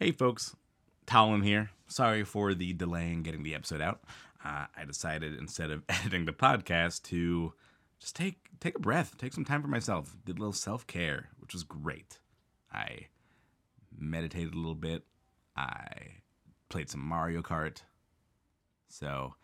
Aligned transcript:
Hey, 0.00 0.12
folks, 0.12 0.54
Talon 1.06 1.42
here. 1.42 1.70
Sorry 1.88 2.22
for 2.22 2.54
the 2.54 2.72
delay 2.72 3.10
in 3.10 3.24
getting 3.24 3.42
the 3.42 3.56
episode 3.56 3.80
out. 3.80 4.00
Uh, 4.44 4.66
I 4.76 4.84
decided 4.84 5.36
instead 5.36 5.72
of 5.72 5.82
editing 5.88 6.24
the 6.24 6.32
podcast 6.32 7.02
to 7.08 7.52
just 7.98 8.14
take 8.14 8.36
take 8.60 8.76
a 8.76 8.78
breath, 8.78 9.18
take 9.18 9.32
some 9.32 9.44
time 9.44 9.60
for 9.60 9.66
myself. 9.66 10.14
Did 10.24 10.36
a 10.36 10.40
little 10.40 10.52
self 10.52 10.86
care, 10.86 11.30
which 11.40 11.52
was 11.52 11.64
great. 11.64 12.20
I 12.72 13.08
meditated 13.92 14.54
a 14.54 14.56
little 14.56 14.76
bit. 14.76 15.02
I 15.56 15.88
played 16.68 16.90
some 16.90 17.04
Mario 17.04 17.42
Kart. 17.42 17.78
So, 18.88 19.34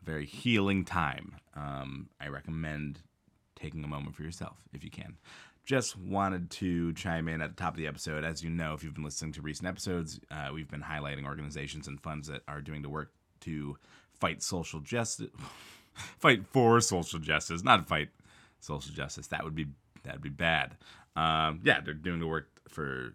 a 0.00 0.04
very 0.06 0.24
healing 0.24 0.86
time. 0.86 1.36
Um, 1.54 2.08
I 2.18 2.28
recommend 2.28 3.00
taking 3.56 3.84
a 3.84 3.88
moment 3.88 4.16
for 4.16 4.22
yourself 4.22 4.56
if 4.72 4.84
you 4.84 4.90
can. 4.90 5.18
Just 5.64 5.96
wanted 5.96 6.50
to 6.50 6.92
chime 6.94 7.28
in 7.28 7.40
at 7.40 7.56
the 7.56 7.62
top 7.62 7.74
of 7.74 7.78
the 7.78 7.86
episode. 7.86 8.24
As 8.24 8.42
you 8.42 8.50
know, 8.50 8.74
if 8.74 8.82
you've 8.82 8.94
been 8.94 9.04
listening 9.04 9.32
to 9.32 9.42
recent 9.42 9.68
episodes, 9.68 10.18
uh, 10.30 10.50
we've 10.52 10.70
been 10.70 10.82
highlighting 10.82 11.24
organizations 11.24 11.86
and 11.86 12.00
funds 12.00 12.28
that 12.28 12.42
are 12.48 12.60
doing 12.60 12.82
the 12.82 12.88
work 12.88 13.12
to 13.42 13.76
fight 14.12 14.42
social 14.42 14.80
justice, 14.80 15.30
fight 15.94 16.46
for 16.46 16.80
social 16.80 17.20
justice, 17.20 17.62
not 17.62 17.86
fight 17.86 18.08
social 18.60 18.92
justice. 18.92 19.28
That 19.28 19.44
would 19.44 19.54
be 19.54 19.66
that 20.02 20.14
would 20.14 20.22
be 20.22 20.30
bad. 20.30 20.76
Um, 21.14 21.60
yeah, 21.62 21.80
they're 21.80 21.94
doing 21.94 22.18
the 22.18 22.26
work 22.26 22.48
for 22.68 23.14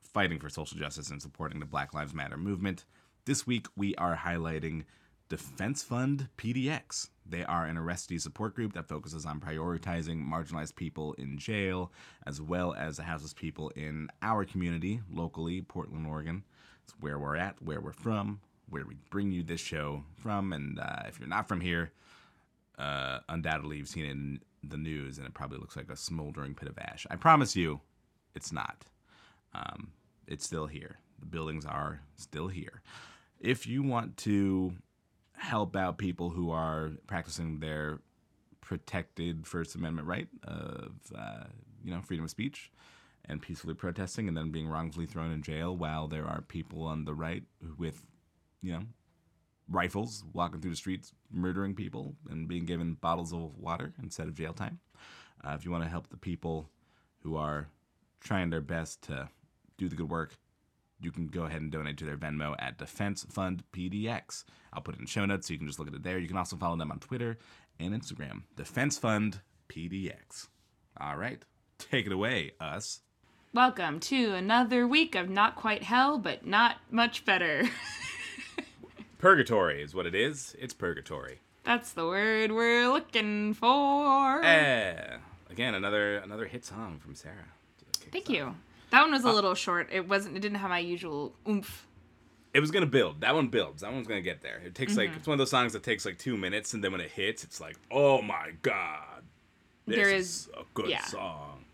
fighting 0.00 0.38
for 0.38 0.48
social 0.48 0.78
justice 0.78 1.10
and 1.10 1.20
supporting 1.22 1.60
the 1.60 1.66
Black 1.66 1.94
Lives 1.94 2.14
Matter 2.14 2.36
movement. 2.36 2.84
This 3.24 3.46
week 3.46 3.66
we 3.76 3.94
are 3.96 4.16
highlighting 4.16 4.84
Defense 5.28 5.82
Fund 5.82 6.28
PDX. 6.36 7.08
They 7.26 7.44
are 7.44 7.64
an 7.64 7.76
arrestee 7.76 8.20
support 8.20 8.54
group 8.54 8.74
that 8.74 8.88
focuses 8.88 9.24
on 9.24 9.40
prioritizing 9.40 10.22
marginalized 10.22 10.76
people 10.76 11.14
in 11.14 11.38
jail, 11.38 11.90
as 12.26 12.40
well 12.40 12.74
as 12.74 12.98
the 12.98 13.02
houseless 13.02 13.32
people 13.32 13.70
in 13.70 14.08
our 14.20 14.44
community, 14.44 15.00
locally, 15.10 15.62
Portland, 15.62 16.06
Oregon. 16.06 16.44
It's 16.84 16.94
where 17.00 17.18
we're 17.18 17.36
at, 17.36 17.60
where 17.62 17.80
we're 17.80 17.92
from, 17.92 18.40
where 18.68 18.84
we 18.86 18.96
bring 19.10 19.32
you 19.32 19.42
this 19.42 19.60
show 19.60 20.04
from. 20.16 20.52
And 20.52 20.78
uh, 20.78 21.04
if 21.08 21.18
you're 21.18 21.28
not 21.28 21.48
from 21.48 21.62
here, 21.62 21.92
uh, 22.78 23.20
undoubtedly 23.28 23.78
you've 23.78 23.88
seen 23.88 24.04
it 24.04 24.10
in 24.10 24.40
the 24.62 24.76
news, 24.76 25.16
and 25.16 25.26
it 25.26 25.32
probably 25.32 25.58
looks 25.58 25.76
like 25.76 25.90
a 25.90 25.96
smoldering 25.96 26.54
pit 26.54 26.68
of 26.68 26.78
ash. 26.78 27.06
I 27.10 27.16
promise 27.16 27.56
you, 27.56 27.80
it's 28.34 28.52
not. 28.52 28.84
Um, 29.54 29.92
it's 30.26 30.44
still 30.44 30.66
here. 30.66 30.98
The 31.20 31.26
buildings 31.26 31.64
are 31.64 32.00
still 32.16 32.48
here. 32.48 32.82
If 33.40 33.66
you 33.66 33.82
want 33.82 34.16
to 34.18 34.74
help 35.36 35.76
out 35.76 35.98
people 35.98 36.30
who 36.30 36.50
are 36.50 36.92
practicing 37.06 37.60
their 37.60 38.00
protected 38.60 39.46
First 39.46 39.74
Amendment 39.74 40.08
right 40.08 40.28
of 40.44 40.92
uh, 41.16 41.44
you 41.84 41.92
know 41.92 42.00
freedom 42.00 42.24
of 42.24 42.30
speech 42.30 42.70
and 43.26 43.40
peacefully 43.40 43.74
protesting, 43.74 44.28
and 44.28 44.36
then 44.36 44.50
being 44.50 44.68
wrongfully 44.68 45.06
thrown 45.06 45.32
in 45.32 45.42
jail, 45.42 45.76
while 45.76 46.08
there 46.08 46.26
are 46.26 46.42
people 46.42 46.82
on 46.82 47.04
the 47.04 47.14
right 47.14 47.42
with 47.78 48.02
you 48.62 48.72
know 48.72 48.82
rifles 49.68 50.24
walking 50.32 50.60
through 50.60 50.70
the 50.70 50.76
streets, 50.76 51.12
murdering 51.30 51.74
people, 51.74 52.14
and 52.30 52.48
being 52.48 52.64
given 52.64 52.94
bottles 52.94 53.32
of 53.32 53.56
water 53.58 53.92
instead 54.02 54.28
of 54.28 54.34
jail 54.34 54.52
time. 54.52 54.78
Uh, 55.44 55.52
if 55.54 55.64
you 55.64 55.70
want 55.70 55.82
to 55.82 55.90
help 55.90 56.08
the 56.08 56.16
people 56.16 56.68
who 57.22 57.36
are 57.36 57.68
trying 58.20 58.50
their 58.50 58.60
best 58.60 59.02
to 59.02 59.28
do 59.78 59.88
the 59.88 59.96
good 59.96 60.08
work, 60.08 60.36
you 61.00 61.10
can 61.10 61.26
go 61.26 61.44
ahead 61.44 61.60
and 61.60 61.70
donate 61.70 61.98
to 61.98 62.04
their 62.04 62.16
Venmo 62.16 62.54
at 62.58 62.78
Defense 62.78 63.24
Fund 63.30 63.62
PDX. 63.72 64.44
I'll 64.72 64.82
put 64.82 64.94
it 64.94 65.00
in 65.00 65.06
show 65.06 65.24
notes 65.24 65.46
so 65.46 65.52
you 65.52 65.58
can 65.58 65.66
just 65.68 65.78
look 65.78 65.88
at 65.88 65.94
it 65.94 66.02
there. 66.02 66.18
You 66.18 66.28
can 66.28 66.36
also 66.36 66.56
follow 66.56 66.76
them 66.76 66.90
on 66.90 66.98
Twitter 66.98 67.38
and 67.78 67.94
Instagram. 67.94 68.42
Defense 68.56 68.98
Fund 68.98 69.40
PDX. 69.68 70.48
All 71.00 71.16
right, 71.16 71.42
take 71.78 72.06
it 72.06 72.12
away, 72.12 72.52
us. 72.60 73.00
Welcome 73.52 74.00
to 74.00 74.32
another 74.34 74.86
week 74.86 75.14
of 75.14 75.28
not 75.28 75.54
quite 75.54 75.84
hell, 75.84 76.18
but 76.18 76.44
not 76.44 76.76
much 76.90 77.24
better. 77.24 77.68
Purgatory 79.18 79.82
is 79.82 79.94
what 79.94 80.06
it 80.06 80.14
is. 80.14 80.56
It's 80.58 80.74
purgatory. 80.74 81.38
That's 81.62 81.92
the 81.92 82.04
word 82.04 82.52
we're 82.52 82.88
looking 82.88 83.54
for. 83.54 84.44
Eh. 84.44 85.16
Again, 85.50 85.74
another 85.74 86.16
another 86.16 86.46
hit 86.46 86.64
song 86.64 86.98
from 86.98 87.14
Sarah. 87.14 87.46
Thank 88.12 88.28
you. 88.28 88.54
That 88.94 89.00
one 89.02 89.10
was 89.10 89.24
a 89.24 89.32
little 89.32 89.56
short. 89.56 89.88
It 89.90 90.08
wasn't. 90.08 90.36
It 90.36 90.40
didn't 90.40 90.58
have 90.58 90.70
my 90.70 90.78
usual 90.78 91.34
oomph. 91.48 91.84
It 92.54 92.60
was 92.60 92.70
gonna 92.70 92.86
build. 92.86 93.22
That 93.22 93.34
one 93.34 93.48
builds. 93.48 93.82
That 93.82 93.92
one's 93.92 94.06
gonna 94.06 94.20
get 94.20 94.40
there. 94.40 94.62
It 94.64 94.76
takes 94.76 94.96
like 94.96 95.10
it's 95.16 95.26
one 95.26 95.34
of 95.34 95.38
those 95.40 95.50
songs 95.50 95.72
that 95.72 95.82
takes 95.82 96.06
like 96.06 96.16
two 96.16 96.36
minutes, 96.36 96.74
and 96.74 96.84
then 96.84 96.92
when 96.92 97.00
it 97.00 97.10
hits, 97.10 97.42
it's 97.42 97.60
like, 97.60 97.76
oh 97.90 98.22
my 98.22 98.52
god, 98.62 99.24
this 99.88 99.96
There 99.96 100.10
is, 100.14 100.26
is- 100.26 100.48
a 100.56 100.62
good 100.74 100.90
yeah. 100.90 101.04
song. 101.06 101.64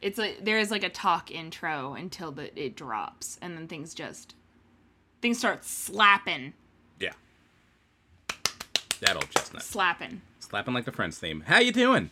It's 0.00 0.16
like 0.16 0.42
there 0.42 0.58
is 0.58 0.70
like 0.70 0.82
a 0.82 0.88
talk 0.88 1.30
intro 1.30 1.92
until 1.92 2.32
the 2.32 2.58
it 2.58 2.76
drops, 2.76 3.38
and 3.42 3.54
then 3.58 3.68
things 3.68 3.92
just 3.92 4.34
things 5.20 5.36
start 5.38 5.66
slapping, 5.66 6.54
Yeah. 6.98 7.12
That 9.00 9.16
old 9.16 9.28
chestnut. 9.28 9.62
slapping. 9.62 10.22
Slapping 10.38 10.72
like 10.72 10.86
the 10.86 10.92
Friends 10.92 11.18
theme. 11.18 11.42
How 11.46 11.58
you 11.58 11.72
doing? 11.72 12.08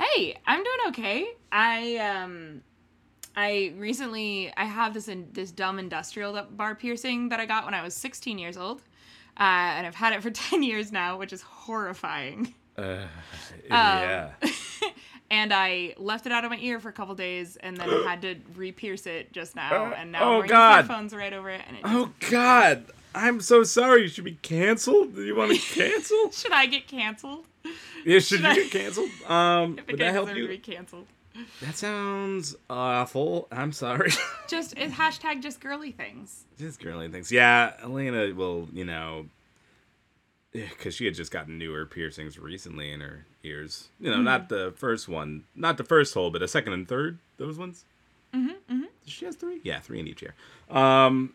Hey, 0.00 0.38
I'm 0.46 0.64
doing 0.64 0.78
okay. 0.88 1.28
I 1.52 1.96
um 1.98 2.62
I 3.38 3.72
recently 3.76 4.52
I 4.56 4.64
have 4.64 4.94
this 4.94 5.06
in, 5.08 5.28
this 5.32 5.50
dumb 5.52 5.78
industrial 5.78 6.32
bar 6.50 6.74
piercing 6.74 7.28
that 7.28 7.38
I 7.40 7.46
got 7.46 7.64
when 7.64 7.74
I 7.74 7.82
was 7.82 7.94
16 7.94 8.38
years 8.38 8.56
old. 8.56 8.82
Uh, 9.38 9.42
and 9.76 9.86
I've 9.86 9.94
had 9.94 10.12
it 10.12 10.22
for 10.22 10.30
10 10.50 10.62
years 10.64 10.90
now, 10.90 11.16
which 11.18 11.32
is 11.32 11.42
horrifying. 11.42 12.54
Uh, 12.76 12.82
Um, 13.70 13.70
yeah. 13.70 14.30
And 15.30 15.52
I 15.52 15.92
left 15.98 16.24
it 16.24 16.32
out 16.32 16.44
of 16.46 16.50
my 16.50 16.56
ear 16.56 16.80
for 16.80 16.88
a 16.88 16.92
couple 16.92 17.14
days, 17.14 17.56
and 17.56 17.76
then 17.76 17.90
I 17.90 18.02
had 18.08 18.22
to 18.22 18.36
re-pierce 18.56 19.04
it 19.06 19.30
just 19.30 19.54
now. 19.54 19.68
Oh, 19.90 19.94
And 19.94 20.10
now 20.10 20.20
oh, 20.22 20.24
I'm 20.24 20.34
wearing 20.38 20.48
God. 20.48 20.76
headphones 20.76 21.12
right 21.14 21.34
over 21.34 21.50
it. 21.50 21.60
And 21.68 21.76
it 21.76 21.82
Oh 21.84 22.10
God, 22.30 22.86
I'm 23.14 23.42
so 23.42 23.62
sorry. 23.62 24.02
You 24.02 24.08
should 24.08 24.24
be 24.24 24.38
canceled. 24.40 25.14
Do 25.14 25.22
you 25.22 25.36
want 25.36 25.52
to 25.52 25.58
cancel? 25.58 26.30
should 26.30 26.52
I 26.52 26.64
get 26.64 26.88
canceled? 26.88 27.44
yeah, 27.62 28.20
should 28.20 28.22
Should 28.22 28.40
you 28.40 28.46
I- 28.48 28.54
get 28.54 28.70
canceled? 28.70 29.10
Um, 29.28 29.72
If 29.78 29.80
it 29.80 29.86
would 29.92 30.00
that 30.00 30.12
help 30.14 30.34
you? 30.34 30.48
be 30.48 30.56
canceled. 30.56 31.04
That 31.62 31.76
sounds 31.76 32.56
awful. 32.70 33.48
I'm 33.52 33.72
sorry. 33.72 34.10
Just 34.48 34.74
it's 34.76 34.94
hashtag 34.94 35.42
just 35.42 35.60
girly 35.60 35.92
things. 35.92 36.44
just 36.58 36.80
girly 36.80 37.08
things. 37.08 37.30
Yeah, 37.30 37.72
Elena 37.82 38.34
will, 38.34 38.68
you 38.72 38.84
know, 38.84 39.26
because 40.52 40.94
she 40.94 41.04
had 41.04 41.14
just 41.14 41.30
gotten 41.30 41.58
newer 41.58 41.84
piercings 41.84 42.38
recently 42.38 42.90
in 42.90 43.00
her 43.00 43.26
ears. 43.44 43.88
You 44.00 44.10
know, 44.10 44.16
Mm-hmm. 44.16 44.24
not 44.24 44.48
the 44.48 44.72
first 44.76 45.08
one, 45.08 45.44
not 45.54 45.76
the 45.76 45.84
first 45.84 46.14
hole, 46.14 46.30
but 46.30 46.42
a 46.42 46.48
second 46.48 46.72
and 46.72 46.88
third. 46.88 47.18
Those 47.36 47.58
ones. 47.58 47.84
Mm-hmm. 48.34 48.48
mm-hmm. 48.48 48.84
She 49.06 49.24
has 49.26 49.36
three. 49.36 49.60
Yeah, 49.62 49.80
three 49.80 50.00
in 50.00 50.06
each 50.08 50.22
ear. 50.22 50.34
Um, 50.70 51.34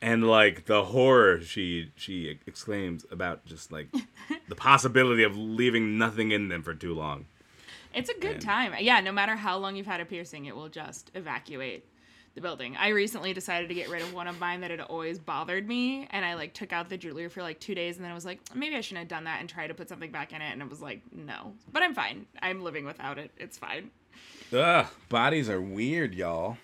and 0.00 0.26
like 0.26 0.66
the 0.66 0.84
horror 0.84 1.40
she 1.40 1.90
she 1.96 2.38
exclaims 2.46 3.04
about 3.10 3.44
just 3.46 3.70
like 3.72 3.88
the 4.48 4.54
possibility 4.56 5.22
of 5.24 5.36
leaving 5.36 5.98
nothing 5.98 6.30
in 6.32 6.48
them 6.48 6.62
for 6.62 6.74
too 6.74 6.94
long. 6.94 7.26
It's 7.94 8.10
a 8.10 8.14
good 8.18 8.32
And- 8.34 8.42
time. 8.42 8.74
Yeah, 8.80 9.00
no 9.00 9.12
matter 9.12 9.36
how 9.36 9.58
long 9.58 9.76
you've 9.76 9.86
had 9.86 10.00
a 10.00 10.04
piercing, 10.04 10.46
it 10.46 10.54
will 10.56 10.68
just 10.68 11.10
evacuate 11.14 11.86
the 12.34 12.40
building. 12.40 12.74
I 12.78 12.88
recently 12.88 13.34
decided 13.34 13.68
to 13.68 13.74
get 13.74 13.90
rid 13.90 14.00
of 14.00 14.14
one 14.14 14.26
of 14.26 14.40
mine 14.40 14.62
that 14.62 14.70
had 14.70 14.80
always 14.80 15.18
bothered 15.18 15.68
me, 15.68 16.06
and 16.10 16.24
I 16.24 16.32
like 16.34 16.54
took 16.54 16.72
out 16.72 16.88
the 16.88 16.96
jewelry 16.96 17.28
for 17.28 17.42
like 17.42 17.60
two 17.60 17.74
days, 17.74 17.96
and 17.96 18.04
then 18.04 18.10
I 18.10 18.14
was 18.14 18.24
like, 18.24 18.40
maybe 18.54 18.74
I 18.74 18.80
shouldn't 18.80 19.00
have 19.00 19.08
done 19.08 19.24
that 19.24 19.40
and 19.40 19.48
try 19.50 19.66
to 19.66 19.74
put 19.74 19.88
something 19.90 20.10
back 20.10 20.32
in 20.32 20.40
it, 20.40 20.50
and 20.50 20.62
it 20.62 20.70
was 20.70 20.80
like, 20.80 21.02
no. 21.14 21.52
But 21.70 21.82
I'm 21.82 21.94
fine. 21.94 22.24
I'm 22.40 22.62
living 22.62 22.86
without 22.86 23.18
it. 23.18 23.30
It's 23.36 23.58
fine. 23.58 23.90
Ugh, 24.52 24.86
bodies 25.10 25.50
are 25.50 25.60
weird, 25.60 26.14
y'all. 26.14 26.56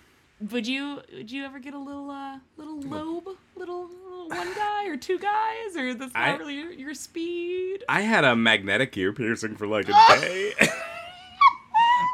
Would 0.51 0.65
you 0.67 1.01
would 1.13 1.29
you 1.29 1.43
ever 1.43 1.59
get 1.59 1.73
a 1.73 1.77
little 1.79 2.09
uh 2.09 2.37
little 2.55 2.79
lobe, 2.81 3.27
little, 3.55 3.89
little 3.89 4.29
one 4.29 4.53
guy 4.55 4.87
or 4.87 4.95
two 4.95 5.19
guys, 5.19 5.75
or 5.75 5.93
that's 5.93 6.13
not 6.13 6.23
I- 6.29 6.35
really 6.37 6.55
your, 6.55 6.71
your 6.71 6.93
speed? 6.93 7.83
I 7.89 8.01
had 8.01 8.23
a 8.23 8.35
magnetic 8.35 8.95
ear 8.97 9.11
piercing 9.13 9.55
for 9.57 9.67
like 9.67 9.87
a 9.89 9.91
day. 10.21 10.53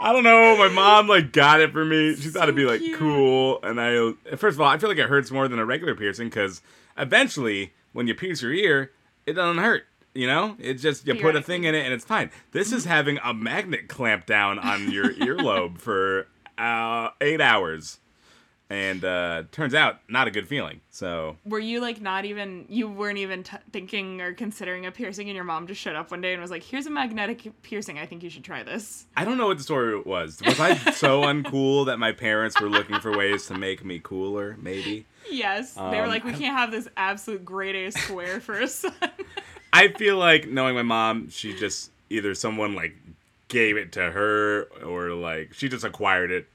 I 0.05 0.13
don't 0.13 0.23
know. 0.23 0.55
My 0.55 0.67
mom 0.67 1.07
like 1.07 1.31
got 1.31 1.61
it 1.61 1.71
for 1.71 1.83
me. 1.83 2.15
She 2.15 2.29
thought 2.29 2.43
it'd 2.43 2.55
be 2.55 2.65
like 2.65 2.79
cute. 2.79 2.95
cool, 2.99 3.59
and 3.63 3.81
I 3.81 4.11
first 4.35 4.53
of 4.53 4.61
all, 4.61 4.67
I 4.67 4.77
feel 4.77 4.87
like 4.87 4.99
it 4.99 5.09
hurts 5.09 5.31
more 5.31 5.47
than 5.47 5.57
a 5.57 5.65
regular 5.65 5.95
piercing 5.95 6.27
because 6.27 6.61
eventually, 6.95 7.73
when 7.91 8.05
you 8.05 8.13
pierce 8.13 8.43
your 8.43 8.53
ear, 8.53 8.91
it 9.25 9.33
doesn't 9.33 9.63
hurt. 9.63 9.85
You 10.13 10.27
know, 10.27 10.57
it's 10.59 10.83
just 10.83 11.07
you 11.07 11.15
put 11.15 11.35
a 11.35 11.41
thing 11.41 11.63
in 11.63 11.73
it 11.73 11.83
and 11.85 11.91
it's 11.91 12.05
fine. 12.05 12.29
This 12.51 12.71
is 12.71 12.85
having 12.85 13.17
a 13.23 13.33
magnet 13.33 13.87
clamp 13.87 14.27
down 14.27 14.59
on 14.59 14.91
your 14.91 15.09
earlobe 15.13 15.79
for 15.79 16.27
uh, 16.55 17.09
eight 17.19 17.41
hours, 17.41 17.99
and 18.69 19.05
uh, 19.05 19.43
turns 19.51 19.73
out 19.75 19.99
not 20.09 20.27
a 20.27 20.31
good 20.31 20.47
feeling. 20.47 20.81
So 20.89 21.37
Were 21.45 21.59
you 21.59 21.79
like 21.81 22.01
not 22.01 22.25
even 22.25 22.65
you 22.67 22.87
weren't 22.89 23.17
even 23.19 23.43
t- 23.43 23.57
thinking 23.71 24.21
or 24.21 24.33
considering 24.33 24.85
a 24.85 24.91
piercing, 24.91 25.27
and 25.29 25.35
your 25.35 25.43
mom 25.43 25.67
just 25.67 25.79
showed 25.81 25.95
up 25.95 26.09
one 26.11 26.21
day 26.21 26.33
and 26.33 26.41
was 26.41 26.51
like, 26.51 26.63
"Here's 26.63 26.87
a 26.87 26.89
magnetic 26.89 27.51
piercing. 27.61 27.99
I 27.99 28.05
think 28.05 28.23
you 28.23 28.29
should 28.29 28.43
try 28.43 28.63
this." 28.63 29.05
I 29.15 29.23
don't 29.25 29.37
know 29.37 29.47
what 29.47 29.57
the 29.57 29.63
story 29.63 29.99
was. 30.01 30.41
Was 30.45 30.59
I 30.59 30.75
so 30.91 31.21
uncool 31.23 31.85
that 31.87 31.97
my 31.99 32.11
parents 32.11 32.59
were 32.59 32.69
looking 32.69 32.99
for 32.99 33.15
ways 33.15 33.45
to 33.47 33.57
make 33.57 33.85
me 33.85 33.99
cooler? 34.01 34.57
Maybe. 34.59 35.05
Yes, 35.29 35.73
they 35.73 35.81
were 35.81 36.03
Um, 36.03 36.09
like, 36.09 36.23
"We 36.23 36.33
can't 36.33 36.57
have 36.57 36.71
this 36.71 36.87
absolute 36.97 37.45
grade 37.45 37.75
A 37.75 37.91
square 37.91 38.39
for 38.39 38.59
a 38.59 38.67
son." 38.67 38.93
I 39.73 39.89
feel 39.89 40.17
like 40.17 40.47
knowing 40.47 40.73
my 40.75 40.83
mom, 40.83 41.29
she 41.29 41.53
just 41.55 41.91
either 42.09 42.33
someone 42.33 42.75
like 42.75 42.95
gave 43.47 43.77
it 43.77 43.91
to 43.91 44.11
her 44.11 44.63
or 44.85 45.11
like 45.11 45.53
she 45.53 45.67
just 45.69 45.83
acquired 45.83 46.31
it 46.31 46.47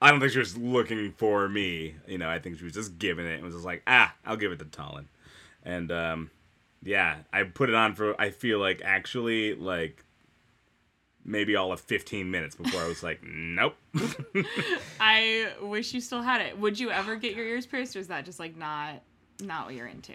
I 0.00 0.10
don't 0.10 0.20
think 0.20 0.32
she 0.32 0.38
was 0.38 0.56
looking 0.56 1.12
for 1.12 1.48
me. 1.48 1.94
You 2.06 2.18
know, 2.18 2.28
I 2.28 2.38
think 2.38 2.58
she 2.58 2.64
was 2.64 2.74
just 2.74 2.98
giving 2.98 3.26
it 3.26 3.34
and 3.34 3.44
was 3.44 3.54
just 3.54 3.64
like, 3.66 3.82
ah, 3.86 4.14
I'll 4.24 4.36
give 4.36 4.52
it 4.52 4.58
to 4.58 4.64
Talon. 4.66 5.08
And 5.64 5.90
um, 5.90 6.30
yeah, 6.82 7.16
I 7.32 7.44
put 7.44 7.68
it 7.70 7.74
on 7.74 7.94
for 7.94 8.18
I 8.20 8.30
feel 8.30 8.58
like 8.58 8.82
actually 8.84 9.54
like 9.54 10.04
maybe 11.24 11.56
all 11.56 11.72
of 11.72 11.80
15 11.80 12.30
minutes 12.30 12.54
before 12.54 12.80
I 12.82 12.86
was 12.88 13.02
like, 13.02 13.20
nope. 13.24 13.74
I 15.00 15.48
wish 15.60 15.92
you 15.94 16.00
still 16.00 16.22
had 16.22 16.40
it. 16.40 16.58
Would 16.58 16.78
you 16.78 16.90
ever 16.90 17.16
get 17.16 17.34
your 17.34 17.44
ears 17.46 17.66
pierced, 17.66 17.96
or 17.96 17.98
is 17.98 18.08
that 18.08 18.24
just 18.24 18.38
like 18.38 18.56
not 18.56 19.02
not 19.40 19.66
what 19.66 19.74
you're 19.74 19.86
into? 19.88 20.12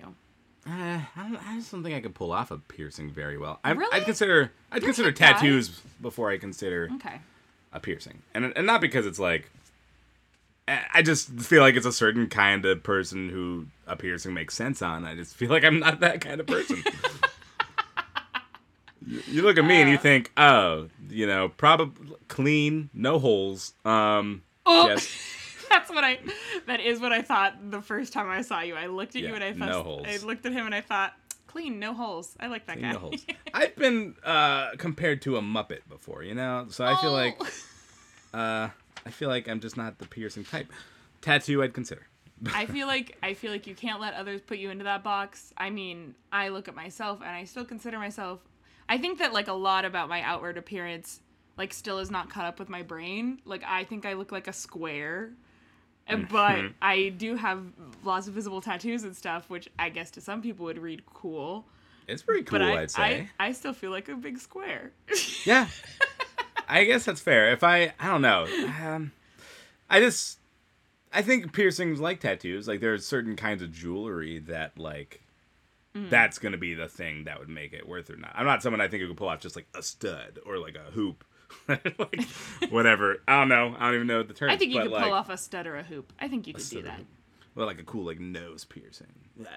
Uh, 0.67 0.69
I, 0.69 1.03
don't, 1.17 1.35
I 1.47 1.55
just 1.57 1.71
don't 1.71 1.81
think 1.83 1.95
I 1.95 2.01
could 2.01 2.13
pull 2.13 2.31
off 2.31 2.51
a 2.51 2.57
piercing 2.59 3.09
very 3.09 3.35
well. 3.37 3.59
I, 3.63 3.71
Really? 3.71 3.91
I'd 3.99 4.05
consider 4.05 4.51
I'd 4.71 4.81
You're 4.83 4.89
consider 4.89 5.09
hip 5.09 5.17
guy. 5.17 5.33
tattoos 5.33 5.81
before 6.01 6.29
I 6.29 6.37
consider 6.37 6.87
Okay. 6.97 7.19
a 7.73 7.79
piercing, 7.79 8.19
and 8.33 8.53
and 8.55 8.65
not 8.67 8.81
because 8.81 9.05
it's 9.05 9.19
like. 9.19 9.49
I 10.93 11.01
just 11.01 11.29
feel 11.39 11.61
like 11.61 11.75
it's 11.75 11.85
a 11.85 11.91
certain 11.93 12.27
kind 12.27 12.65
of 12.65 12.83
person 12.83 13.29
who 13.29 13.67
a 13.87 13.95
piercing 13.95 14.33
makes 14.33 14.53
sense 14.55 14.81
on. 14.81 15.05
I 15.05 15.15
just 15.15 15.35
feel 15.35 15.49
like 15.49 15.63
I'm 15.63 15.79
not 15.79 15.99
that 16.01 16.21
kind 16.21 16.39
of 16.39 16.47
person. 16.47 16.83
you, 19.05 19.21
you 19.27 19.41
look 19.41 19.57
at 19.57 19.65
me 19.65 19.81
and 19.81 19.89
Uh. 19.89 19.91
you 19.93 19.97
think, 19.97 20.31
oh, 20.37 20.87
you 21.09 21.25
know, 21.27 21.49
probably 21.49 22.15
clean, 22.27 22.89
no 22.93 23.19
holes. 23.19 23.73
Um, 23.85 24.43
Oh. 24.65 24.87
yes, 24.87 25.07
That's 25.69 25.89
what 25.89 26.03
I. 26.03 26.19
That 26.67 26.81
is 26.81 26.99
what 26.99 27.11
I 27.11 27.21
thought 27.21 27.71
the 27.71 27.81
first 27.81 28.13
time 28.13 28.29
I 28.29 28.41
saw 28.43 28.61
you. 28.61 28.75
I 28.75 28.85
looked 28.87 29.15
at 29.15 29.21
Yeah, 29.23 29.29
you 29.29 29.35
and 29.35 29.43
I 29.43 29.51
no 29.51 29.73
thought. 29.73 29.85
holes. 29.85 30.07
I 30.07 30.17
looked 30.25 30.45
at 30.45 30.51
him 30.51 30.65
and 30.67 30.75
I 30.75 30.81
thought, 30.81 31.13
clean, 31.47 31.79
no 31.79 31.93
holes. 31.93 32.35
I 32.39 32.47
like 32.47 32.65
that 32.67 32.73
clean, 32.73 32.85
guy. 32.85 32.91
no 32.93 32.99
holes. 32.99 33.25
I've 33.53 33.75
been 33.75 34.15
uh, 34.23 34.71
compared 34.77 35.21
to 35.23 35.37
a 35.37 35.41
muppet 35.41 35.79
before, 35.89 36.23
you 36.23 36.35
know, 36.35 36.67
so 36.69 36.85
I 36.85 36.95
feel 37.01 37.11
like 37.13 37.37
Oh. 38.33 38.37
uh, 38.39 38.69
I 39.05 39.09
feel 39.09 39.29
like 39.29 39.47
I'm 39.47 39.59
just 39.59 39.77
not 39.77 39.97
the 39.99 40.07
piercing 40.07 40.43
type. 40.43 40.71
Tattoo, 41.21 41.63
I'd 41.63 41.73
consider. 41.73 42.07
I 42.53 42.65
feel 42.67 42.87
like 42.87 43.17
I 43.21 43.33
feel 43.33 43.51
like 43.51 43.67
you 43.67 43.75
can't 43.75 43.99
let 43.99 44.13
others 44.13 44.41
put 44.41 44.57
you 44.57 44.69
into 44.69 44.83
that 44.85 45.03
box. 45.03 45.53
I 45.57 45.69
mean, 45.69 46.15
I 46.31 46.49
look 46.49 46.67
at 46.67 46.75
myself 46.75 47.19
and 47.21 47.29
I 47.29 47.43
still 47.45 47.65
consider 47.65 47.97
myself. 47.99 48.39
I 48.89 48.97
think 48.97 49.19
that 49.19 49.33
like 49.33 49.47
a 49.47 49.53
lot 49.53 49.85
about 49.85 50.09
my 50.09 50.21
outward 50.21 50.57
appearance, 50.57 51.21
like 51.57 51.73
still 51.73 51.99
is 51.99 52.11
not 52.11 52.29
caught 52.29 52.45
up 52.45 52.59
with 52.59 52.69
my 52.69 52.81
brain. 52.81 53.41
Like 53.45 53.63
I 53.65 53.83
think 53.83 54.05
I 54.05 54.13
look 54.13 54.31
like 54.31 54.47
a 54.47 54.53
square, 54.53 55.31
but. 56.31 56.65
I 56.81 57.09
do 57.09 57.35
have 57.35 57.63
lots 58.03 58.27
of 58.27 58.33
visible 58.33 58.61
tattoos 58.61 59.03
and 59.03 59.15
stuff, 59.15 59.49
which 59.49 59.69
I 59.77 59.89
guess 59.89 60.11
to 60.11 60.21
some 60.21 60.41
people 60.41 60.65
would 60.65 60.79
read 60.79 61.05
cool. 61.05 61.65
It's 62.07 62.23
pretty 62.23 62.43
cool, 62.43 62.59
But 62.59 62.67
I, 62.67 62.81
I'd 62.81 62.91
say. 62.91 63.29
I 63.39 63.47
I 63.47 63.51
still 63.53 63.73
feel 63.73 63.91
like 63.91 64.09
a 64.09 64.15
big 64.15 64.39
square. 64.39 64.91
Yeah. 65.45 65.67
I 66.71 66.85
guess 66.85 67.05
that's 67.05 67.21
fair. 67.21 67.51
If 67.51 67.63
I, 67.63 67.93
I 67.99 68.07
don't 68.07 68.21
know. 68.21 68.47
Um, 68.83 69.11
I 69.89 69.99
just, 69.99 70.39
I 71.13 71.21
think 71.21 71.51
piercings 71.53 71.99
like 71.99 72.19
tattoos. 72.21 72.67
Like 72.67 72.79
there's 72.79 73.05
certain 73.05 73.35
kinds 73.35 73.61
of 73.61 73.71
jewelry 73.71 74.39
that 74.39 74.77
like, 74.79 75.21
Mm. 75.93 76.09
that's 76.09 76.39
gonna 76.39 76.55
be 76.57 76.73
the 76.73 76.87
thing 76.87 77.25
that 77.25 77.37
would 77.37 77.49
make 77.49 77.73
it 77.73 77.85
worth 77.85 78.09
it 78.09 78.13
or 78.13 78.17
not. 78.17 78.31
I'm 78.33 78.45
not 78.45 78.63
someone 78.63 78.79
I 78.79 78.87
think 78.87 79.01
who 79.01 79.09
could 79.09 79.17
pull 79.17 79.27
off 79.27 79.41
just 79.41 79.57
like 79.57 79.67
a 79.75 79.83
stud 79.83 80.39
or 80.45 80.57
like 80.57 80.75
a 80.77 80.89
hoop, 80.91 81.25
like 81.67 82.29
whatever. 82.69 83.17
I 83.27 83.39
don't 83.41 83.49
know. 83.49 83.75
I 83.77 83.87
don't 83.87 83.95
even 83.95 84.07
know 84.07 84.19
what 84.19 84.29
the 84.29 84.33
term. 84.33 84.49
I 84.51 84.55
think 84.55 84.71
you 84.71 84.77
but 84.77 84.83
could 84.83 84.91
like, 84.93 85.03
pull 85.03 85.11
off 85.13 85.29
a 85.29 85.35
stud 85.35 85.67
or 85.67 85.75
a 85.75 85.83
hoop. 85.83 86.13
I 86.17 86.29
think 86.29 86.47
you 86.47 86.53
could 86.53 86.69
do 86.69 86.81
that. 86.83 86.99
hoop. 86.99 87.07
Well, 87.55 87.65
like 87.65 87.77
a 87.77 87.83
cool 87.83 88.05
like 88.05 88.21
nose 88.21 88.63
piercing. 88.63 89.07
Yeah. 89.37 89.47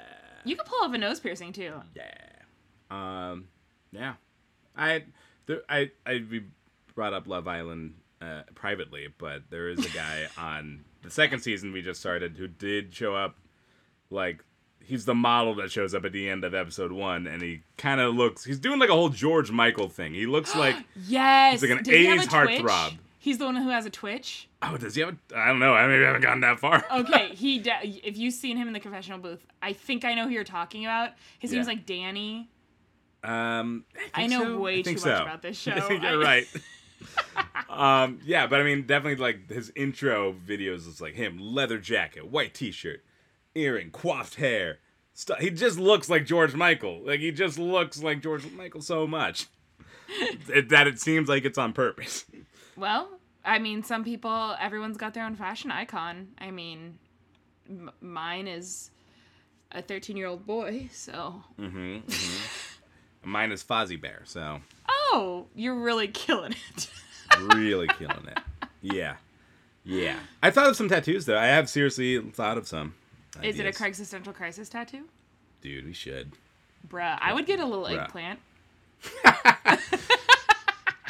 You 0.44 0.56
could 0.56 0.66
pull 0.66 0.82
off 0.84 0.92
a 0.92 0.98
nose 0.98 1.20
piercing 1.20 1.52
too. 1.52 1.74
Yeah. 1.94 2.10
Um. 2.90 3.46
Yeah. 3.92 4.14
I. 4.76 5.04
There, 5.46 5.60
I. 5.68 5.92
I. 6.04 6.24
We 6.28 6.46
brought 6.94 7.12
up 7.12 7.26
Love 7.26 7.48
Island 7.48 7.94
uh, 8.20 8.42
privately, 8.54 9.08
but 9.18 9.42
there 9.50 9.68
is 9.68 9.84
a 9.84 9.90
guy 9.90 10.26
on 10.38 10.84
the 11.02 11.10
second 11.10 11.40
season 11.40 11.72
we 11.72 11.82
just 11.82 12.00
started 12.00 12.36
who 12.36 12.48
did 12.48 12.94
show 12.94 13.14
up. 13.14 13.36
Like 14.10 14.44
he's 14.80 15.04
the 15.04 15.14
model 15.14 15.54
that 15.56 15.70
shows 15.70 15.94
up 15.94 16.04
at 16.04 16.12
the 16.12 16.28
end 16.28 16.44
of 16.44 16.54
episode 16.54 16.92
one, 16.92 17.26
and 17.26 17.42
he 17.42 17.62
kind 17.76 18.00
of 18.00 18.14
looks. 18.14 18.44
He's 18.44 18.58
doing 18.58 18.78
like 18.78 18.90
a 18.90 18.94
whole 18.94 19.08
George 19.08 19.50
Michael 19.50 19.88
thing. 19.88 20.14
He 20.14 20.26
looks 20.26 20.54
like. 20.56 20.76
Yes. 21.06 21.60
He's 21.60 21.70
like 21.70 21.78
an 21.78 21.84
Does 21.84 21.94
80s 21.94 22.24
a 22.24 22.28
heartthrob. 22.28 22.98
He's 23.18 23.38
the 23.38 23.46
one 23.46 23.56
who 23.56 23.70
has 23.70 23.86
a 23.86 23.90
Twitch. 23.90 24.50
Oh, 24.60 24.76
does 24.76 24.94
he 24.94 25.00
have? 25.00 25.16
A, 25.32 25.38
I 25.38 25.46
don't 25.46 25.58
know. 25.58 25.72
I 25.72 25.86
maybe 25.86 26.04
haven't 26.04 26.20
gotten 26.20 26.40
that 26.40 26.60
far. 26.60 26.84
Okay, 26.92 27.28
he. 27.34 27.58
De- 27.58 28.00
if 28.02 28.18
you've 28.18 28.34
seen 28.34 28.58
him 28.58 28.66
in 28.66 28.74
the 28.74 28.80
confessional 28.80 29.18
booth, 29.18 29.44
I 29.62 29.72
think 29.72 30.04
I 30.04 30.14
know 30.14 30.24
who 30.24 30.30
you're 30.30 30.44
talking 30.44 30.84
about. 30.84 31.12
His 31.38 31.50
name's 31.50 31.66
like 31.66 31.86
Danny. 31.86 32.50
Um, 33.22 33.86
I, 34.12 34.24
I 34.24 34.26
know 34.26 34.42
so. 34.42 34.58
way 34.58 34.80
I 34.80 34.82
too 34.82 34.92
much 34.92 35.00
so. 35.00 35.22
about 35.22 35.40
this 35.40 35.58
show. 35.58 35.72
I 35.72 35.80
think 35.80 36.02
you're 36.02 36.18
right. 36.18 36.46
um, 37.68 38.20
yeah, 38.24 38.46
but 38.46 38.60
I 38.60 38.64
mean, 38.64 38.86
definitely 38.86 39.22
like 39.22 39.50
his 39.50 39.72
intro 39.76 40.32
videos 40.32 40.86
is 40.88 41.00
like 41.00 41.14
him, 41.14 41.38
leather 41.38 41.78
jacket, 41.78 42.26
white 42.30 42.54
t-shirt, 42.54 43.04
earring, 43.54 43.90
coiffed 43.90 44.36
hair. 44.36 44.78
Stu- 45.12 45.34
he 45.38 45.50
just 45.50 45.78
looks 45.78 46.10
like 46.10 46.26
George 46.26 46.54
Michael. 46.54 47.02
Like 47.04 47.20
he 47.20 47.30
just 47.30 47.58
looks 47.58 48.02
like 48.02 48.22
George 48.22 48.50
Michael 48.52 48.80
so 48.80 49.06
much 49.06 49.46
it, 50.48 50.68
that 50.70 50.86
it 50.86 50.98
seems 51.00 51.28
like 51.28 51.44
it's 51.44 51.58
on 51.58 51.72
purpose. 51.72 52.24
Well, 52.76 53.08
I 53.44 53.58
mean, 53.58 53.82
some 53.82 54.04
people. 54.04 54.56
Everyone's 54.60 54.96
got 54.96 55.14
their 55.14 55.24
own 55.24 55.36
fashion 55.36 55.70
icon. 55.70 56.28
I 56.38 56.50
mean, 56.50 56.98
m- 57.68 57.90
mine 58.00 58.48
is 58.48 58.90
a 59.70 59.82
13 59.82 60.16
year 60.16 60.26
old 60.26 60.46
boy. 60.46 60.88
So. 60.92 61.42
Mm-hmm, 61.60 61.98
Mine 63.24 63.52
is 63.52 63.62
Fozzie 63.64 64.00
Bear, 64.00 64.22
so 64.24 64.60
Oh, 65.12 65.46
you're 65.54 65.74
really 65.74 66.08
killing 66.08 66.54
it. 66.74 66.90
really 67.54 67.88
killing 67.88 68.26
it. 68.28 68.38
Yeah, 68.80 69.16
yeah. 69.84 70.18
I 70.42 70.50
thought 70.50 70.68
of 70.68 70.76
some 70.76 70.88
tattoos 70.88 71.26
though. 71.26 71.38
I 71.38 71.46
have 71.46 71.68
seriously 71.68 72.18
thought 72.20 72.58
of 72.58 72.66
some. 72.66 72.94
Is 73.42 73.58
it 73.58 73.64
a 73.64 73.68
ideas. 73.68 73.82
existential 73.82 74.32
crisis 74.32 74.68
tattoo? 74.68 75.04
Dude, 75.60 75.86
we 75.86 75.92
should. 75.92 76.32
Bruh, 76.88 77.18
I 77.20 77.32
would 77.32 77.46
get 77.46 77.60
a 77.60 77.66
little 77.66 77.86
Bruh. 77.86 78.04
eggplant. 78.04 78.40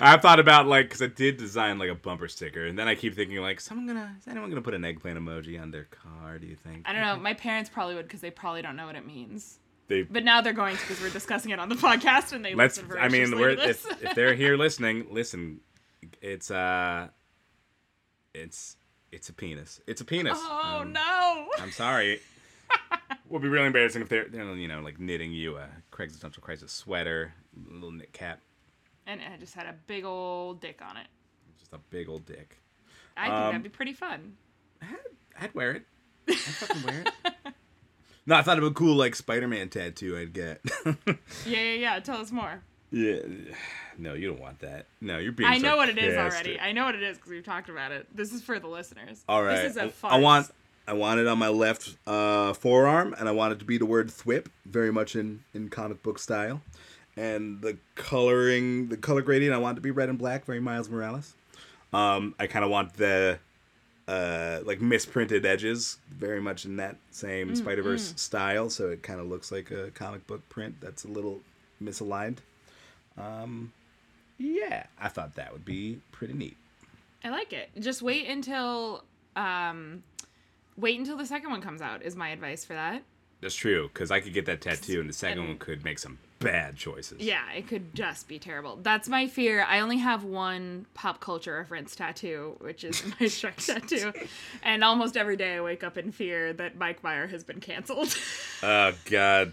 I 0.01 0.17
thought 0.17 0.41
about 0.41 0.67
like 0.67 0.87
because 0.87 1.03
I 1.03 1.07
did 1.07 1.37
design 1.37 1.79
like 1.79 1.91
a 1.91 1.95
bumper 1.95 2.29
sticker, 2.29 2.67
and 2.67 2.79
then 2.79 2.89
I 2.89 2.95
keep 2.95 3.15
thinking 3.15 3.39
like, 3.39 3.61
someone 3.61 3.87
gonna 3.87 4.17
is 4.21 4.27
anyone 4.27 4.51
gonna 4.51 4.63
put 4.63 4.75
an 4.75 4.85
eggplant 4.85 5.19
emoji 5.19 5.61
on 5.61 5.71
their 5.71 5.85
car? 5.85 6.39
Do 6.39 6.47
you 6.47 6.57
think? 6.57 6.83
I 6.89 6.93
don't 6.93 7.03
know. 7.03 7.17
My 7.23 7.35
parents 7.35 7.71
probably 7.71 7.95
would 7.95 8.07
because 8.07 8.21
they 8.21 8.31
probably 8.31 8.63
don't 8.63 8.77
know 8.77 8.87
what 8.87 8.97
it 8.97 9.07
means. 9.07 9.59
They 9.89 10.03
But 10.03 10.25
now 10.25 10.41
they're 10.41 10.53
going 10.53 10.77
to 10.77 10.81
because 10.83 11.01
we're 11.03 11.11
discussing 11.11 11.51
it 11.51 11.59
on 11.59 11.69
the 11.69 11.75
podcast 11.75 12.33
and 12.33 12.45
they 12.45 12.55
let's. 12.55 12.81
I 12.99 13.09
mean, 13.09 13.39
we're 13.39 13.51
if, 13.51 13.87
if 14.03 14.15
they're 14.15 14.35
here 14.35 14.57
listening, 14.57 15.07
listen. 15.11 15.61
It's 16.23 16.51
uh, 16.51 17.09
it's 18.35 18.77
it's 19.13 19.29
a 19.29 19.33
penis. 19.33 19.81
It's 19.87 20.01
a 20.01 20.05
penis. 20.05 20.39
oh 20.41 20.81
Um, 20.83 20.93
no! 20.93 21.47
I'm 21.61 21.71
sorry. 21.71 22.21
Would 23.29 23.43
be 23.43 23.49
really 23.49 23.67
embarrassing 23.67 24.03
if 24.03 24.09
they're, 24.09 24.27
they're 24.29 24.55
you 24.55 24.69
know 24.69 24.81
like 24.81 24.99
knitting 25.01 25.33
you 25.33 25.57
a 25.57 25.69
Craig's 25.91 26.15
Essential 26.15 26.43
Crisis 26.43 26.73
sweater, 26.73 27.33
little 27.69 27.91
knit 27.93 28.13
cap, 28.13 28.41
And 29.07 29.21
it 29.21 29.41
just 29.41 29.55
had 29.55 29.67
a 29.67 29.75
big 29.87 30.05
old 30.05 30.61
dick 30.61 30.81
on 30.87 30.97
it. 30.97 31.07
just 31.59 31.73
a 31.73 31.79
big 31.91 32.09
old 32.09 32.27
dick. 32.27 32.61
I 33.17 33.23
think 33.25 33.35
Um, 33.35 33.45
that'd 33.47 33.63
be 33.63 33.69
pretty 33.69 33.93
fun. 33.93 34.37
I'd, 34.83 34.89
I'd 35.41 35.55
wear 35.55 35.73
it. 35.73 35.87
I'd 36.29 36.37
fucking 36.37 36.83
wear 36.83 37.03
it. 37.03 37.35
No, 38.27 38.37
I 38.37 38.43
thought 38.43 38.59
of 38.59 38.65
a 38.65 38.71
cool 38.71 38.95
like 38.97 39.15
Spider-Man 39.15 39.69
tattoo 39.69 40.17
I'd 40.17 40.33
get. 40.33 40.61
Yeah, 41.47 41.61
yeah, 41.61 41.75
yeah. 41.75 42.01
Tell 42.01 42.19
us 42.19 42.33
more. 42.33 42.63
yeah. 42.91 43.19
No, 43.97 44.15
you 44.15 44.27
don't 44.29 44.41
want 44.41 44.59
that. 44.61 44.87
No, 45.01 45.19
you're 45.19 45.31
being. 45.33 45.49
I 45.49 45.59
know 45.59 45.77
what 45.77 45.89
it 45.89 45.99
is 45.99 46.17
already. 46.17 46.59
I 46.59 46.73
know 46.73 46.85
what 46.85 46.95
it 46.97 47.03
is 47.03 47.17
because 47.17 47.31
we've 47.31 47.45
talked 47.45 47.69
about 47.69 47.93
it. 47.93 48.07
This 48.15 48.33
is 48.33 48.43
for 48.43 48.59
the 48.59 48.67
listeners. 48.67 49.23
All 49.29 49.43
right. 49.43 49.63
This 49.63 49.73
is 49.73 49.77
a 49.77 49.89
farce. 49.91 50.13
I 50.15 50.19
want. 50.19 50.51
I 50.87 50.93
want 50.93 51.19
it 51.21 51.27
on 51.27 51.39
my 51.39 51.49
left 51.49 51.97
uh, 52.07 52.53
forearm, 52.55 53.15
and 53.19 53.27
I 53.29 53.33
want 53.33 53.53
it 53.53 53.59
to 53.61 53.65
be 53.65 53.79
the 53.79 53.87
word 53.87 54.09
"thwip," 54.09 54.47
very 54.67 54.93
much 54.93 55.15
in 55.17 55.45
in 55.55 55.69
comic 55.69 56.03
book 56.03 56.19
style. 56.19 56.61
And 57.17 57.61
the 57.63 57.79
coloring, 57.95 58.89
the 58.89 58.97
color 58.97 59.23
gradient, 59.23 59.55
I 59.55 59.59
want 59.59 59.77
it 59.77 59.77
to 59.77 59.81
be 59.83 59.93
red 59.93 60.09
and 60.09 60.19
black, 60.19 60.45
very 60.45 60.61
Miles 60.61 60.89
Morales. 60.91 61.35
Um, 61.93 62.35
I 62.41 62.49
kind 62.49 62.65
of 62.65 62.71
want 62.73 62.95
the 62.95 63.39
uh, 64.09 64.61
like 64.65 64.81
misprinted 64.81 65.47
edges, 65.47 65.99
very 66.11 66.41
much 66.41 66.65
in 66.65 66.77
that 66.77 66.97
same 67.11 67.51
Mm, 67.51 67.57
Spider 67.57 67.83
Verse 67.83 68.13
style, 68.17 68.69
so 68.71 68.91
it 68.91 69.03
kind 69.03 69.21
of 69.21 69.27
looks 69.27 69.51
like 69.51 69.71
a 69.71 69.91
comic 69.93 70.27
book 70.27 70.47
print 70.49 70.77
that's 70.81 71.05
a 71.05 71.09
little 71.09 71.41
misaligned. 71.83 72.39
Um, 73.17 73.73
yeah, 74.39 74.85
I 75.01 75.09
thought 75.09 75.35
that 75.37 75.53
would 75.53 75.65
be 75.65 76.01
pretty 76.13 76.35
neat. 76.35 76.57
I 77.25 77.31
like 77.31 77.53
it. 77.53 77.71
Just 77.81 78.03
wait 78.03 78.29
until 78.29 79.05
um 79.37 80.03
wait 80.77 80.99
until 80.99 81.17
the 81.17 81.27
second 81.27 81.51
one 81.51 81.61
comes 81.63 81.81
out 81.81 82.03
is 82.03 82.15
my 82.17 82.29
advice 82.31 82.65
for 82.65 82.75
that. 82.75 83.03
That's 83.41 83.55
true, 83.55 83.89
because 83.93 84.11
I 84.11 84.21
could 84.21 84.33
get 84.35 84.47
that 84.47 84.61
tattoo, 84.61 85.01
and 85.01 85.09
the 85.09 85.13
second 85.15 85.39
And- 85.39 85.49
one 85.49 85.59
could 85.59 85.85
make 85.85 85.99
some 85.99 86.19
bad 86.45 86.77
choices. 86.77 87.21
Yeah, 87.21 87.43
it 87.57 87.67
could 87.69 87.95
just 87.95 88.29
be 88.29 88.39
terrible. 88.39 88.79
That's 88.83 89.09
my 89.09 89.27
fear. 89.27 89.65
I 89.69 89.81
only 89.81 89.99
have 89.99 90.25
one 90.25 90.87
pop 90.95 91.21
culture 91.21 91.57
reference 91.57 91.97
tattoo, 91.97 92.57
which 92.61 92.85
is 92.85 93.05
my 93.05 93.11
Shrek 93.27 93.65
tattoo. 93.65 94.13
And 94.63 94.85
almost 94.85 95.17
every 95.17 95.37
day 95.37 95.57
I 95.57 95.61
wake 95.61 95.83
up 95.83 95.99
in 95.99 96.13
fear 96.13 96.53
that 96.55 96.77
Mike 96.77 97.03
Meyer 97.03 97.27
has 97.27 97.43
been 97.45 97.61
canceled. 97.61 98.17
Oh 98.63 98.93
God. 99.07 99.53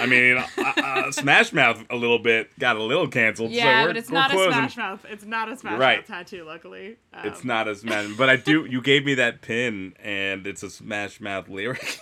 I 0.00 0.06
mean, 0.06 0.38
uh, 0.38 0.46
uh, 0.58 1.12
Smash 1.12 1.52
Mouth 1.52 1.84
a 1.90 1.96
little 1.96 2.18
bit 2.18 2.48
got 2.58 2.76
a 2.76 2.82
little 2.82 3.08
canceled. 3.08 3.50
so 3.50 3.56
Yeah, 3.56 3.82
we're, 3.82 3.88
but 3.88 3.96
it's 3.98 4.10
not 4.10 4.30
closing. 4.30 4.50
a 4.52 4.54
Smash 4.54 4.76
Mouth. 4.78 5.04
It's 5.08 5.24
not 5.24 5.50
a 5.52 5.56
Smash 5.56 5.78
right. 5.78 5.98
Mouth 5.98 6.06
tattoo. 6.06 6.44
Luckily, 6.44 6.96
um, 7.12 7.26
It's 7.26 7.44
not 7.44 7.68
a 7.68 7.74
Smash, 7.74 8.08
but 8.18 8.28
I 8.30 8.36
do. 8.36 8.64
You 8.64 8.80
gave 8.80 9.04
me 9.04 9.14
that 9.14 9.42
pin, 9.42 9.94
and 10.02 10.46
it's 10.46 10.62
a 10.62 10.70
Smash 10.70 11.20
Mouth 11.20 11.48
lyric. 11.48 11.98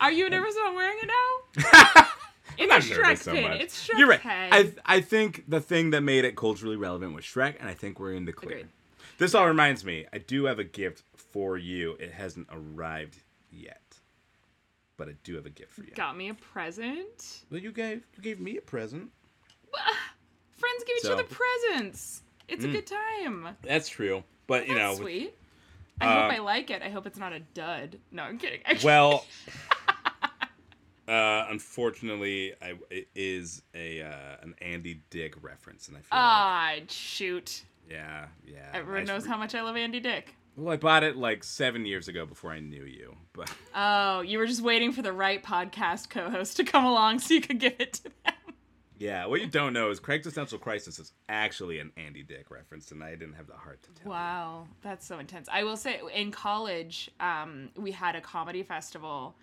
Are 0.00 0.12
you 0.12 0.28
nervous 0.30 0.54
about 0.54 0.74
wearing 0.74 0.98
it 1.02 1.08
now? 1.08 2.06
It's 2.58 2.68
not 2.68 2.84
a 2.84 2.88
nervous 3.02 3.20
Shrek 3.20 3.24
so 3.24 3.40
much. 3.48 3.60
It's 3.60 3.86
Shrek's 3.88 3.98
You're 3.98 4.08
right. 4.08 4.20
head. 4.20 4.78
I 4.86 4.96
I 4.96 5.00
think 5.00 5.44
the 5.48 5.60
thing 5.60 5.90
that 5.90 6.02
made 6.02 6.24
it 6.24 6.36
culturally 6.36 6.76
relevant 6.76 7.14
was 7.14 7.24
Shrek, 7.24 7.56
and 7.60 7.68
I 7.68 7.74
think 7.74 7.98
we're 8.00 8.12
in 8.14 8.24
the 8.24 8.32
clear. 8.32 8.52
Agreed. 8.58 8.68
This 9.18 9.34
all 9.34 9.46
reminds 9.46 9.84
me. 9.84 10.06
I 10.12 10.18
do 10.18 10.44
have 10.44 10.58
a 10.58 10.64
gift 10.64 11.02
for 11.16 11.56
you. 11.56 11.96
It 11.98 12.12
hasn't 12.12 12.48
arrived 12.52 13.18
yet, 13.50 13.96
but 14.96 15.08
I 15.08 15.12
do 15.24 15.36
have 15.36 15.46
a 15.46 15.50
gift 15.50 15.72
for 15.72 15.82
you. 15.82 15.92
Got 15.94 16.16
me 16.16 16.28
a 16.28 16.34
present. 16.34 17.44
Well, 17.50 17.60
you 17.60 17.72
gave 17.72 18.02
you 18.16 18.22
gave 18.22 18.40
me 18.40 18.56
a 18.58 18.60
present. 18.60 19.10
Friends 20.56 20.84
give 20.86 20.96
each 20.98 21.02
So- 21.02 21.12
other 21.12 21.24
presents. 21.24 22.22
It's 22.48 22.64
a 22.64 22.68
good 22.68 22.86
time. 22.86 23.56
That's 23.62 23.88
true, 23.88 24.22
but 24.46 24.68
you 24.68 24.74
know, 24.74 24.88
That's 24.90 24.98
with- 25.00 25.04
sweet. 25.08 25.34
I 26.00 26.04
Uh, 26.06 26.22
hope 26.22 26.32
I 26.32 26.38
like 26.38 26.70
it. 26.70 26.82
I 26.82 26.90
hope 26.90 27.06
it's 27.06 27.18
not 27.18 27.32
a 27.32 27.40
dud. 27.40 27.98
No, 28.12 28.22
I'm 28.24 28.38
kidding. 28.38 28.60
Well, 28.84 29.24
uh, 31.08 31.46
unfortunately, 31.50 32.52
I, 32.60 32.74
it 32.90 33.08
is 33.14 33.62
a 33.74 34.02
uh, 34.02 34.36
an 34.42 34.54
Andy 34.60 35.02
Dick 35.10 35.34
reference, 35.42 35.88
and 35.88 35.96
I 35.96 36.00
feel 36.00 36.08
ah, 36.12 36.72
shoot. 36.88 37.62
yeah, 37.90 38.26
yeah. 38.46 38.70
Everyone 38.74 39.04
knows 39.04 39.22
should- 39.22 39.30
how 39.30 39.36
much 39.38 39.54
I 39.54 39.62
love 39.62 39.76
Andy 39.76 40.00
Dick. 40.00 40.34
Well, 40.56 40.72
I 40.72 40.78
bought 40.78 41.04
it 41.04 41.16
like 41.16 41.44
seven 41.44 41.84
years 41.84 42.08
ago 42.08 42.24
before 42.24 42.50
I 42.50 42.60
knew 42.60 42.84
you, 42.84 43.14
but 43.34 43.50
Oh, 43.74 44.22
you 44.22 44.38
were 44.38 44.46
just 44.46 44.62
waiting 44.62 44.90
for 44.90 45.02
the 45.02 45.12
right 45.12 45.42
podcast 45.42 46.08
co-host 46.08 46.56
to 46.56 46.64
come 46.64 46.84
along 46.86 47.18
so 47.18 47.34
you 47.34 47.42
could 47.42 47.60
give 47.60 47.74
it 47.78 47.92
to 47.92 48.02
them. 48.04 48.12
yeah. 48.98 49.26
What 49.26 49.42
you 49.42 49.48
don't 49.48 49.74
know 49.74 49.90
is 49.90 50.00
Craig's 50.00 50.26
Essential 50.26 50.58
Crisis 50.58 50.98
is 50.98 51.12
actually 51.28 51.78
an 51.78 51.92
Andy 51.98 52.22
Dick 52.22 52.50
reference, 52.50 52.90
and 52.90 53.04
I 53.04 53.10
didn't 53.10 53.34
have 53.34 53.46
the 53.46 53.52
heart 53.52 53.82
to 53.82 53.90
tell. 54.02 54.10
Wow, 54.12 54.66
that's 54.80 55.06
so 55.06 55.18
intense. 55.18 55.46
I 55.52 55.62
will 55.62 55.76
say, 55.76 56.00
in 56.14 56.30
college, 56.32 57.10
um, 57.20 57.68
we 57.76 57.92
had 57.92 58.16
a 58.16 58.22
comedy 58.22 58.62
festival, 58.62 59.36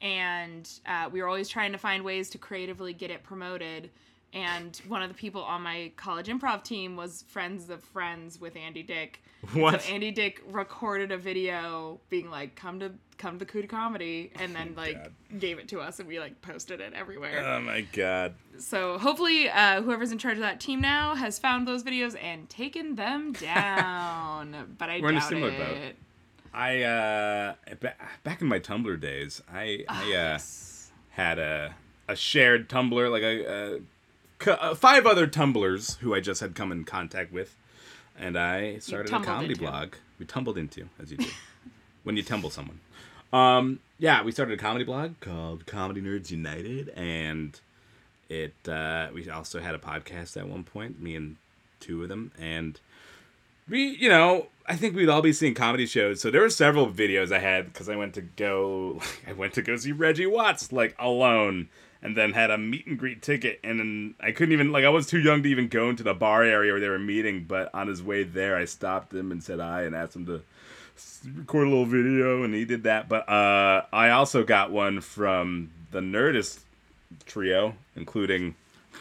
and 0.00 0.68
uh, 0.86 1.08
we 1.12 1.20
were 1.22 1.28
always 1.28 1.48
trying 1.48 1.72
to 1.72 1.78
find 1.78 2.04
ways 2.04 2.30
to 2.30 2.38
creatively 2.38 2.92
get 2.92 3.10
it 3.10 3.22
promoted. 3.22 3.90
And 4.32 4.80
one 4.86 5.02
of 5.02 5.08
the 5.08 5.14
people 5.14 5.42
on 5.42 5.62
my 5.62 5.90
college 5.96 6.28
improv 6.28 6.62
team 6.62 6.94
was 6.94 7.22
friends 7.28 7.68
of 7.68 7.82
friends 7.82 8.40
with 8.40 8.54
Andy 8.54 8.84
Dick. 8.84 9.20
What? 9.54 9.82
So 9.82 9.92
Andy 9.92 10.12
Dick 10.12 10.40
recorded 10.46 11.10
a 11.10 11.16
video 11.18 11.98
being 12.10 12.30
like, 12.30 12.54
"Come 12.54 12.78
to 12.78 12.92
come 13.18 13.34
to 13.34 13.38
the 13.40 13.44
Coup 13.50 13.62
de 13.62 13.66
Comedy," 13.66 14.30
and 14.38 14.54
then 14.54 14.74
like 14.76 15.02
God. 15.02 15.40
gave 15.40 15.58
it 15.58 15.66
to 15.70 15.80
us, 15.80 15.98
and 15.98 16.06
we 16.06 16.20
like 16.20 16.40
posted 16.42 16.80
it 16.80 16.92
everywhere. 16.92 17.42
Oh 17.44 17.60
my 17.60 17.80
god. 17.80 18.34
So 18.58 18.98
hopefully, 18.98 19.48
uh, 19.48 19.82
whoever's 19.82 20.12
in 20.12 20.18
charge 20.18 20.34
of 20.34 20.42
that 20.42 20.60
team 20.60 20.80
now 20.80 21.16
has 21.16 21.40
found 21.40 21.66
those 21.66 21.82
videos 21.82 22.16
and 22.22 22.48
taken 22.48 22.94
them 22.94 23.32
down. 23.32 24.76
but 24.78 24.90
I 24.90 25.00
We're 25.00 25.10
in 25.10 25.16
a 25.16 25.20
similar 25.22 25.50
it. 25.50 25.58
boat. 25.58 25.94
I 26.52 26.82
uh 26.82 27.54
ba- 27.80 27.94
back 28.24 28.40
in 28.40 28.48
my 28.48 28.58
Tumblr 28.58 29.00
days, 29.00 29.42
I 29.52 29.84
I 29.88 30.02
uh, 30.02 30.06
Yes. 30.08 30.90
had 31.10 31.38
a 31.38 31.74
a 32.08 32.16
shared 32.16 32.68
Tumblr, 32.68 33.10
like 33.10 33.22
a, 33.22 33.80
uh, 34.58 34.74
five 34.74 35.06
other 35.06 35.26
Tumblers 35.28 35.96
who 35.96 36.14
I 36.14 36.20
just 36.20 36.40
had 36.40 36.54
come 36.56 36.72
in 36.72 36.84
contact 36.84 37.32
with, 37.32 37.54
and 38.18 38.36
I 38.36 38.78
started 38.78 39.12
a 39.12 39.20
comedy 39.20 39.52
into. 39.52 39.64
blog. 39.64 39.94
We 40.18 40.26
tumbled 40.26 40.58
into, 40.58 40.88
as 41.00 41.10
you 41.12 41.18
do, 41.18 41.28
when 42.02 42.16
you 42.16 42.22
tumble 42.24 42.50
someone. 42.50 42.80
Um, 43.32 43.78
yeah, 43.98 44.22
we 44.24 44.32
started 44.32 44.58
a 44.58 44.62
comedy 44.62 44.84
blog 44.84 45.20
called 45.20 45.66
Comedy 45.66 46.00
Nerds 46.02 46.30
United, 46.32 46.88
and 46.90 47.58
it 48.28 48.54
uh, 48.68 49.08
we 49.14 49.30
also 49.30 49.60
had 49.60 49.74
a 49.76 49.78
podcast 49.78 50.36
at 50.36 50.48
one 50.48 50.64
point, 50.64 51.00
me 51.00 51.14
and 51.14 51.36
two 51.78 52.02
of 52.02 52.08
them, 52.08 52.32
and 52.38 52.80
we, 53.70 53.96
you 53.96 54.08
know, 54.08 54.48
I 54.66 54.76
think 54.76 54.94
we'd 54.94 55.08
all 55.08 55.22
be 55.22 55.32
seeing 55.32 55.54
comedy 55.54 55.86
shows. 55.86 56.20
So 56.20 56.30
there 56.30 56.42
were 56.42 56.50
several 56.50 56.90
videos 56.90 57.32
I 57.32 57.38
had 57.38 57.72
because 57.72 57.88
I 57.88 57.96
went 57.96 58.14
to 58.14 58.20
go, 58.20 58.98
like, 58.98 59.22
I 59.28 59.32
went 59.32 59.54
to 59.54 59.62
go 59.62 59.76
see 59.76 59.92
Reggie 59.92 60.26
Watts 60.26 60.72
like 60.72 60.94
alone, 60.98 61.68
and 62.02 62.16
then 62.16 62.32
had 62.32 62.50
a 62.50 62.58
meet 62.58 62.86
and 62.86 62.98
greet 62.98 63.22
ticket, 63.22 63.60
and 63.62 63.78
then 63.78 64.14
I 64.20 64.32
couldn't 64.32 64.52
even 64.52 64.72
like 64.72 64.84
I 64.84 64.88
was 64.88 65.06
too 65.06 65.20
young 65.20 65.42
to 65.42 65.48
even 65.48 65.68
go 65.68 65.88
into 65.88 66.02
the 66.02 66.14
bar 66.14 66.42
area 66.42 66.72
where 66.72 66.80
they 66.80 66.88
were 66.88 66.98
meeting. 66.98 67.44
But 67.46 67.72
on 67.74 67.88
his 67.88 68.02
way 68.02 68.24
there, 68.24 68.56
I 68.56 68.64
stopped 68.64 69.14
him 69.14 69.30
and 69.32 69.42
said 69.42 69.60
hi 69.60 69.82
and 69.82 69.94
asked 69.94 70.16
him 70.16 70.26
to 70.26 70.42
record 71.34 71.66
a 71.66 71.70
little 71.70 71.86
video, 71.86 72.42
and 72.42 72.54
he 72.54 72.64
did 72.64 72.84
that. 72.84 73.08
But 73.08 73.28
uh, 73.28 73.84
I 73.92 74.10
also 74.10 74.44
got 74.44 74.70
one 74.70 75.00
from 75.00 75.70
the 75.90 76.00
Nerdist 76.00 76.60
trio, 77.26 77.74
including 77.96 78.54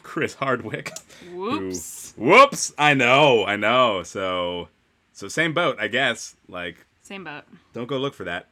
Chris 0.09 0.33
Hardwick. 0.33 0.91
who- 1.31 1.37
Whoops. 1.37 2.13
whoops! 2.17 2.73
I 2.79 2.95
know, 2.95 3.45
I 3.45 3.55
know. 3.57 4.01
So, 4.03 4.69
so 5.13 5.27
same 5.27 5.53
boat, 5.53 5.77
I 5.79 5.87
guess. 5.87 6.35
Like, 6.47 6.85
Same 7.03 7.23
boat. 7.23 7.43
don't 7.73 7.85
go 7.87 7.97
look 7.99 8.15
for 8.15 8.23
that. 8.23 8.47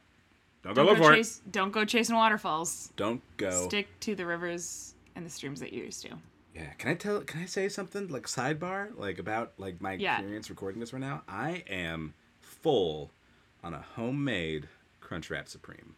Don't 0.62 0.74
go 0.74 0.82
Don't 0.84 0.86
look 0.86 0.98
go 0.98 1.04
for 1.10 1.16
chase. 1.16 1.40
Don't 1.50 1.72
go 1.72 1.84
chasing 1.84 2.14
waterfalls. 2.14 2.92
Don't 2.96 3.20
go. 3.38 3.66
Stick 3.66 3.88
to 4.00 4.14
the 4.14 4.24
rivers 4.24 4.94
and 5.16 5.26
the 5.26 5.30
streams 5.30 5.58
that 5.60 5.72
you 5.72 5.82
used 5.84 6.02
to. 6.02 6.10
Yeah. 6.54 6.70
Can 6.78 6.90
I 6.90 6.94
tell? 6.94 7.20
Can 7.22 7.42
I 7.42 7.46
say 7.46 7.68
something 7.68 8.06
like 8.08 8.24
sidebar, 8.28 8.96
like 8.96 9.18
about 9.18 9.52
like 9.58 9.80
my 9.80 9.94
Yeah. 9.94 10.14
experience 10.18 10.50
recording 10.50 10.78
this 10.80 10.92
right 10.92 11.00
now? 11.00 11.22
I 11.28 11.64
am 11.68 12.14
full 12.40 13.10
on 13.64 13.74
a 13.74 13.84
homemade 13.96 14.68
Crunchwrap 15.02 15.48
Supreme. 15.48 15.94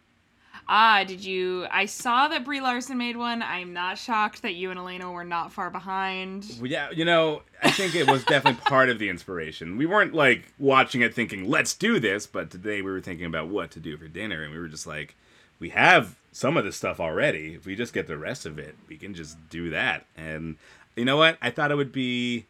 Ah, 0.67 1.03
did 1.03 1.23
you? 1.23 1.67
I 1.71 1.85
saw 1.85 2.27
that 2.29 2.45
Brie 2.45 2.61
Larson 2.61 2.97
made 2.97 3.17
one. 3.17 3.41
I'm 3.41 3.73
not 3.73 3.97
shocked 3.97 4.41
that 4.43 4.53
you 4.53 4.69
and 4.69 4.79
Elena 4.79 5.11
were 5.11 5.23
not 5.23 5.51
far 5.51 5.69
behind. 5.69 6.45
Yeah, 6.61 6.91
you 6.91 7.05
know, 7.05 7.41
I 7.61 7.71
think 7.71 7.95
it 7.95 8.09
was 8.09 8.23
definitely 8.23 8.61
part 8.65 8.89
of 8.89 8.99
the 8.99 9.09
inspiration. 9.09 9.77
We 9.77 9.85
weren't 9.85 10.13
like 10.13 10.53
watching 10.59 11.01
it 11.01 11.13
thinking, 11.13 11.49
let's 11.49 11.73
do 11.73 11.99
this, 11.99 12.25
but 12.27 12.49
today 12.49 12.81
we 12.81 12.91
were 12.91 13.01
thinking 13.01 13.25
about 13.25 13.49
what 13.49 13.71
to 13.71 13.79
do 13.79 13.97
for 13.97 14.07
dinner, 14.07 14.43
and 14.43 14.53
we 14.53 14.59
were 14.59 14.67
just 14.67 14.87
like, 14.87 15.15
we 15.59 15.69
have 15.69 16.15
some 16.31 16.57
of 16.57 16.63
this 16.63 16.77
stuff 16.77 16.99
already. 16.99 17.53
If 17.55 17.65
we 17.65 17.75
just 17.75 17.93
get 17.93 18.07
the 18.07 18.17
rest 18.17 18.45
of 18.45 18.57
it, 18.57 18.75
we 18.87 18.97
can 18.97 19.13
just 19.13 19.37
do 19.49 19.69
that. 19.71 20.05
And 20.15 20.55
you 20.95 21.05
know 21.05 21.17
what? 21.17 21.37
I 21.41 21.51
thought 21.51 21.71
it 21.71 21.75
would 21.75 21.91
be 21.91 22.45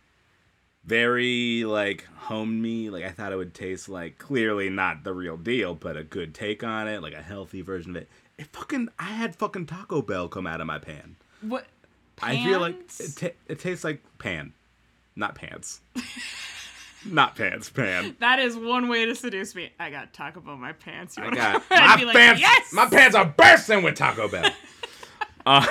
very 0.85 1.63
like 1.63 2.07
homey. 2.17 2.89
Like 2.89 3.03
I 3.03 3.09
thought 3.09 3.31
it 3.31 3.37
would 3.37 3.53
taste 3.53 3.89
like 3.89 4.17
clearly 4.17 4.69
not 4.69 5.03
the 5.03 5.13
real 5.13 5.37
deal, 5.37 5.75
but 5.75 5.97
a 5.97 6.03
good 6.03 6.33
take 6.33 6.63
on 6.63 6.87
it, 6.87 7.01
like 7.01 7.13
a 7.13 7.21
healthy 7.21 7.61
version 7.61 7.91
of 7.91 7.97
it. 8.03 8.09
It 8.37 8.47
fucking 8.47 8.89
I 8.99 9.05
had 9.05 9.35
fucking 9.35 9.67
Taco 9.67 10.01
Bell 10.01 10.27
come 10.27 10.47
out 10.47 10.61
of 10.61 10.67
my 10.67 10.79
pan. 10.79 11.15
What? 11.41 11.65
I 12.21 12.35
feel 12.43 12.59
like 12.59 12.75
it, 12.99 13.15
ta- 13.15 13.37
it 13.47 13.59
tastes 13.59 13.83
like 13.83 14.01
pan, 14.19 14.53
not 15.15 15.33
pants. 15.35 15.81
not 17.05 17.35
pants, 17.35 17.69
pan. 17.69 18.15
That 18.19 18.37
is 18.39 18.55
one 18.55 18.89
way 18.89 19.05
to 19.05 19.15
seduce 19.15 19.55
me. 19.55 19.71
I 19.79 19.89
got 19.89 20.13
Taco 20.13 20.39
Bell 20.39 20.53
in 20.53 20.59
my 20.59 20.73
pants. 20.73 21.17
You 21.17 21.23
I 21.23 21.29
got 21.31 21.63
my 21.71 22.03
like, 22.03 22.15
pants. 22.15 22.41
Yes, 22.41 22.73
My 22.73 22.85
pants 22.85 23.15
are 23.15 23.25
bursting 23.25 23.81
with 23.83 23.95
Taco 23.95 24.27
Bell. 24.27 24.51
Uh, 25.43 25.65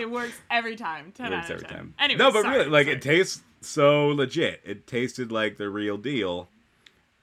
it 0.00 0.08
works 0.08 0.38
every 0.52 0.76
time. 0.76 1.10
Ten 1.10 1.32
works 1.32 1.46
out 1.46 1.56
of 1.56 1.56
every 1.56 1.66
10. 1.66 1.76
time. 1.76 1.94
Anyway, 1.98 2.18
no, 2.18 2.30
but 2.30 2.42
sorry, 2.42 2.58
really, 2.58 2.70
like 2.70 2.86
sorry. 2.86 2.96
it 2.96 3.02
tastes 3.02 3.42
so 3.60 4.08
legit. 4.08 4.60
It 4.64 4.86
tasted 4.86 5.30
like 5.32 5.56
the 5.58 5.68
real 5.68 5.96
deal. 5.98 6.48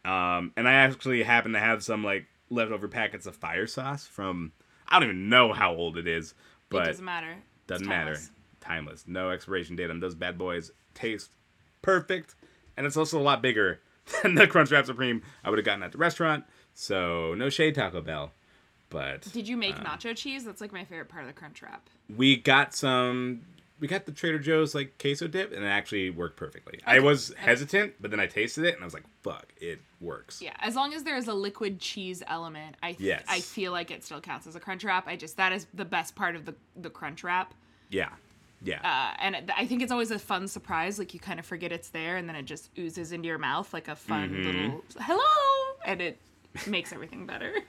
Um, 0.05 0.53
and 0.55 0.67
I 0.67 0.73
actually 0.73 1.23
happen 1.23 1.51
to 1.53 1.59
have 1.59 1.83
some 1.83 2.03
like 2.03 2.25
leftover 2.49 2.87
packets 2.87 3.25
of 3.25 3.35
fire 3.35 3.67
sauce 3.67 4.07
from 4.07 4.51
I 4.87 4.99
don't 4.99 5.09
even 5.09 5.29
know 5.29 5.51
how 5.53 5.73
old 5.75 5.97
it 5.97 6.07
is, 6.07 6.33
but 6.69 6.83
it 6.83 6.91
doesn't 6.91 7.05
matter. 7.05 7.31
It's 7.31 7.67
Doesn't 7.67 7.87
matter. 7.87 8.13
timeless. 8.13 8.31
Timeless. 8.61 9.03
No 9.07 9.29
expiration 9.31 9.75
date 9.75 9.89
on 9.89 9.99
those 9.99 10.15
bad 10.15 10.37
boys. 10.37 10.71
Taste 10.93 11.29
perfect. 11.81 12.35
And 12.77 12.85
it's 12.85 12.95
also 12.97 13.19
a 13.19 13.21
lot 13.23 13.41
bigger 13.41 13.81
than 14.23 14.35
the 14.35 14.47
Crunchwrap 14.47 14.85
Supreme 14.85 15.21
I 15.43 15.49
would 15.49 15.59
have 15.59 15.65
gotten 15.65 15.83
at 15.83 15.91
the 15.91 15.97
restaurant. 15.97 16.45
So 16.73 17.33
no 17.33 17.49
shade 17.49 17.75
Taco 17.75 18.01
Bell. 18.01 18.31
But 18.89 19.23
Did 19.33 19.49
you 19.49 19.57
make 19.57 19.75
Uh. 19.77 19.83
nacho 19.83 20.15
cheese? 20.15 20.45
That's 20.45 20.61
like 20.61 20.71
my 20.71 20.85
favorite 20.85 21.09
part 21.09 21.23
of 21.23 21.27
the 21.27 21.33
Crunch 21.33 21.61
Wrap. 21.61 21.89
we 22.15 22.37
got 22.37 22.73
some 22.73 23.41
we 23.79 23.87
got 23.87 24.05
the 24.05 24.11
Trader 24.11 24.39
Joe's 24.39 24.73
like 24.73 24.97
queso 24.99 25.27
dip 25.27 25.51
and 25.53 25.63
it 25.63 25.67
actually 25.67 26.09
worked 26.09 26.35
perfectly. 26.37 26.79
I 26.85 26.99
was 26.99 27.33
hesitant, 27.37 27.93
but 28.01 28.09
then 28.11 28.19
I 28.19 28.25
tasted 28.27 28.65
it 28.65 28.73
and 28.73 28.83
I 28.83 28.85
was 28.85 28.93
like, 28.93 29.05
fuck, 29.21 29.53
it 29.57 29.79
works. 30.01 30.41
Yeah, 30.41 30.53
as 30.59 30.75
long 30.75 30.93
as 30.93 31.03
there 31.03 31.15
is 31.17 31.27
a 31.27 31.33
liquid 31.33 31.79
cheese 31.79 32.23
element, 32.27 32.75
I 32.81 32.93
th- 32.93 33.01
Yes. 33.01 33.23
I 33.29 33.39
feel 33.41 33.71
like 33.71 33.91
it 33.91 34.03
still 34.03 34.19
counts 34.21 34.47
as 34.47 34.55
a 34.55 34.59
Crunch 34.59 34.83
Wrap. 34.83 35.07
I 35.07 35.15
just 35.15 35.37
that 35.37 35.51
is 35.51 35.67
the 35.73 35.85
best 35.85 36.15
part 36.15 36.35
of 36.35 36.45
the 36.45 36.55
the 36.75 36.89
Crunch 36.89 37.23
Wrap. 37.23 37.53
Yeah. 37.89 38.09
Yeah. 38.63 38.79
Uh, 38.83 39.15
and 39.19 39.35
it, 39.35 39.49
I 39.55 39.67
think 39.67 39.83
it's 39.83 39.91
always 39.91 40.09
a 40.09 40.17
fun 40.17 40.47
surprise. 40.47 40.97
Like 40.97 41.13
you 41.13 41.19
kind 41.19 41.39
of 41.39 41.45
forget 41.45 41.71
it's 41.71 41.89
there, 41.89 42.17
and 42.17 42.27
then 42.27 42.35
it 42.35 42.45
just 42.45 42.71
oozes 42.79 43.11
into 43.11 43.27
your 43.27 43.37
mouth 43.37 43.71
like 43.73 43.87
a 43.87 43.95
fun 43.95 44.29
Mm-hmm. 44.31 44.43
little 44.43 44.83
hello, 44.99 45.21
and 45.85 46.01
it 46.01 46.17
makes 46.65 46.91
everything 46.91 47.25
better. 47.27 47.53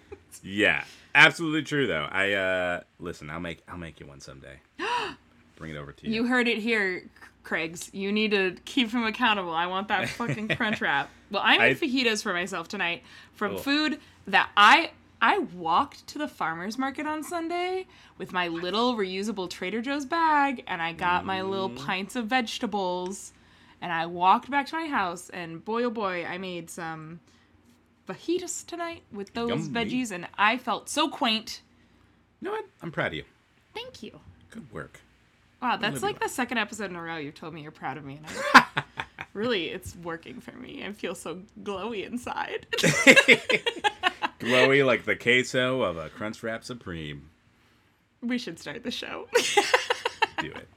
Yeah, 0.43 0.85
absolutely 1.15 1.63
true 1.63 1.87
though. 1.87 2.07
I 2.11 2.33
uh 2.35 2.81
listen, 3.01 3.31
I'll 3.31 3.41
make 3.41 3.63
I'll 3.67 3.79
make 3.79 3.99
you 3.99 4.07
one 4.07 4.21
someday. 4.21 4.61
Bring 5.59 5.73
it 5.73 5.77
over 5.77 5.93
to 5.93 6.07
you. 6.07 6.15
you 6.15 6.27
heard 6.27 6.47
it 6.47 6.59
here, 6.59 7.05
Craigs. 7.43 7.91
You 7.93 8.13
need 8.13 8.31
to 8.31 8.57
keep 8.65 8.91
him 8.91 9.05
accountable. 9.05 9.53
I 9.53 9.67
want 9.67 9.89
that 9.89 10.09
fucking 10.09 10.49
Crunch 10.57 10.81
Wrap. 10.81 11.11
Well, 11.31 11.43
I 11.45 11.59
made 11.59 11.77
I- 11.77 11.81
fajitas 11.81 12.23
for 12.23 12.33
myself 12.33 12.69
tonight 12.69 13.03
from 13.33 13.55
Oh. 13.55 13.59
food 13.59 13.99
that 14.27 14.51
I 14.57 14.93
I 15.21 15.39
walked 15.39 16.07
to 16.09 16.19
the 16.19 16.29
farmer's 16.29 16.79
market 16.79 17.05
on 17.05 17.25
Sunday 17.25 17.87
with 18.19 18.33
my 18.33 18.47
little 18.47 18.95
reusable 18.97 19.51
Trader 19.51 19.83
Joe's 19.83 20.07
bag 20.07 20.63
and 20.69 20.81
I 20.81 20.93
got 20.93 21.25
my 21.25 21.43
little 21.43 21.71
mm. 21.71 21.77
pints 21.77 22.15
of 22.15 22.27
vegetables 22.27 23.33
and 23.81 23.93
I 23.93 24.07
walked 24.07 24.49
back 24.49 24.67
to 24.69 24.77
my 24.77 24.87
house 24.87 25.29
and 25.31 25.65
boy 25.65 25.83
oh 25.83 25.91
boy, 25.91 26.25
I 26.25 26.39
made 26.39 26.71
some 26.71 27.19
fajitas 28.09 28.65
tonight 28.65 29.03
with 29.13 29.35
those 29.35 29.67
Yummy. 29.67 29.69
veggies 29.71 30.13
and 30.13 30.29
I 30.39 30.57
felt 30.57 30.89
so 30.89 31.09
quaint. 31.09 31.63
You 32.41 32.47
know 32.47 32.53
what? 32.53 32.67
I'm 32.81 32.93
proud 32.93 33.09
of 33.09 33.15
you. 33.15 33.25
Thank 33.75 34.05
you. 34.05 34.21
Good 34.51 34.73
work. 34.73 35.01
Wow, 35.61 35.77
that's 35.77 36.03
like 36.03 36.21
the 36.21 36.29
second 36.29 36.59
episode 36.59 36.91
in 36.91 36.97
a 36.97 37.03
row 37.03 37.17
you've 37.17 37.35
told 37.35 37.53
me 37.53 37.63
you're 37.63 37.73
proud 37.73 37.97
of 37.97 38.05
me 38.05 38.17
and 38.19 38.27
I 38.55 38.83
really 39.35 39.67
it's 39.67 39.97
working 39.97 40.41
for 40.41 40.53
me. 40.53 40.85
I 40.85 40.93
feel 40.93 41.15
so 41.15 41.43
glowy 41.63 42.07
inside. 42.07 42.67
Glowy 44.39 44.87
like 44.87 45.05
the 45.05 45.17
queso 45.17 45.83
of 45.83 45.97
a 45.97 46.09
Crunchwrap 46.11 46.63
Supreme. 46.63 47.29
we 48.23 48.39
should 48.39 48.59
start 48.61 48.85
the 48.85 48.91
show. 48.93 49.27
Do 50.39 50.53
it. 50.53 50.69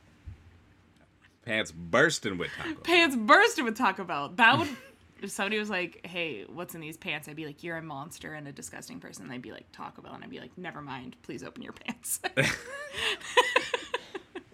Pants 1.45 1.71
bursting 1.71 2.39
with 2.39 2.49
taco. 2.57 2.73
Bell. 2.73 2.83
Pants 2.83 3.15
bursting 3.15 3.65
with 3.65 3.77
Taco 3.77 4.03
Bell. 4.03 4.29
That 4.35 4.57
would 4.57 4.67
if 5.21 5.29
somebody 5.29 5.59
was 5.59 5.69
like, 5.69 6.05
"Hey, 6.05 6.45
what's 6.47 6.73
in 6.73 6.81
these 6.81 6.97
pants?" 6.97 7.27
I'd 7.27 7.35
be 7.35 7.45
like, 7.45 7.63
"You're 7.63 7.77
a 7.77 7.81
monster 7.83 8.33
and 8.33 8.47
a 8.47 8.51
disgusting 8.51 8.99
person." 8.99 9.27
They'd 9.27 9.41
be 9.41 9.51
like, 9.51 9.71
"Taco 9.71 10.01
Bell," 10.01 10.13
and 10.13 10.23
I'd 10.23 10.29
be 10.31 10.39
like, 10.39 10.57
"Never 10.57 10.81
mind. 10.81 11.15
Please 11.21 11.43
open 11.43 11.61
your 11.61 11.73
pants." 11.73 12.19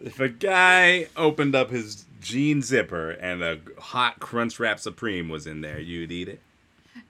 If 0.07 0.21
a 0.21 0.29
guy 0.29 1.09
opened 1.17 1.53
up 1.53 1.69
his 1.69 2.05
jean 2.21 2.61
zipper 2.61 3.09
and 3.11 3.43
a 3.43 3.59
hot 3.77 4.21
Crunchwrap 4.21 4.79
Supreme 4.79 5.27
was 5.27 5.45
in 5.45 5.59
there, 5.59 5.81
you'd 5.81 6.13
eat 6.13 6.29
it. 6.29 6.39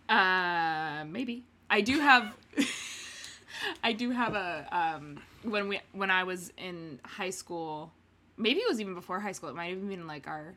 uh, 0.10 1.06
maybe. 1.08 1.44
I 1.70 1.82
do 1.82 2.00
have. 2.00 2.36
I 3.84 3.94
do 3.94 4.10
have 4.10 4.34
a 4.34 4.68
um 4.72 5.20
when 5.44 5.68
we 5.68 5.80
when 5.92 6.10
I 6.10 6.24
was 6.24 6.52
in 6.58 7.00
high 7.06 7.30
school, 7.30 7.92
maybe 8.36 8.62
it 8.62 8.68
was 8.68 8.82
even 8.82 8.96
before 8.96 9.20
high 9.20 9.32
school. 9.32 9.50
It 9.50 9.56
might 9.56 9.70
have 9.70 9.88
been 9.88 10.08
like 10.08 10.28
our 10.28 10.56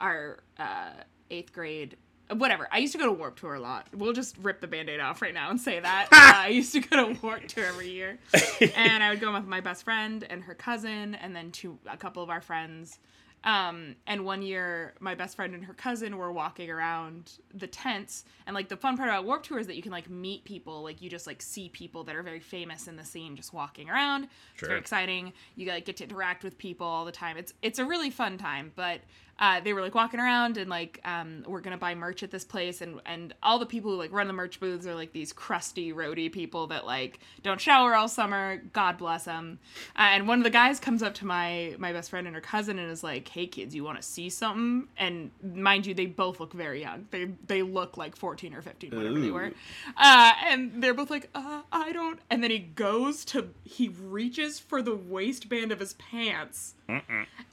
our 0.00 0.40
uh, 0.58 0.90
eighth 1.30 1.52
grade. 1.52 1.96
Whatever. 2.36 2.68
I 2.70 2.78
used 2.78 2.92
to 2.92 2.98
go 2.98 3.06
to 3.06 3.12
Warp 3.12 3.38
Tour 3.38 3.54
a 3.54 3.60
lot. 3.60 3.86
We'll 3.94 4.12
just 4.12 4.36
rip 4.38 4.60
the 4.60 4.66
band-aid 4.66 5.00
off 5.00 5.22
right 5.22 5.34
now 5.34 5.50
and 5.50 5.60
say 5.60 5.80
that. 5.80 6.08
uh, 6.12 6.42
I 6.42 6.48
used 6.48 6.72
to 6.72 6.80
go 6.80 7.12
to 7.12 7.20
Warp 7.20 7.46
Tour 7.46 7.66
every 7.66 7.90
year, 7.90 8.18
and 8.76 9.02
I 9.02 9.10
would 9.10 9.20
go 9.20 9.32
with 9.32 9.46
my 9.46 9.60
best 9.60 9.84
friend 9.84 10.24
and 10.28 10.42
her 10.44 10.54
cousin, 10.54 11.14
and 11.14 11.34
then 11.34 11.50
two 11.50 11.78
a 11.90 11.96
couple 11.96 12.22
of 12.22 12.30
our 12.30 12.40
friends. 12.40 12.98
Um, 13.44 13.96
and 14.06 14.24
one 14.24 14.42
year, 14.42 14.94
my 15.00 15.16
best 15.16 15.34
friend 15.34 15.52
and 15.54 15.64
her 15.64 15.74
cousin 15.74 16.16
were 16.16 16.30
walking 16.30 16.70
around 16.70 17.32
the 17.52 17.66
tents, 17.66 18.24
and 18.46 18.54
like 18.54 18.68
the 18.68 18.76
fun 18.76 18.96
part 18.96 19.08
about 19.08 19.24
Warp 19.24 19.42
Tour 19.42 19.58
is 19.58 19.66
that 19.66 19.74
you 19.74 19.82
can 19.82 19.90
like 19.90 20.08
meet 20.08 20.44
people, 20.44 20.82
like 20.82 21.02
you 21.02 21.10
just 21.10 21.26
like 21.26 21.42
see 21.42 21.68
people 21.68 22.04
that 22.04 22.14
are 22.14 22.22
very 22.22 22.38
famous 22.38 22.86
in 22.86 22.96
the 22.96 23.04
scene 23.04 23.34
just 23.34 23.52
walking 23.52 23.90
around. 23.90 24.28
It's 24.54 24.66
very 24.66 24.78
exciting. 24.78 25.32
You 25.56 25.66
like 25.66 25.84
get 25.84 25.96
to 25.96 26.04
interact 26.04 26.44
with 26.44 26.56
people 26.56 26.86
all 26.86 27.04
the 27.04 27.12
time. 27.12 27.36
It's 27.36 27.52
it's 27.62 27.80
a 27.80 27.84
really 27.84 28.10
fun 28.10 28.38
time. 28.38 28.70
But 28.76 29.00
uh, 29.38 29.60
they 29.60 29.72
were 29.72 29.80
like 29.80 29.94
walking 29.94 30.20
around 30.20 30.56
and 30.56 30.70
like 30.70 31.00
um, 31.04 31.44
we're 31.46 31.60
gonna 31.60 31.78
buy 31.78 31.94
merch 31.94 32.22
at 32.22 32.30
this 32.30 32.44
place, 32.44 32.80
and 32.80 33.00
and 33.06 33.34
all 33.42 33.58
the 33.58 33.66
people 33.66 33.90
who 33.90 33.96
like 33.96 34.12
run 34.12 34.26
the 34.26 34.32
merch 34.32 34.60
booths 34.60 34.86
are 34.86 34.94
like 34.94 35.12
these 35.12 35.32
crusty 35.32 35.92
roadie 35.92 36.32
people 36.32 36.66
that 36.68 36.86
like 36.86 37.20
don't 37.42 37.60
shower 37.60 37.94
all 37.94 38.08
summer. 38.08 38.62
God 38.72 38.98
bless 38.98 39.24
them. 39.24 39.58
Uh, 39.96 40.10
and 40.12 40.28
one 40.28 40.38
of 40.38 40.44
the 40.44 40.50
guys 40.50 40.78
comes 40.78 41.02
up 41.02 41.14
to 41.14 41.26
my 41.26 41.74
my 41.78 41.92
best 41.92 42.10
friend 42.10 42.26
and 42.26 42.34
her 42.36 42.42
cousin 42.42 42.78
and 42.78 42.90
is 42.90 43.02
like, 43.02 43.28
"Hey 43.28 43.46
kids, 43.46 43.74
you 43.74 43.84
want 43.84 44.00
to 44.00 44.06
see 44.06 44.28
something?" 44.28 44.88
And 44.96 45.30
mind 45.42 45.86
you, 45.86 45.94
they 45.94 46.06
both 46.06 46.40
look 46.40 46.52
very 46.52 46.80
young. 46.80 47.06
They 47.10 47.30
they 47.46 47.62
look 47.62 47.96
like 47.96 48.16
fourteen 48.16 48.54
or 48.54 48.62
fifteen, 48.62 48.94
whatever 48.94 49.18
they 49.18 49.30
were. 49.30 49.52
Uh, 49.96 50.32
and 50.48 50.82
they're 50.82 50.94
both 50.94 51.10
like, 51.10 51.28
uh, 51.34 51.62
I 51.70 51.92
don't. 51.92 52.20
And 52.30 52.42
then 52.42 52.50
he 52.50 52.58
goes 52.58 53.24
to, 53.26 53.50
he 53.64 53.88
reaches 53.88 54.58
for 54.58 54.82
the 54.82 54.94
waistband 54.94 55.72
of 55.72 55.80
his 55.80 55.94
pants 55.94 56.74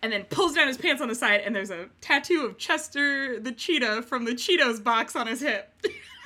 and 0.01 0.11
then 0.13 0.23
pulls 0.25 0.53
down 0.55 0.67
his 0.67 0.77
pants 0.77 1.01
on 1.01 1.07
the 1.07 1.15
side, 1.15 1.41
and 1.45 1.55
there's 1.55 1.69
a 1.71 1.87
tattoo 2.01 2.45
of 2.45 2.57
Chester 2.57 3.39
the 3.39 3.51
cheetah 3.51 4.01
from 4.03 4.25
the 4.25 4.31
Cheetos 4.31 4.83
box 4.83 5.15
on 5.15 5.27
his 5.27 5.41
hip. 5.41 5.73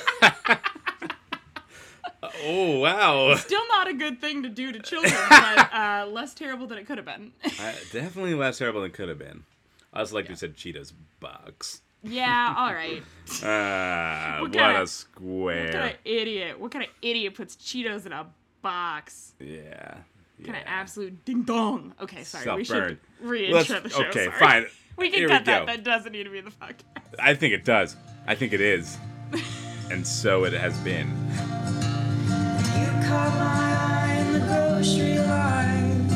Oh, 2.45 2.81
wow. 2.81 3.35
Still 3.37 3.67
not 3.69 3.89
a 3.89 3.93
good 3.93 4.21
thing 4.21 4.43
to 4.43 4.49
do 4.49 4.73
to 4.73 4.81
children, 4.81 5.15
but 5.31 5.73
uh, 5.73 6.07
less 6.11 6.35
terrible 6.35 6.67
than 6.67 6.79
it 6.79 6.87
could 6.87 6.99
have 6.99 7.05
been. 7.07 7.33
Uh, 7.61 7.73
definitely 7.93 8.35
less 8.35 8.59
terrible 8.59 8.81
than 8.81 8.91
it 8.91 8.95
could 8.95 9.09
have 9.09 9.19
been. 9.19 9.45
I 9.93 10.01
was 10.01 10.13
like 10.13 10.29
you 10.29 10.35
said, 10.35 10.57
Cheetos 10.57 10.93
box. 11.21 11.83
yeah, 12.03 12.55
all 12.57 12.73
right. 12.75 13.03
Ah, 13.45 14.39
what, 14.41 14.51
What 14.51 14.53
kinda- 14.53 14.77
a 14.77 14.81
What 14.81 14.89
square. 14.89 15.73
kind 15.73 15.91
of 15.91 15.97
idiot? 16.05 16.59
What 16.61 16.71
kind 16.73 16.85
of 16.85 16.91
idiot 17.03 17.35
puts 17.35 17.55
Cheetos 17.57 18.07
in 18.07 18.13
a 18.13 18.27
box? 18.63 19.35
yeah. 19.41 19.99
Kind 20.45 20.57
of 20.57 20.63
yeah. 20.65 20.69
absolute 20.81 21.25
ding 21.25 21.43
dong. 21.43 21.95
Okay, 22.01 22.23
sorry. 22.25 22.57
We 22.57 22.65
Self-burn. 22.65 22.89
should 22.89 23.27
re-intro 23.27 23.57
Let's- 23.59 23.83
the 23.83 23.89
show. 23.91 24.05
okay, 24.09 24.25
sorry. 24.27 24.39
fine. 24.39 24.67
We 24.99 25.11
can 25.11 25.19
Here 25.19 25.29
cut 25.29 25.43
we 25.43 25.45
that. 25.47 25.61
go. 25.61 25.67
That 25.67 25.85
doesn't 25.85 26.13
need 26.13 26.25
to 26.25 26.31
be 26.31 26.39
in 26.39 26.47
the 26.47 26.51
podcast. 26.53 26.83
I 27.19 27.35
think 27.35 27.53
it 27.53 27.67
does. 27.67 27.97
I 28.27 28.35
think 28.35 28.55
it 28.55 28.63
is. 28.63 28.97
and 29.91 30.07
so 30.07 30.45
it 30.45 30.55
has 30.55 30.75
been. 30.79 31.09
You 31.39 32.87
caught 33.07 33.35
my 33.37 33.77
eye 33.79 34.17
in 34.21 34.33
the 34.33 34.39
grocery 34.41 35.19
line, 35.19 36.09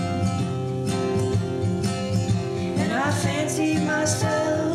and 2.79 2.91
I 2.93 3.11
fancied 3.11 3.83
myself 3.87 4.70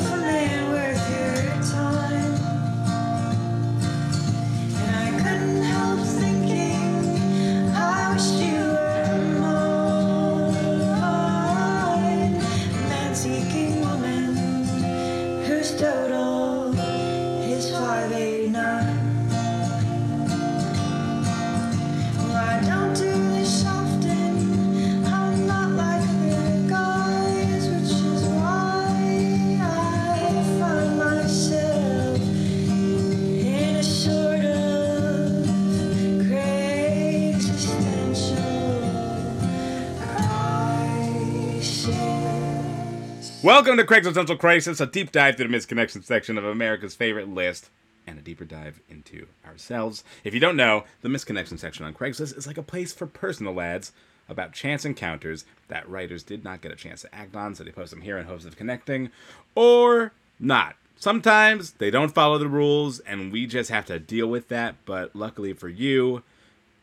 Welcome 43.45 43.77
to 43.77 43.83
Craig's 43.83 44.07
Essential 44.07 44.37
Crisis, 44.37 44.79
a 44.81 44.87
deep 44.87 45.11
dive 45.11 45.37
through 45.37 45.49
the 45.49 45.55
misconnection 45.55 46.03
section 46.03 46.39
of 46.39 46.45
America's 46.45 46.95
favorite 46.95 47.29
list, 47.29 47.69
and 48.07 48.17
a 48.17 48.21
deeper 48.23 48.43
dive 48.43 48.81
into 48.89 49.27
ourselves. 49.45 50.03
If 50.23 50.33
you 50.33 50.39
don't 50.39 50.55
know, 50.57 50.85
the 51.03 51.09
misconnection 51.09 51.59
section 51.59 51.85
on 51.85 51.93
Craigslist 51.93 52.35
is 52.35 52.47
like 52.47 52.57
a 52.57 52.63
place 52.63 52.91
for 52.91 53.05
personal 53.05 53.61
ads 53.61 53.91
about 54.27 54.53
chance 54.53 54.83
encounters 54.83 55.45
that 55.67 55.87
writers 55.87 56.23
did 56.23 56.43
not 56.43 56.61
get 56.61 56.71
a 56.71 56.75
chance 56.75 57.03
to 57.03 57.13
act 57.13 57.35
on, 57.35 57.53
so 57.53 57.63
they 57.63 57.69
post 57.69 57.91
them 57.91 58.01
here 58.01 58.17
in 58.17 58.25
hopes 58.25 58.45
of 58.45 58.57
connecting, 58.57 59.11
or 59.53 60.11
not. 60.39 60.75
Sometimes 60.95 61.73
they 61.73 61.91
don't 61.91 62.15
follow 62.15 62.39
the 62.39 62.47
rules, 62.47 62.97
and 63.01 63.31
we 63.31 63.45
just 63.45 63.69
have 63.69 63.85
to 63.85 63.99
deal 63.99 64.25
with 64.25 64.47
that, 64.47 64.73
but 64.85 65.15
luckily 65.15 65.53
for 65.53 65.69
you, 65.69 66.23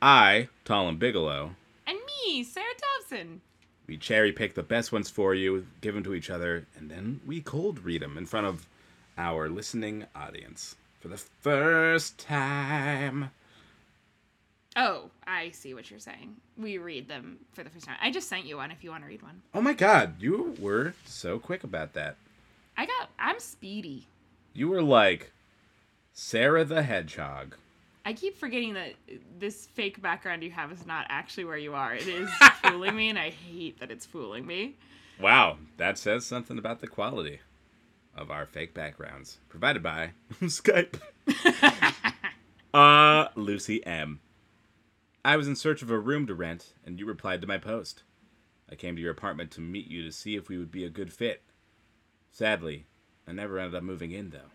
I, 0.00 0.48
Talon 0.64 0.96
Bigelow, 0.96 1.56
And 1.88 1.98
me, 2.24 2.44
Sarah 2.44 2.66
Dobson. 3.10 3.40
We 3.86 3.96
cherry 3.96 4.32
pick 4.32 4.54
the 4.54 4.62
best 4.62 4.92
ones 4.92 5.10
for 5.10 5.34
you, 5.34 5.66
give 5.80 5.94
them 5.94 6.04
to 6.04 6.14
each 6.14 6.30
other, 6.30 6.66
and 6.76 6.90
then 6.90 7.20
we 7.26 7.40
cold 7.40 7.80
read 7.80 8.02
them 8.02 8.16
in 8.16 8.26
front 8.26 8.46
of 8.46 8.66
our 9.18 9.48
listening 9.48 10.06
audience 10.14 10.76
for 11.00 11.08
the 11.08 11.16
first 11.16 12.18
time. 12.18 13.30
Oh, 14.74 15.10
I 15.26 15.50
see 15.50 15.74
what 15.74 15.90
you're 15.90 16.00
saying. 16.00 16.36
We 16.56 16.78
read 16.78 17.08
them 17.08 17.38
for 17.52 17.62
the 17.62 17.70
first 17.70 17.84
time. 17.84 17.96
I 18.00 18.10
just 18.10 18.28
sent 18.28 18.46
you 18.46 18.56
one 18.56 18.70
if 18.70 18.82
you 18.82 18.90
want 18.90 19.02
to 19.02 19.08
read 19.08 19.22
one. 19.22 19.42
Oh 19.52 19.60
my 19.60 19.74
god, 19.74 20.14
you 20.20 20.54
were 20.58 20.94
so 21.04 21.38
quick 21.38 21.62
about 21.62 21.92
that. 21.92 22.16
I 22.76 22.86
got. 22.86 23.10
I'm 23.18 23.38
speedy. 23.38 24.06
You 24.54 24.68
were 24.68 24.82
like 24.82 25.32
Sarah 26.14 26.64
the 26.64 26.82
Hedgehog. 26.82 27.56
I 28.04 28.12
keep 28.12 28.36
forgetting 28.36 28.74
that 28.74 28.94
this 29.38 29.66
fake 29.66 30.02
background 30.02 30.42
you 30.42 30.50
have 30.50 30.72
is 30.72 30.86
not 30.86 31.06
actually 31.08 31.44
where 31.44 31.56
you 31.56 31.74
are. 31.74 31.94
It 31.94 32.08
is 32.08 32.28
fooling 32.62 32.96
me, 32.96 33.08
and 33.08 33.18
I 33.18 33.30
hate 33.30 33.78
that 33.80 33.90
it's 33.90 34.06
fooling 34.06 34.46
me. 34.46 34.76
Wow, 35.20 35.58
that 35.76 35.98
says 35.98 36.26
something 36.26 36.58
about 36.58 36.80
the 36.80 36.88
quality 36.88 37.40
of 38.16 38.30
our 38.30 38.44
fake 38.44 38.74
backgrounds. 38.74 39.38
Provided 39.48 39.82
by 39.82 40.12
Skype. 40.42 41.00
uh, 42.74 43.28
Lucy 43.36 43.84
M. 43.86 44.20
I 45.24 45.36
was 45.36 45.46
in 45.46 45.54
search 45.54 45.82
of 45.82 45.90
a 45.90 45.98
room 45.98 46.26
to 46.26 46.34
rent, 46.34 46.74
and 46.84 46.98
you 46.98 47.06
replied 47.06 47.40
to 47.42 47.46
my 47.46 47.58
post. 47.58 48.02
I 48.68 48.74
came 48.74 48.96
to 48.96 49.02
your 49.02 49.12
apartment 49.12 49.52
to 49.52 49.60
meet 49.60 49.86
you 49.86 50.02
to 50.02 50.10
see 50.10 50.34
if 50.34 50.48
we 50.48 50.58
would 50.58 50.72
be 50.72 50.84
a 50.84 50.90
good 50.90 51.12
fit. 51.12 51.42
Sadly, 52.32 52.86
I 53.28 53.32
never 53.32 53.58
ended 53.58 53.76
up 53.76 53.84
moving 53.84 54.10
in, 54.10 54.30
though. 54.30 54.50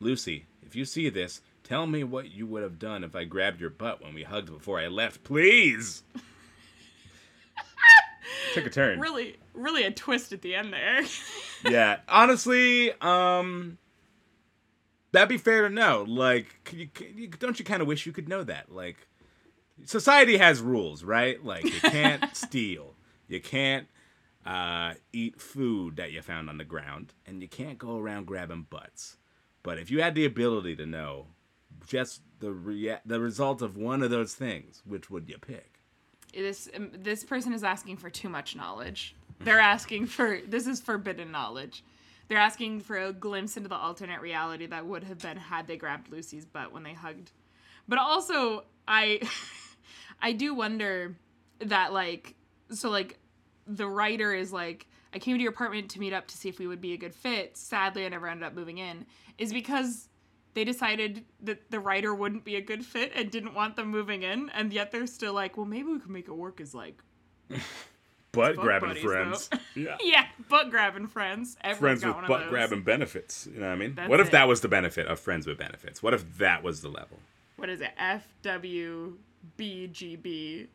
Lucy, 0.00 0.46
if 0.62 0.76
you 0.76 0.84
see 0.84 1.08
this, 1.08 1.40
Tell 1.68 1.86
me 1.86 2.02
what 2.02 2.30
you 2.30 2.46
would 2.46 2.62
have 2.62 2.78
done 2.78 3.04
if 3.04 3.14
I 3.14 3.24
grabbed 3.24 3.60
your 3.60 3.68
butt 3.68 4.02
when 4.02 4.14
we 4.14 4.22
hugged 4.22 4.50
before 4.50 4.80
I 4.80 4.88
left, 4.88 5.22
please. 5.22 6.02
Took 8.54 8.64
a 8.64 8.70
turn. 8.70 9.00
Really, 9.00 9.36
really 9.52 9.82
a 9.82 9.90
twist 9.90 10.32
at 10.32 10.40
the 10.40 10.54
end 10.54 10.72
there. 10.72 11.02
yeah, 11.70 11.98
honestly, 12.08 12.90
um, 13.02 13.76
that'd 15.12 15.28
be 15.28 15.36
fair 15.36 15.68
to 15.68 15.74
know. 15.74 16.06
Like, 16.08 16.72
you, 16.72 16.88
you, 17.14 17.28
don't 17.28 17.58
you 17.58 17.66
kind 17.66 17.82
of 17.82 17.88
wish 17.88 18.06
you 18.06 18.12
could 18.12 18.30
know 18.30 18.44
that? 18.44 18.72
Like, 18.72 19.06
society 19.84 20.38
has 20.38 20.62
rules, 20.62 21.04
right? 21.04 21.44
Like, 21.44 21.64
you 21.64 21.80
can't 21.80 22.24
steal, 22.34 22.94
you 23.28 23.42
can't 23.42 23.88
uh, 24.46 24.94
eat 25.12 25.38
food 25.38 25.96
that 25.96 26.12
you 26.12 26.22
found 26.22 26.48
on 26.48 26.56
the 26.56 26.64
ground, 26.64 27.12
and 27.26 27.42
you 27.42 27.48
can't 27.48 27.76
go 27.76 27.98
around 27.98 28.26
grabbing 28.26 28.68
butts. 28.70 29.18
But 29.62 29.78
if 29.78 29.90
you 29.90 30.00
had 30.00 30.14
the 30.14 30.24
ability 30.24 30.74
to 30.76 30.86
know 30.86 31.26
just 31.86 32.22
the 32.40 32.52
rea- 32.52 33.00
the 33.04 33.20
result 33.20 33.62
of 33.62 33.76
one 33.76 34.02
of 34.02 34.10
those 34.10 34.34
things, 34.34 34.82
which 34.84 35.10
would 35.10 35.28
you 35.28 35.38
pick? 35.38 35.78
this 36.34 36.68
um, 36.74 36.90
this 36.92 37.24
person 37.24 37.52
is 37.52 37.64
asking 37.64 37.96
for 37.96 38.10
too 38.10 38.28
much 38.28 38.56
knowledge. 38.56 39.14
They're 39.40 39.60
asking 39.60 40.06
for 40.06 40.40
this 40.46 40.66
is 40.66 40.80
forbidden 40.80 41.30
knowledge. 41.30 41.84
They're 42.28 42.38
asking 42.38 42.80
for 42.80 42.98
a 42.98 43.12
glimpse 43.12 43.56
into 43.56 43.68
the 43.68 43.76
alternate 43.76 44.20
reality 44.20 44.66
that 44.66 44.86
would 44.86 45.04
have 45.04 45.18
been 45.18 45.38
had 45.38 45.66
they 45.66 45.76
grabbed 45.76 46.10
Lucy's 46.10 46.44
butt 46.44 46.72
when 46.72 46.82
they 46.82 46.92
hugged. 46.92 47.30
But 47.86 47.98
also, 47.98 48.64
I 48.86 49.20
I 50.20 50.32
do 50.32 50.54
wonder 50.54 51.16
that 51.60 51.92
like 51.92 52.34
so 52.70 52.90
like 52.90 53.18
the 53.66 53.88
writer 53.88 54.34
is 54.34 54.52
like 54.52 54.86
I 55.14 55.18
came 55.18 55.36
to 55.36 55.42
your 55.42 55.52
apartment 55.52 55.90
to 55.92 56.00
meet 56.00 56.12
up 56.12 56.26
to 56.28 56.36
see 56.36 56.48
if 56.48 56.58
we 56.58 56.66
would 56.66 56.80
be 56.80 56.92
a 56.92 56.98
good 56.98 57.14
fit. 57.14 57.56
Sadly, 57.56 58.04
I 58.04 58.08
never 58.08 58.28
ended 58.28 58.46
up 58.46 58.54
moving 58.54 58.78
in. 58.78 59.06
Is 59.38 59.52
because 59.52 60.08
they 60.54 60.64
decided 60.64 61.24
that 61.42 61.70
the 61.70 61.80
writer 61.80 62.14
wouldn't 62.14 62.44
be 62.44 62.56
a 62.56 62.60
good 62.60 62.84
fit 62.84 63.12
and 63.14 63.30
didn't 63.30 63.54
want 63.54 63.76
them 63.76 63.88
moving 63.88 64.22
in, 64.22 64.50
and 64.50 64.72
yet 64.72 64.90
they're 64.90 65.06
still 65.06 65.32
like, 65.32 65.56
well, 65.56 65.66
maybe 65.66 65.92
we 65.92 66.00
can 66.00 66.12
make 66.12 66.28
it 66.28 66.32
work 66.32 66.60
as 66.60 66.74
like, 66.74 67.02
Butt 68.32 68.56
grabbing 68.56 68.94
friends. 68.96 69.48
yeah. 69.74 69.96
yeah, 70.02 70.26
butt 70.48 70.70
grabbing 70.70 71.06
friends. 71.06 71.56
Everyone's 71.62 72.02
friends 72.02 72.16
with 72.16 72.28
butt 72.28 72.48
grabbing 72.50 72.82
benefits. 72.82 73.48
You 73.52 73.60
know 73.60 73.66
what 73.66 73.72
I 73.72 73.76
mean? 73.76 73.94
That's 73.94 74.08
what 74.08 74.20
if 74.20 74.28
it. 74.28 74.32
that 74.32 74.46
was 74.46 74.60
the 74.60 74.68
benefit 74.68 75.06
of 75.06 75.18
friends 75.18 75.46
with 75.46 75.58
benefits? 75.58 76.02
What 76.02 76.14
if 76.14 76.38
that 76.38 76.62
was 76.62 76.82
the 76.82 76.88
level? 76.88 77.18
What 77.56 77.68
is 77.70 77.80
it? 77.80 77.90
F 77.98 78.26
W 78.42 79.16
B 79.56 79.88
G 79.88 80.16
B. 80.16 80.66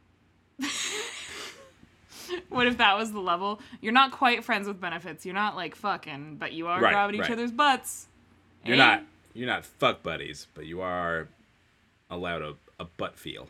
What 2.49 2.67
if 2.67 2.77
that 2.77 2.97
was 2.97 3.11
the 3.11 3.19
level? 3.19 3.59
You're 3.81 3.93
not 3.93 4.11
quite 4.11 4.43
friends 4.43 4.67
with 4.67 4.79
benefits. 4.79 5.25
You're 5.25 5.35
not 5.35 5.55
like 5.55 5.75
fucking, 5.75 6.37
but 6.37 6.53
you 6.53 6.67
are 6.67 6.79
Right, 6.79 6.91
grabbing 6.91 7.21
each 7.21 7.29
other's 7.29 7.51
butts. 7.51 8.07
You're 8.65 8.77
not 8.77 9.03
you're 9.33 9.47
not 9.47 9.65
fuck 9.65 10.03
buddies, 10.03 10.47
but 10.53 10.65
you 10.65 10.81
are 10.81 11.27
allowed 12.09 12.41
a, 12.41 12.53
a 12.79 12.85
butt 12.85 13.15
feel. 13.17 13.47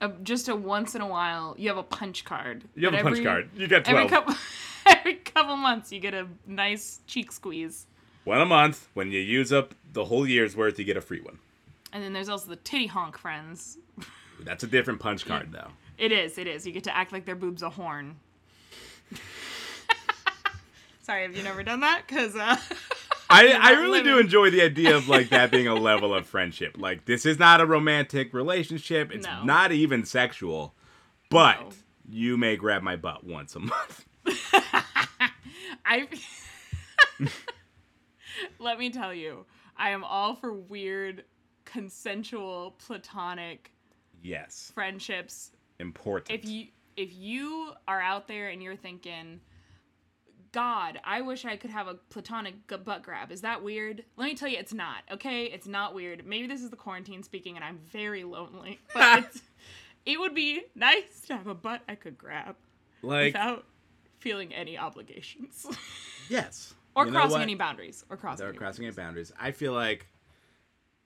a, 0.00 0.08
just 0.22 0.48
a 0.48 0.56
once 0.56 0.94
in 0.94 1.00
a 1.00 1.06
while 1.06 1.54
you 1.58 1.68
have 1.68 1.78
a 1.78 1.82
punch 1.82 2.24
card. 2.24 2.64
You 2.74 2.86
have 2.90 2.94
a 2.94 3.02
punch 3.02 3.14
every- 3.18 3.24
card. 3.24 3.50
You 3.56 3.66
get 3.68 3.88
Every 3.88 4.06
twelve. 4.08 4.26
couple 4.26 4.34
every 4.86 5.14
couple 5.16 5.56
months 5.56 5.92
you 5.92 6.00
get 6.00 6.14
a 6.14 6.26
nice 6.46 7.00
cheek 7.06 7.30
squeeze. 7.32 7.86
One 8.24 8.40
a 8.40 8.46
month. 8.46 8.88
When 8.94 9.10
you 9.12 9.20
use 9.20 9.52
up 9.52 9.74
the 9.92 10.06
whole 10.06 10.26
year's 10.26 10.56
worth, 10.56 10.78
you 10.78 10.84
get 10.84 10.96
a 10.96 11.00
free 11.02 11.20
one. 11.20 11.38
And 11.92 12.02
then 12.02 12.12
there's 12.12 12.28
also 12.28 12.48
the 12.48 12.56
titty 12.56 12.86
honk 12.88 13.16
friends. 13.18 13.78
That's 14.40 14.64
a 14.64 14.66
different 14.66 14.98
punch 15.00 15.26
card 15.26 15.52
though. 15.52 15.68
It 15.96 16.10
is, 16.10 16.38
it 16.38 16.46
is. 16.48 16.66
You 16.66 16.72
get 16.72 16.84
to 16.84 16.96
act 16.96 17.12
like 17.12 17.24
their 17.24 17.36
boob's 17.36 17.62
a 17.62 17.70
horn. 17.70 18.16
Sorry, 21.02 21.22
have 21.22 21.36
you 21.36 21.42
never 21.42 21.62
done 21.62 21.80
that? 21.80 22.02
Because 22.06 22.34
uh, 22.34 22.56
I, 23.30 23.52
I 23.52 23.70
really 23.80 24.02
do 24.02 24.18
enjoy 24.18 24.50
the 24.50 24.62
idea 24.62 24.96
of 24.96 25.08
like 25.08 25.30
that 25.30 25.50
being 25.50 25.66
a 25.66 25.74
level 25.90 26.14
of 26.14 26.26
friendship. 26.26 26.76
Like 26.78 27.04
this 27.06 27.24
is 27.26 27.38
not 27.38 27.60
a 27.60 27.66
romantic 27.66 28.32
relationship. 28.34 29.10
It's 29.12 29.26
No. 29.26 29.42
not 29.44 29.72
even 29.72 30.04
sexual. 30.04 30.74
But 31.30 31.60
No. 31.60 31.70
you 32.10 32.36
may 32.36 32.56
grab 32.56 32.82
my 32.82 32.96
butt 32.96 33.24
once 33.24 33.56
a 33.56 33.60
month. 33.60 34.04
I. 35.84 36.08
Let 38.58 38.78
me 38.78 38.90
tell 38.90 39.14
you, 39.14 39.46
I 39.76 39.90
am 39.90 40.02
all 40.04 40.34
for 40.34 40.52
weird, 40.52 41.24
consensual, 41.64 42.74
platonic 42.84 43.70
Yes. 44.22 44.72
friendships 44.74 45.50
Important. 45.78 46.30
if 46.38 46.48
you 46.48 46.68
if 46.96 47.12
you 47.12 47.72
are 47.88 48.00
out 48.00 48.26
there 48.28 48.48
and 48.48 48.62
you're 48.62 48.76
thinking 48.76 49.40
god 50.54 50.98
i 51.04 51.20
wish 51.20 51.44
i 51.44 51.56
could 51.56 51.70
have 51.70 51.86
a 51.88 51.94
platonic 52.10 52.54
g- 52.68 52.76
butt 52.76 53.02
grab 53.02 53.30
is 53.32 53.40
that 53.42 53.62
weird 53.62 54.04
let 54.16 54.26
me 54.26 54.34
tell 54.34 54.48
you 54.48 54.56
it's 54.56 54.72
not 54.72 55.02
okay 55.12 55.44
it's 55.44 55.66
not 55.66 55.94
weird 55.94 56.24
maybe 56.26 56.46
this 56.46 56.62
is 56.62 56.70
the 56.70 56.76
quarantine 56.76 57.22
speaking 57.22 57.56
and 57.56 57.64
i'm 57.64 57.78
very 57.92 58.24
lonely 58.24 58.78
but 58.94 59.30
it 60.06 60.18
would 60.20 60.34
be 60.34 60.62
nice 60.74 61.20
to 61.26 61.36
have 61.36 61.46
a 61.48 61.54
butt 61.54 61.82
i 61.88 61.94
could 61.94 62.16
grab 62.16 62.54
like 63.02 63.34
without 63.34 63.64
feeling 64.20 64.54
any 64.54 64.78
obligations 64.78 65.66
yes. 66.30 66.72
or 66.96 67.04
You 67.06 67.12
crossing 67.12 67.42
any 67.42 67.54
boundaries 67.56 68.04
or 68.08 68.16
crossing 68.16 68.46
any 68.46 68.56
crossing 68.56 68.84
any 68.86 68.94
boundaries. 68.94 69.30
boundaries. 69.32 69.48
I 69.48 69.52
feel 69.52 69.72
like 69.74 70.06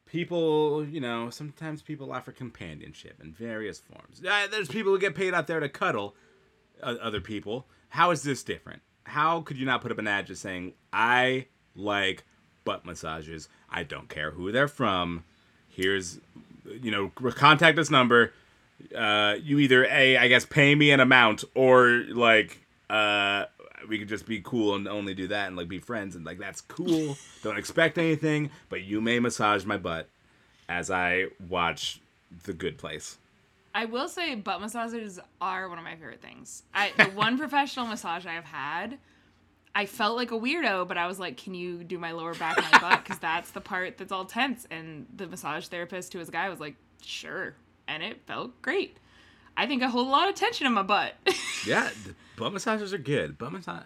people, 0.06 0.84
you 0.86 1.00
know, 1.00 1.30
sometimes 1.30 1.82
people 1.82 2.12
offer 2.12 2.32
companionship 2.32 3.20
in 3.22 3.32
various 3.32 3.80
forms. 3.80 4.20
There's 4.20 4.68
people 4.68 4.92
who 4.92 4.98
get 4.98 5.14
paid 5.14 5.34
out 5.34 5.46
there 5.48 5.60
to 5.60 5.68
cuddle 5.68 6.14
uh, 6.82 6.94
other 7.02 7.20
people. 7.20 7.66
How 7.88 8.10
is 8.12 8.22
this 8.22 8.42
different? 8.44 8.82
How 9.08 9.40
could 9.40 9.58
you 9.58 9.66
not 9.66 9.80
put 9.82 9.90
up 9.90 9.98
an 9.98 10.06
ad 10.06 10.26
just 10.26 10.42
saying, 10.42 10.74
I 10.92 11.46
like 11.74 12.24
butt 12.64 12.84
massages. 12.84 13.48
I 13.70 13.82
don't 13.82 14.08
care 14.08 14.32
who 14.32 14.52
they're 14.52 14.68
from. 14.68 15.24
Here's, 15.68 16.18
you 16.82 16.90
know, 16.90 17.08
contact 17.32 17.76
this 17.76 17.90
number. 17.90 18.32
Uh, 18.94 19.34
you 19.42 19.58
either 19.58 19.84
a, 19.86 20.16
I 20.16 20.28
guess, 20.28 20.44
pay 20.44 20.74
me 20.74 20.90
an 20.90 21.00
amount, 21.00 21.44
or 21.54 22.04
like, 22.10 22.64
uh, 22.90 23.46
we 23.88 23.98
could 23.98 24.08
just 24.08 24.26
be 24.26 24.40
cool 24.40 24.74
and 24.74 24.86
only 24.86 25.14
do 25.14 25.28
that 25.28 25.48
and 25.48 25.56
like 25.56 25.68
be 25.68 25.78
friends 25.78 26.16
and 26.16 26.24
like 26.24 26.38
that's 26.38 26.60
cool. 26.60 27.16
Don't 27.42 27.58
expect 27.58 27.98
anything, 27.98 28.50
but 28.68 28.82
you 28.82 29.00
may 29.00 29.18
massage 29.18 29.64
my 29.64 29.76
butt 29.76 30.08
as 30.68 30.90
I 30.90 31.26
watch 31.48 32.00
The 32.44 32.52
Good 32.52 32.78
Place. 32.78 33.18
I 33.74 33.84
will 33.84 34.08
say 34.08 34.34
butt 34.34 34.60
massages 34.60 35.20
are 35.40 35.68
one 35.68 35.78
of 35.78 35.84
my 35.84 35.94
favorite 35.94 36.22
things. 36.22 36.62
I 36.74 36.92
the 36.96 37.04
one 37.14 37.38
professional 37.38 37.86
massage 37.86 38.26
I 38.26 38.32
have 38.32 38.44
had, 38.44 38.98
I 39.74 39.86
felt 39.86 40.16
like 40.16 40.32
a 40.32 40.38
weirdo, 40.38 40.88
but 40.88 40.98
I 40.98 41.06
was 41.06 41.18
like, 41.18 41.36
"Can 41.36 41.54
you 41.54 41.84
do 41.84 41.98
my 41.98 42.12
lower 42.12 42.34
back 42.34 42.58
and 42.58 42.66
my 42.72 42.78
butt? 42.78 43.04
Because 43.04 43.18
that's 43.20 43.50
the 43.50 43.60
part 43.60 43.98
that's 43.98 44.12
all 44.12 44.24
tense." 44.24 44.66
And 44.70 45.06
the 45.14 45.26
massage 45.26 45.66
therapist, 45.66 46.12
who 46.12 46.18
was 46.18 46.28
a 46.28 46.32
guy, 46.32 46.48
was 46.48 46.60
like, 46.60 46.76
"Sure," 47.02 47.54
and 47.86 48.02
it 48.02 48.22
felt 48.26 48.60
great. 48.62 48.98
I 49.56 49.66
think 49.66 49.82
I 49.82 49.88
hold 49.88 50.06
a 50.06 50.10
lot 50.10 50.28
of 50.28 50.34
tension 50.34 50.66
in 50.66 50.72
my 50.72 50.82
butt. 50.82 51.14
Yeah, 51.66 51.90
the 52.06 52.14
butt 52.36 52.52
massages 52.52 52.94
are 52.94 52.98
good. 52.98 53.36
Butt 53.36 53.52
massage 53.52 53.82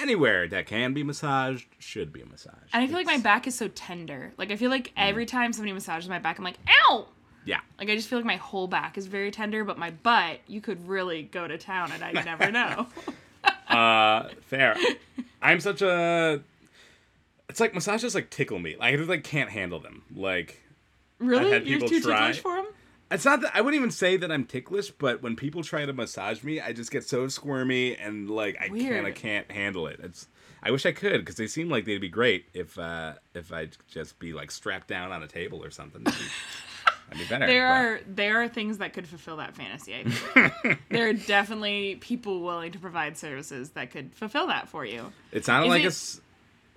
anywhere 0.00 0.48
that 0.48 0.66
can 0.66 0.94
be 0.94 1.02
massaged 1.02 1.66
should 1.78 2.12
be 2.12 2.24
massaged. 2.24 2.56
and 2.72 2.82
I 2.82 2.86
feel 2.86 2.96
like 2.96 3.06
my 3.06 3.18
back 3.18 3.46
is 3.46 3.54
so 3.54 3.68
tender. 3.68 4.32
Like 4.36 4.50
I 4.50 4.56
feel 4.56 4.70
like 4.70 4.88
mm. 4.88 4.92
every 4.96 5.26
time 5.26 5.52
somebody 5.52 5.72
massages 5.72 6.08
my 6.08 6.18
back, 6.18 6.38
I'm 6.38 6.44
like, 6.44 6.58
"Ow!" 6.90 7.06
Yeah. 7.48 7.60
Like 7.78 7.88
I 7.88 7.96
just 7.96 8.08
feel 8.08 8.18
like 8.18 8.26
my 8.26 8.36
whole 8.36 8.66
back 8.66 8.98
is 8.98 9.06
very 9.06 9.30
tender, 9.30 9.64
but 9.64 9.78
my 9.78 9.90
butt, 9.90 10.40
you 10.46 10.60
could 10.60 10.86
really 10.86 11.22
go 11.22 11.48
to 11.48 11.56
town, 11.56 11.92
and 11.92 12.04
I'd 12.04 12.24
never 12.26 12.52
know. 12.52 12.86
Uh, 13.68 14.28
fair. 14.42 14.76
I'm 15.42 15.58
such 15.60 15.80
a. 15.80 16.42
It's 17.48 17.58
like 17.58 17.72
massages 17.72 18.14
like 18.14 18.28
tickle 18.28 18.58
me. 18.58 18.76
Like, 18.76 18.92
I 18.92 18.96
just 18.98 19.08
like 19.08 19.24
can't 19.24 19.48
handle 19.48 19.80
them. 19.80 20.02
Like 20.14 20.60
really, 21.18 21.66
you're 21.66 21.80
too 21.80 22.02
try. 22.02 22.26
ticklish 22.32 22.40
for 22.40 22.56
them? 22.56 22.66
it's 23.10 23.24
not 23.24 23.40
that 23.40 23.52
I 23.54 23.62
wouldn't 23.62 23.80
even 23.80 23.90
say 23.90 24.18
that 24.18 24.30
I'm 24.30 24.44
ticklish, 24.44 24.90
but 24.90 25.22
when 25.22 25.34
people 25.34 25.62
try 25.62 25.86
to 25.86 25.92
massage 25.94 26.42
me, 26.42 26.60
I 26.60 26.74
just 26.74 26.90
get 26.90 27.04
so 27.08 27.28
squirmy 27.28 27.96
and 27.96 28.28
like 28.28 28.58
I 28.60 28.68
Weird. 28.68 28.92
kind 28.96 29.06
of 29.06 29.14
can't 29.14 29.50
handle 29.50 29.86
it. 29.86 30.00
It's 30.02 30.28
I 30.62 30.70
wish 30.70 30.84
I 30.84 30.92
could 30.92 31.20
because 31.20 31.36
they 31.36 31.46
seem 31.46 31.70
like 31.70 31.86
they'd 31.86 31.98
be 31.98 32.10
great 32.10 32.46
if 32.52 32.78
uh 32.78 33.14
if 33.34 33.52
I'd 33.52 33.78
just 33.86 34.18
be 34.18 34.34
like 34.34 34.50
strapped 34.50 34.88
down 34.88 35.12
on 35.12 35.22
a 35.22 35.28
table 35.28 35.64
or 35.64 35.70
something. 35.70 36.04
That'd 37.10 37.18
be, 37.26 37.28
better. 37.28 37.46
There 37.46 37.66
are 37.66 38.00
there 38.06 38.42
are 38.42 38.48
things 38.48 38.78
that 38.78 38.92
could 38.92 39.06
fulfill 39.06 39.36
that 39.38 39.54
fantasy. 39.56 39.94
I 39.94 40.04
think. 40.10 40.78
there 40.90 41.08
are 41.08 41.12
definitely 41.14 41.96
people 41.96 42.40
willing 42.42 42.72
to 42.72 42.78
provide 42.78 43.16
services 43.16 43.70
that 43.70 43.90
could 43.90 44.14
fulfill 44.14 44.46
that 44.48 44.68
for 44.68 44.84
you. 44.84 45.12
It 45.32 45.44
sounded 45.44 45.66
Is 45.66 45.70
like 45.70 45.82
it- 45.82 45.84
a. 45.84 45.88
s- 45.88 46.20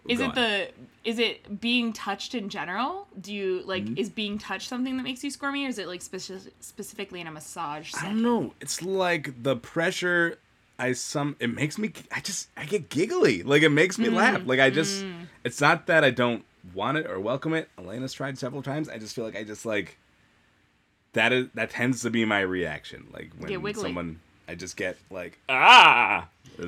Is 0.07 0.19
it 0.19 0.29
on. 0.29 0.35
the 0.35 0.69
is 1.03 1.19
it 1.19 1.59
being 1.61 1.93
touched 1.93 2.33
in 2.35 2.49
general? 2.49 3.07
Do 3.19 3.33
you 3.33 3.61
like 3.65 3.83
Mm-hmm. 3.85 3.97
is 3.97 4.09
being 4.09 4.37
touched 4.37 4.67
something 4.69 4.97
that 4.97 5.03
makes 5.03 5.23
you 5.23 5.29
squirmy, 5.31 5.65
or 5.65 5.69
is 5.69 5.77
it 5.79 5.87
like 5.87 6.01
speci- 6.01 6.49
specifically 6.59 7.21
in 7.21 7.27
a 7.27 7.31
massage? 7.31 7.93
I 7.99 8.05
don't 8.05 8.21
know. 8.21 8.53
It's 8.61 8.81
like 8.81 9.43
the 9.43 9.55
pressure. 9.55 10.37
I 10.79 10.93
some 10.93 11.35
it 11.39 11.53
makes 11.53 11.77
me. 11.77 11.91
I 12.11 12.21
just 12.21 12.49
I 12.57 12.65
get 12.65 12.89
giggly. 12.89 13.43
Like 13.43 13.61
it 13.61 13.69
makes 13.69 13.99
me 13.99 14.09
laugh. 14.09 14.41
Like 14.45 14.59
I 14.59 14.69
just. 14.71 15.05
It's 15.43 15.61
not 15.61 15.85
that 15.87 16.03
I 16.03 16.09
don't 16.09 16.43
want 16.73 16.97
it 16.97 17.05
or 17.07 17.19
welcome 17.19 17.53
it. 17.53 17.69
Elena's 17.77 18.13
tried 18.13 18.37
several 18.39 18.63
times. 18.63 18.89
I 18.89 18.97
just 18.97 19.13
feel 19.15 19.25
like 19.25 19.35
I 19.35 19.43
just 19.43 19.65
like. 19.65 19.97
That 21.13 21.33
is 21.33 21.47
that 21.55 21.71
tends 21.71 22.01
to 22.03 22.09
be 22.09 22.25
my 22.25 22.39
reaction. 22.41 23.07
Like 23.11 23.31
when 23.37 23.73
someone, 23.75 24.19
I 24.47 24.55
just 24.55 24.77
get 24.77 24.97
like 25.09 25.37
ah. 25.49 26.27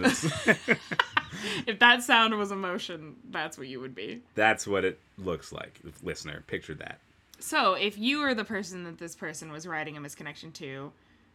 If 1.67 1.79
that 1.79 2.03
sound 2.03 2.37
was 2.37 2.51
emotion, 2.51 3.15
that's 3.29 3.57
what 3.57 3.67
you 3.67 3.79
would 3.79 3.95
be. 3.95 4.21
that's 4.35 4.65
what 4.67 4.85
it 4.85 4.99
looks 5.17 5.51
like. 5.51 5.79
Listener, 6.01 6.43
picture 6.47 6.73
that. 6.75 6.99
So, 7.39 7.73
if 7.73 7.97
you 7.97 8.19
were 8.19 8.33
the 8.33 8.45
person 8.45 8.83
that 8.85 8.97
this 8.99 9.15
person 9.15 9.51
was 9.51 9.67
writing 9.67 9.97
a 9.97 9.99
misconnection 9.99 10.53
to, 10.53 10.93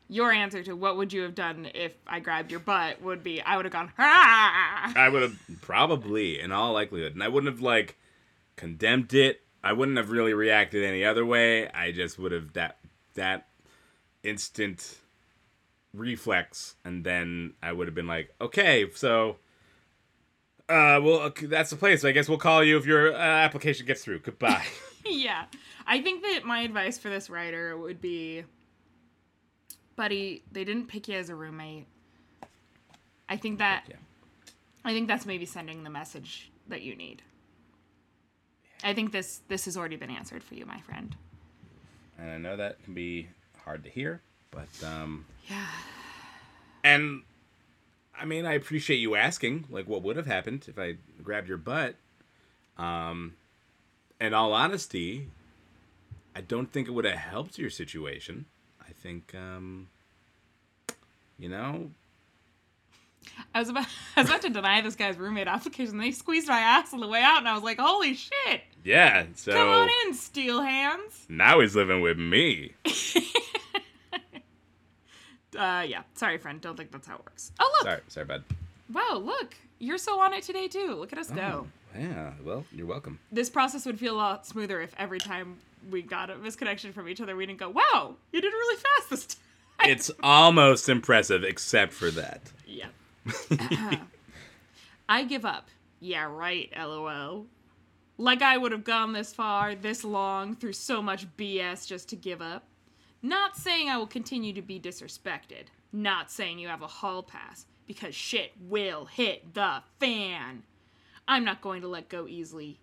your 0.08 0.32
answer 0.32 0.62
to 0.62 0.72
what 0.74 0.96
would 0.96 1.12
you 1.12 1.22
have 1.22 1.34
done 1.34 1.68
if 1.74 1.92
I 2.06 2.20
grabbed 2.20 2.50
your 2.50 2.60
butt 2.60 3.02
would 3.02 3.22
be 3.22 3.42
I 3.42 3.56
would 3.56 3.66
have 3.66 3.72
gone, 3.72 3.92
ah! 3.98 4.92
I 4.96 5.08
would 5.10 5.22
have 5.22 5.36
probably, 5.60 6.40
in 6.40 6.52
all 6.52 6.72
likelihood, 6.72 7.12
and 7.12 7.22
I 7.22 7.28
wouldn't 7.28 7.52
have 7.52 7.60
like 7.60 7.98
condemned 8.56 9.12
it. 9.12 9.42
I 9.62 9.72
wouldn't 9.74 9.98
have 9.98 10.10
really 10.10 10.32
reacted 10.32 10.84
any 10.84 11.04
other 11.04 11.26
way. 11.26 11.68
I 11.68 11.92
just 11.92 12.18
would 12.18 12.32
have 12.32 12.52
that 12.54 12.77
that 13.18 13.48
instant 14.22 14.96
reflex, 15.92 16.76
and 16.84 17.04
then 17.04 17.54
I 17.62 17.72
would 17.72 17.86
have 17.86 17.94
been 17.94 18.06
like, 18.06 18.34
okay, 18.40 18.86
so. 18.94 19.36
Uh, 20.68 21.00
well, 21.02 21.20
okay, 21.20 21.46
that's 21.46 21.70
the 21.70 21.76
place. 21.76 22.04
I 22.04 22.12
guess 22.12 22.28
we'll 22.28 22.36
call 22.36 22.62
you 22.62 22.76
if 22.76 22.84
your 22.84 23.14
uh, 23.14 23.18
application 23.18 23.86
gets 23.86 24.04
through. 24.04 24.18
Goodbye. 24.20 24.66
yeah. 25.06 25.44
I 25.86 26.02
think 26.02 26.22
that 26.22 26.44
my 26.44 26.60
advice 26.60 26.98
for 26.98 27.08
this 27.08 27.30
writer 27.30 27.76
would 27.76 28.00
be 28.00 28.44
buddy, 29.96 30.42
they 30.52 30.64
didn't 30.64 30.86
pick 30.86 31.08
you 31.08 31.16
as 31.16 31.30
a 31.30 31.34
roommate. 31.34 31.86
I 33.28 33.36
think 33.36 33.58
that 33.58 33.84
Yeah. 33.88 33.96
I 34.84 34.92
think 34.92 35.08
that's 35.08 35.26
maybe 35.26 35.44
sending 35.46 35.84
the 35.84 35.90
message 35.90 36.50
that 36.68 36.82
you 36.82 36.94
need. 36.94 37.22
I 38.84 38.94
think 38.94 39.12
this 39.12 39.40
this 39.48 39.64
has 39.64 39.76
already 39.76 39.96
been 39.96 40.10
answered 40.10 40.42
for 40.42 40.54
you, 40.54 40.66
my 40.66 40.80
friend. 40.80 41.16
And 42.18 42.30
I 42.30 42.38
know 42.38 42.56
that 42.56 42.82
can 42.84 42.94
be 42.94 43.28
hard 43.64 43.84
to 43.84 43.90
hear, 43.90 44.20
but 44.50 44.68
um, 44.84 45.24
Yeah. 45.48 45.66
and 46.84 47.22
I 48.18 48.24
mean, 48.24 48.46
I 48.46 48.54
appreciate 48.54 48.96
you 48.96 49.14
asking, 49.14 49.66
like, 49.70 49.86
what 49.86 50.02
would 50.02 50.16
have 50.16 50.26
happened 50.26 50.66
if 50.68 50.78
I 50.78 50.96
grabbed 51.22 51.48
your 51.48 51.56
butt. 51.58 51.94
Um, 52.76 53.34
in 54.20 54.34
all 54.34 54.52
honesty, 54.52 55.28
I 56.34 56.40
don't 56.40 56.72
think 56.72 56.88
it 56.88 56.90
would 56.90 57.04
have 57.04 57.18
helped 57.18 57.58
your 57.58 57.70
situation. 57.70 58.46
I 58.80 58.90
think, 58.92 59.34
um, 59.36 59.88
you 61.38 61.48
know, 61.48 61.92
I 63.54 63.60
was 63.60 63.68
about 63.68 63.86
I 64.16 64.22
was 64.22 64.30
about 64.30 64.42
to 64.42 64.50
deny 64.50 64.80
this 64.80 64.96
guy's 64.96 65.16
roommate 65.16 65.48
application. 65.48 65.98
They 65.98 66.10
squeezed 66.12 66.48
my 66.48 66.58
ass 66.58 66.92
on 66.92 67.00
the 67.00 67.08
way 67.08 67.22
out, 67.22 67.38
and 67.38 67.48
I 67.48 67.54
was 67.54 67.62
like, 67.62 67.78
"Holy 67.78 68.14
shit! 68.14 68.62
yeah. 68.84 69.26
So 69.34 69.52
Come 69.52 69.68
on 69.68 69.88
in, 70.06 70.14
steel 70.14 70.62
hands." 70.62 71.26
now 71.28 71.60
he's 71.60 71.74
living 71.76 72.00
with 72.00 72.18
me. 72.18 72.72
Uh, 75.58 75.84
yeah. 75.88 76.02
Sorry, 76.14 76.38
friend. 76.38 76.60
Don't 76.60 76.76
think 76.76 76.92
that's 76.92 77.06
how 77.08 77.16
it 77.16 77.24
works. 77.24 77.52
Oh 77.58 77.68
look! 77.78 77.88
Sorry, 77.88 78.00
sorry, 78.08 78.26
bud. 78.26 78.44
Wow, 78.92 79.20
look! 79.24 79.54
You're 79.78 79.98
so 79.98 80.20
on 80.20 80.32
it 80.32 80.42
today 80.42 80.68
too. 80.68 80.94
Look 80.94 81.12
at 81.12 81.18
us 81.18 81.30
go. 81.30 81.66
Oh, 81.96 81.98
yeah. 81.98 82.32
Well, 82.44 82.64
you're 82.70 82.86
welcome. 82.86 83.18
This 83.32 83.48
process 83.48 83.86
would 83.86 83.98
feel 83.98 84.14
a 84.14 84.16
lot 84.16 84.46
smoother 84.46 84.80
if 84.80 84.94
every 84.98 85.18
time 85.18 85.56
we 85.90 86.02
got 86.02 86.30
a 86.30 86.34
misconnection 86.34 86.92
from 86.92 87.08
each 87.08 87.20
other, 87.20 87.34
we 87.34 87.46
didn't 87.46 87.58
go, 87.58 87.70
"Wow, 87.70 88.16
you 88.30 88.40
did 88.40 88.52
really 88.52 88.76
fast 88.76 89.10
this 89.10 89.26
time." 89.26 89.90
It's 89.90 90.10
almost 90.22 90.88
impressive, 90.88 91.44
except 91.44 91.92
for 91.92 92.10
that. 92.12 92.52
Yeah. 92.66 92.88
Uh-huh. 93.50 93.96
I 95.08 95.24
give 95.24 95.44
up. 95.44 95.68
Yeah, 96.00 96.24
right, 96.24 96.70
lol. 96.76 97.46
Like 98.16 98.42
I 98.42 98.56
would 98.56 98.72
have 98.72 98.84
gone 98.84 99.12
this 99.12 99.32
far, 99.32 99.74
this 99.74 100.04
long, 100.04 100.54
through 100.56 100.72
so 100.72 101.00
much 101.00 101.26
BS 101.36 101.86
just 101.86 102.08
to 102.10 102.16
give 102.16 102.42
up. 102.42 102.64
Not 103.22 103.56
saying 103.56 103.88
I 103.88 103.96
will 103.96 104.06
continue 104.06 104.52
to 104.52 104.62
be 104.62 104.78
disrespected. 104.78 105.66
Not 105.92 106.30
saying 106.30 106.58
you 106.58 106.68
have 106.68 106.82
a 106.82 106.86
hall 106.86 107.22
pass, 107.22 107.66
because 107.86 108.14
shit 108.14 108.52
will 108.60 109.06
hit 109.06 109.54
the 109.54 109.82
fan. 109.98 110.62
I'm 111.26 111.44
not 111.44 111.60
going 111.60 111.82
to 111.82 111.88
let 111.88 112.08
go 112.08 112.26
easily, 112.28 112.80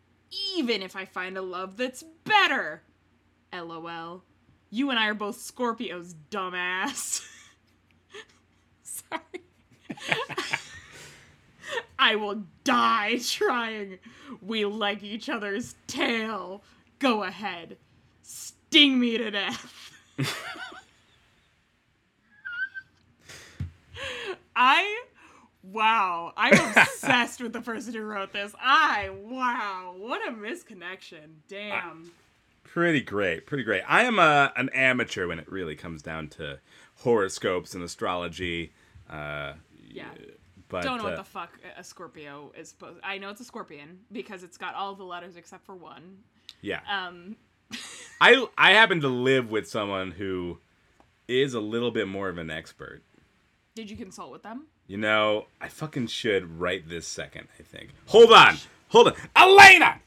even 0.55 0.81
if 0.81 0.95
I 0.95 1.05
find 1.05 1.37
a 1.37 1.41
love 1.41 1.77
that's 1.77 2.03
better. 2.23 2.81
LOL. 3.53 4.23
You 4.69 4.89
and 4.89 4.99
I 4.99 5.07
are 5.07 5.13
both 5.13 5.37
Scorpios, 5.37 6.13
dumbass. 6.29 7.25
Sorry. 8.83 9.44
I 11.97 12.15
will 12.15 12.43
die 12.63 13.19
trying. 13.23 13.99
We 14.41 14.65
like 14.65 15.03
each 15.03 15.29
other's 15.29 15.75
tail. 15.87 16.61
Go 16.99 17.23
ahead. 17.23 17.77
Sting 18.21 18.99
me 18.99 19.17
to 19.17 19.31
death. 19.31 19.91
I 24.55 25.03
wow, 25.63 26.31
I'm 26.37 26.53
obsessed 26.53 27.41
with 27.41 27.51
the 27.53 27.61
person 27.61 27.93
who 27.93 28.03
wrote 28.03 28.31
this. 28.31 28.53
I 28.59 29.09
wow, 29.23 29.95
what 29.97 30.25
a 30.27 30.31
misconnection. 30.31 31.39
Damn. 31.49 32.11
Pretty 32.63 33.01
great, 33.01 33.45
pretty 33.45 33.63
great. 33.63 33.83
I 33.87 34.03
am 34.03 34.19
a, 34.19 34.51
an 34.55 34.69
amateur 34.69 35.27
when 35.27 35.39
it 35.39 35.51
really 35.51 35.75
comes 35.75 36.01
down 36.01 36.27
to 36.29 36.59
horoscopes 36.97 37.73
and 37.73 37.83
astrology. 37.83 38.73
Uh, 39.09 39.53
yeah. 39.95 40.09
but 40.69 40.83
Don't 40.83 40.97
know 40.97 41.05
uh, 41.05 41.09
what 41.09 41.17
the 41.17 41.23
fuck 41.23 41.57
a 41.77 41.83
Scorpio 41.83 42.51
is 42.57 42.69
supposed. 42.69 42.99
I 43.03 43.17
know 43.17 43.29
it's 43.29 43.41
a 43.41 43.45
scorpion 43.45 43.99
because 44.11 44.43
it's 44.43 44.57
got 44.57 44.75
all 44.75 44.95
the 44.95 45.03
letters 45.03 45.35
except 45.37 45.65
for 45.65 45.75
one. 45.75 46.17
yeah, 46.61 46.79
Um, 46.89 47.35
I 48.21 48.45
I 48.57 48.71
happen 48.73 49.01
to 49.01 49.07
live 49.07 49.49
with 49.51 49.67
someone 49.67 50.11
who 50.11 50.59
is 51.27 51.53
a 51.53 51.59
little 51.59 51.91
bit 51.91 52.07
more 52.07 52.29
of 52.29 52.37
an 52.37 52.49
expert. 52.51 53.01
did 53.75 53.89
you 53.89 53.97
consult 53.97 54.31
with 54.31 54.43
them? 54.43 54.67
You 54.87 54.97
know, 54.97 55.47
I 55.59 55.67
fucking 55.67 56.07
should 56.07 56.59
right 56.59 56.87
this 56.87 57.07
second. 57.07 57.47
I 57.59 57.63
think. 57.63 57.89
Hold 58.07 58.31
on, 58.31 58.57
hold 58.89 59.07
on, 59.07 59.13
Elena, 59.35 59.99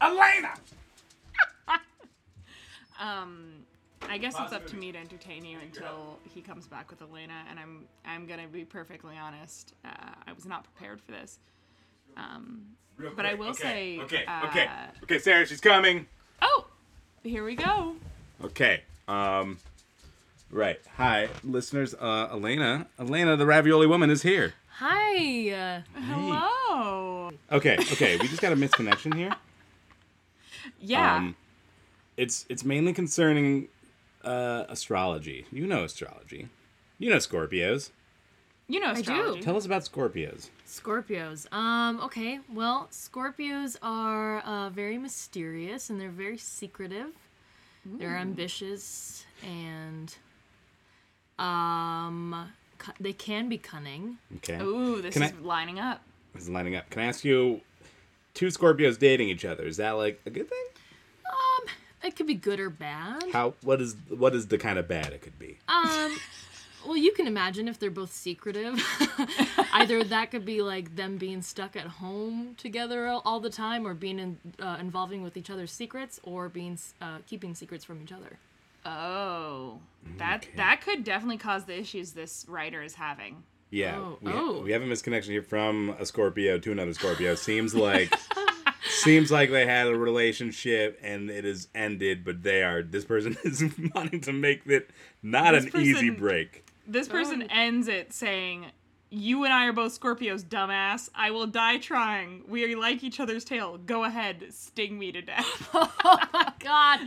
Elena. 0.00 0.54
Um, 2.98 3.66
I 4.08 4.18
guess 4.18 4.34
it's 4.38 4.52
up 4.52 4.66
to 4.68 4.76
me 4.76 4.92
to 4.92 4.98
entertain 4.98 5.44
you 5.44 5.58
until 5.60 6.18
he 6.34 6.40
comes 6.40 6.66
back 6.66 6.90
with 6.90 7.02
Elena, 7.02 7.44
and 7.50 7.58
I'm 7.58 7.84
I'm 8.04 8.26
gonna 8.26 8.48
be 8.48 8.64
perfectly 8.64 9.16
honest. 9.16 9.74
Uh, 9.84 9.88
I 10.26 10.32
was 10.32 10.44
not 10.46 10.64
prepared 10.64 11.00
for 11.00 11.12
this. 11.12 11.38
Um, 12.16 12.62
but 13.14 13.26
I 13.26 13.34
will 13.34 13.52
say, 13.52 13.98
okay, 14.00 14.24
uh, 14.26 14.46
okay, 14.46 14.68
okay, 15.02 15.18
Sarah, 15.18 15.46
she's 15.46 15.60
coming. 15.60 16.06
oh, 16.40 16.66
here 17.22 17.44
we 17.44 17.54
go. 17.54 17.96
Okay. 18.42 18.82
Um. 19.08 19.58
Right. 20.50 20.80
Hi, 20.96 21.28
listeners. 21.44 21.94
Uh, 21.94 22.28
Elena. 22.30 22.86
Elena, 22.98 23.36
the 23.36 23.46
ravioli 23.46 23.86
woman, 23.86 24.10
is 24.10 24.22
here. 24.22 24.54
Hi. 24.78 25.50
Uh, 25.50 25.80
Hello. 26.00 27.30
Okay. 27.50 27.76
Okay. 27.78 28.16
we 28.18 28.28
just 28.28 28.40
got 28.40 28.52
a 28.52 28.56
misconnection 28.56 29.14
here. 29.14 29.30
Yeah. 30.80 31.16
Um, 31.16 31.36
it's 32.16 32.44
it's 32.48 32.64
mainly 32.64 32.92
concerning 32.92 33.68
uh, 34.26 34.64
astrology. 34.68 35.46
You 35.50 35.66
know 35.66 35.84
astrology. 35.84 36.48
You 36.98 37.10
know 37.10 37.16
Scorpios. 37.16 37.90
you 38.68 38.80
know 38.80 38.88
i 38.88 38.94
do. 38.94 39.00
astrology. 39.00 39.40
Tell 39.40 39.56
us 39.56 39.64
about 39.66 39.82
Scorpios. 39.84 40.50
Scorpios. 40.66 41.50
Um, 41.52 42.00
okay. 42.00 42.40
Well, 42.52 42.88
Scorpios 42.90 43.76
are 43.82 44.40
uh, 44.40 44.70
very 44.70 44.98
mysterious 44.98 45.88
and 45.90 46.00
they're 46.00 46.10
very 46.10 46.38
secretive. 46.38 47.08
They're 47.84 48.16
ambitious 48.16 49.24
and 49.44 50.12
um 51.38 52.50
cu- 52.78 52.92
they 52.98 53.12
can 53.12 53.48
be 53.48 53.58
cunning. 53.58 54.18
Okay. 54.38 54.58
Ooh, 54.60 55.00
this 55.02 55.14
Can 55.14 55.22
is 55.22 55.32
I- 55.32 55.42
lining 55.42 55.78
up. 55.78 56.02
This 56.34 56.44
is 56.44 56.50
lining 56.50 56.76
up. 56.76 56.88
Can 56.90 57.02
I 57.02 57.06
ask 57.06 57.24
you? 57.24 57.60
Two 58.34 58.48
Scorpios 58.48 58.98
dating 58.98 59.28
each 59.30 59.44
other. 59.46 59.64
Is 59.64 59.76
that 59.78 59.92
like 59.92 60.20
a 60.26 60.30
good 60.30 60.48
thing? 60.48 60.64
It 62.06 62.16
could 62.16 62.26
be 62.26 62.34
good 62.34 62.60
or 62.60 62.70
bad. 62.70 63.24
How? 63.32 63.54
What 63.62 63.80
is? 63.80 63.96
What 64.08 64.34
is 64.34 64.46
the 64.46 64.58
kind 64.58 64.78
of 64.78 64.86
bad 64.88 65.12
it 65.12 65.22
could 65.22 65.38
be? 65.38 65.58
Um, 65.68 66.16
well, 66.86 66.96
you 66.96 67.12
can 67.12 67.26
imagine 67.26 67.66
if 67.66 67.78
they're 67.80 67.90
both 67.90 68.12
secretive. 68.12 68.80
Either 69.72 70.04
that 70.04 70.30
could 70.30 70.44
be 70.44 70.62
like 70.62 70.94
them 70.94 71.16
being 71.18 71.42
stuck 71.42 71.74
at 71.74 71.86
home 71.86 72.54
together 72.56 73.06
all, 73.08 73.22
all 73.24 73.40
the 73.40 73.50
time, 73.50 73.86
or 73.86 73.92
being 73.94 74.18
in, 74.20 74.38
uh, 74.60 74.76
involving 74.78 75.22
with 75.22 75.36
each 75.36 75.50
other's 75.50 75.72
secrets, 75.72 76.20
or 76.22 76.48
being 76.48 76.78
uh, 77.02 77.18
keeping 77.26 77.54
secrets 77.54 77.84
from 77.84 78.00
each 78.02 78.12
other. 78.12 78.38
Oh, 78.84 79.80
that 80.18 80.44
Okay. 80.44 80.52
that 80.56 80.80
could 80.80 81.02
definitely 81.02 81.38
cause 81.38 81.64
the 81.64 81.76
issues 81.78 82.12
this 82.12 82.46
writer 82.48 82.82
is 82.84 82.94
having. 82.94 83.42
Yeah, 83.70 83.96
Oh, 83.98 84.18
we, 84.22 84.32
oh. 84.32 84.60
we 84.62 84.70
have 84.70 84.80
a 84.82 84.86
misconnection 84.86 85.30
here 85.30 85.42
from 85.42 85.90
a 85.98 86.06
Scorpio 86.06 86.56
to 86.60 86.70
another 86.70 86.94
Scorpio. 86.94 87.34
Seems 87.34 87.74
like 87.74 88.14
seems 89.06 89.30
like 89.30 89.50
they 89.50 89.66
had 89.66 89.86
a 89.86 89.96
relationship 89.96 90.98
and 91.02 91.30
it 91.30 91.44
has 91.44 91.68
ended, 91.74 92.24
but 92.24 92.42
they 92.42 92.62
are 92.62 92.82
this 92.82 93.04
person 93.04 93.36
is 93.44 93.64
wanting 93.94 94.20
to 94.22 94.32
make 94.32 94.66
it 94.66 94.90
not 95.22 95.52
This 95.52 95.72
an 95.72 95.80
easy 95.80 96.10
break. 96.10 96.66
This 96.86 97.08
person 97.08 97.42
Oh. 97.42 97.46
ends 97.50 97.88
it 97.88 98.12
saying, 98.12 98.66
"You 99.10 99.44
and 99.44 99.52
I 99.52 99.66
are 99.66 99.72
both 99.72 99.98
Scorpios, 99.98 100.44
dumbass. 100.44 101.08
I 101.14 101.30
will 101.30 101.46
die 101.46 101.78
trying. 101.78 102.42
We 102.48 102.74
like 102.74 103.02
each 103.02 103.18
other's 103.18 103.44
tail. 103.44 103.78
Go 103.78 104.04
ahead, 104.04 104.44
sting 104.50 104.98
me 104.98 105.10
to 105.12 105.22
death." 105.22 105.68
oh 105.74 106.18
my 106.32 106.52
god! 106.58 107.00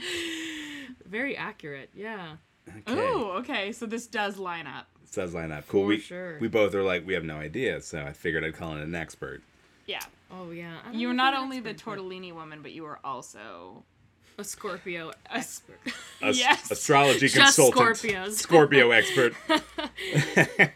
Very 1.05 1.37
accurate. 1.37 1.89
Yeah. 1.95 2.35
Okay. 2.87 2.93
Ooh, 2.99 3.31
okay. 3.39 3.71
So 3.71 3.85
this 3.85 4.05
does 4.07 4.37
line 4.37 4.67
up. 4.67 4.87
It 5.03 5.15
does 5.15 5.33
line 5.33 5.51
up. 5.51 5.67
Cool. 5.67 5.83
For 5.83 5.87
we 5.87 5.99
sure. 5.99 6.37
we 6.39 6.47
both 6.47 6.75
are 6.75 6.83
like 6.83 7.05
we 7.07 7.13
have 7.13 7.23
no 7.23 7.37
idea, 7.37 7.81
so 7.81 8.01
I 8.01 8.13
figured 8.13 8.43
I'd 8.43 8.55
call 8.55 8.73
in 8.73 8.79
an 8.79 8.95
expert. 8.95 9.41
Yeah. 9.87 10.01
Oh 10.31 10.51
yeah. 10.51 10.77
You 10.91 11.07
know 11.07 11.07
were 11.09 11.13
not 11.15 11.33
only 11.33 11.59
the 11.59 11.73
tortellini 11.73 12.33
woman, 12.33 12.61
but 12.61 12.71
you 12.71 12.83
were 12.83 12.99
also 13.03 13.83
A 14.37 14.43
Scorpio 14.43 15.11
expert. 15.29 15.79
Ast- 16.21 16.37
Yes. 16.39 16.71
astrology 16.71 17.27
Just 17.27 17.35
consultant, 17.57 17.97
Scorpios. 17.97 18.31
Scorpio 18.35 18.91
expert. 18.91 19.33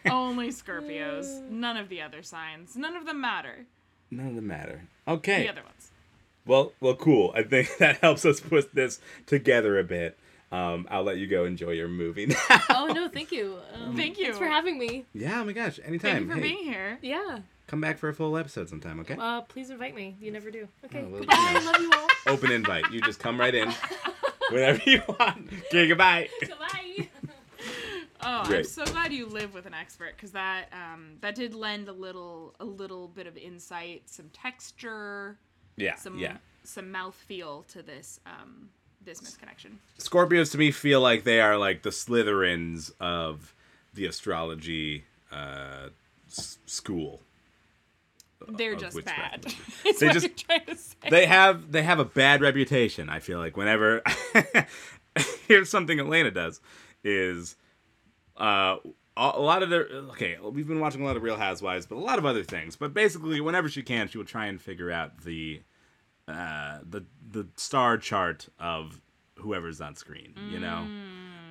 Only 0.09 0.49
Scorpios. 0.49 1.41
None 1.49 1.77
of 1.77 1.89
the 1.89 2.01
other 2.01 2.23
signs. 2.23 2.75
None 2.75 2.95
of 2.95 3.05
them 3.05 3.21
matter. 3.21 3.65
None 4.11 4.27
of 4.27 4.35
them 4.35 4.47
matter. 4.47 4.83
Okay. 5.07 5.43
The 5.43 5.49
other 5.49 5.63
ones. 5.63 5.91
Well, 6.45 6.73
well, 6.81 6.95
cool. 6.95 7.31
I 7.35 7.43
think 7.43 7.77
that 7.77 7.97
helps 7.97 8.25
us 8.25 8.39
put 8.39 8.73
this 8.75 8.99
together 9.25 9.79
a 9.79 9.83
bit. 9.83 10.17
Um, 10.51 10.87
I'll 10.91 11.03
let 11.03 11.17
you 11.17 11.25
go 11.27 11.45
enjoy 11.45 11.71
your 11.71 11.87
movie 11.87 12.27
now. 12.27 12.37
oh 12.69 12.91
no, 12.93 13.07
thank 13.07 13.31
you. 13.31 13.57
Um, 13.73 13.95
Thank 13.95 14.17
you. 14.19 14.25
Thanks 14.25 14.37
for 14.37 14.45
having 14.47 14.77
me. 14.77 15.05
yeah, 15.13 15.41
oh 15.41 15.45
my 15.45 15.51
gosh, 15.53 15.79
anytime. 15.83 16.11
Thank 16.11 16.21
you 16.25 16.27
for 16.29 16.35
Hey, 16.35 16.41
being 16.41 16.63
here. 16.63 16.99
Yeah. 17.01 17.39
Come 17.67 17.81
back 17.81 17.97
for 17.97 18.09
a 18.09 18.13
full 18.13 18.37
episode 18.37 18.69
sometime, 18.69 18.99
okay? 19.01 19.15
Uh, 19.19 19.41
please 19.41 19.69
invite 19.69 19.95
me. 19.95 20.15
You 20.19 20.31
never 20.31 20.51
do. 20.51 20.67
Okay. 20.85 21.03
Oh, 21.05 21.09
well, 21.09 21.19
Goodbye. 21.21 21.49
you 21.53 21.59
know. 21.65 21.71
Love 21.71 21.81
you 21.81 21.91
all. 21.93 22.07
Open 22.33 22.51
invite. 22.51 22.91
You 22.91 23.01
just 23.01 23.19
come 23.19 23.39
right 23.39 23.53
in 23.53 23.71
whenever 24.51 24.81
you 24.89 25.01
want. 25.07 25.49
Okay, 25.67 25.87
goodbye. 25.87 26.29
Goodbye. 26.41 27.09
Oh, 28.25 28.43
I'm 28.45 28.63
so 28.63 28.85
glad 28.85 29.11
you 29.11 29.25
live 29.25 29.53
with 29.53 29.65
an 29.65 29.73
expert 29.73 30.13
because 30.15 30.31
that 30.31 30.67
um, 30.71 31.17
that 31.19 31.35
did 31.35 31.53
lend 31.53 31.89
a 31.89 31.91
little 31.91 32.55
a 32.61 32.63
little 32.63 33.09
bit 33.09 33.27
of 33.27 33.35
insight, 33.35 34.03
some 34.05 34.29
texture, 34.31 35.37
Yeah, 35.75 35.95
some 35.95 36.17
yeah. 36.17 36.37
some 36.63 36.89
mouth 36.89 37.15
feel 37.15 37.63
to 37.73 37.81
this 37.81 38.21
um, 38.25 38.69
this 39.03 39.19
misconnection. 39.19 39.71
Scorpios 39.99 40.51
to 40.53 40.57
me 40.57 40.71
feel 40.71 41.01
like 41.01 41.25
they 41.25 41.41
are 41.41 41.57
like 41.57 41.83
the 41.83 41.89
Slytherins 41.89 42.93
of 43.01 43.53
the 43.93 44.05
astrology 44.05 45.03
uh, 45.29 45.89
s- 46.31 46.59
school. 46.65 47.19
They're 48.49 48.75
just 48.75 49.03
bad. 49.05 49.45
They 49.83 50.07
what 50.07 50.13
just- 50.13 50.27
you're 50.27 50.35
trying 50.59 50.65
to 50.65 50.75
say. 50.77 51.09
they 51.09 51.25
have 51.25 51.71
they 51.71 51.83
have 51.83 51.99
a 51.99 52.05
bad 52.05 52.41
reputation. 52.41 53.09
I 53.09 53.19
feel 53.19 53.39
like 53.39 53.55
whenever 53.57 54.01
here's 55.47 55.69
something 55.69 55.99
Elena 55.99 56.31
does 56.31 56.61
is 57.03 57.55
uh 58.37 58.77
a 59.15 59.39
lot 59.39 59.61
of 59.61 59.69
their 59.69 59.85
okay 60.11 60.37
we've 60.41 60.67
been 60.67 60.79
watching 60.79 61.01
a 61.01 61.05
lot 61.05 61.15
of 61.17 61.23
Real 61.23 61.37
Housewives, 61.37 61.85
but 61.85 61.95
a 61.95 61.99
lot 61.99 62.17
of 62.17 62.25
other 62.25 62.43
things. 62.43 62.75
But 62.75 62.93
basically, 62.93 63.39
whenever 63.41 63.69
she 63.69 63.83
can, 63.83 64.07
she 64.07 64.17
will 64.17 64.25
try 64.25 64.47
and 64.47 64.59
figure 64.59 64.89
out 64.91 65.21
the 65.23 65.61
uh 66.27 66.79
the 66.89 67.05
the 67.29 67.47
star 67.57 67.97
chart 67.97 68.47
of 68.59 69.01
whoever's 69.37 69.81
on 69.81 69.95
screen. 69.95 70.33
You 70.49 70.59
know. 70.59 70.87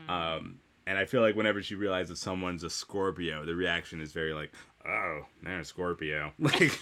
Um, 0.09 0.59
and 0.87 0.99
I 0.99 1.05
feel 1.05 1.21
like 1.21 1.37
whenever 1.37 1.63
she 1.63 1.77
realizes 1.77 2.19
someone's 2.19 2.65
a 2.65 2.71
Scorpio, 2.71 3.45
the 3.47 3.55
reaction 3.55 4.01
is 4.01 4.13
very 4.13 4.35
like, 4.35 4.53
"Oh, 4.87 5.27
they're 5.43 5.65
Scorpio." 5.65 6.33
Like, 6.39 6.79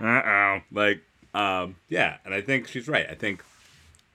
uh 0.00 0.04
oh. 0.24 0.58
Like, 0.72 1.02
um, 1.34 1.76
yeah. 1.88 2.16
And 2.24 2.32
I 2.34 2.40
think 2.40 2.66
she's 2.68 2.88
right. 2.88 3.06
I 3.08 3.14
think 3.14 3.42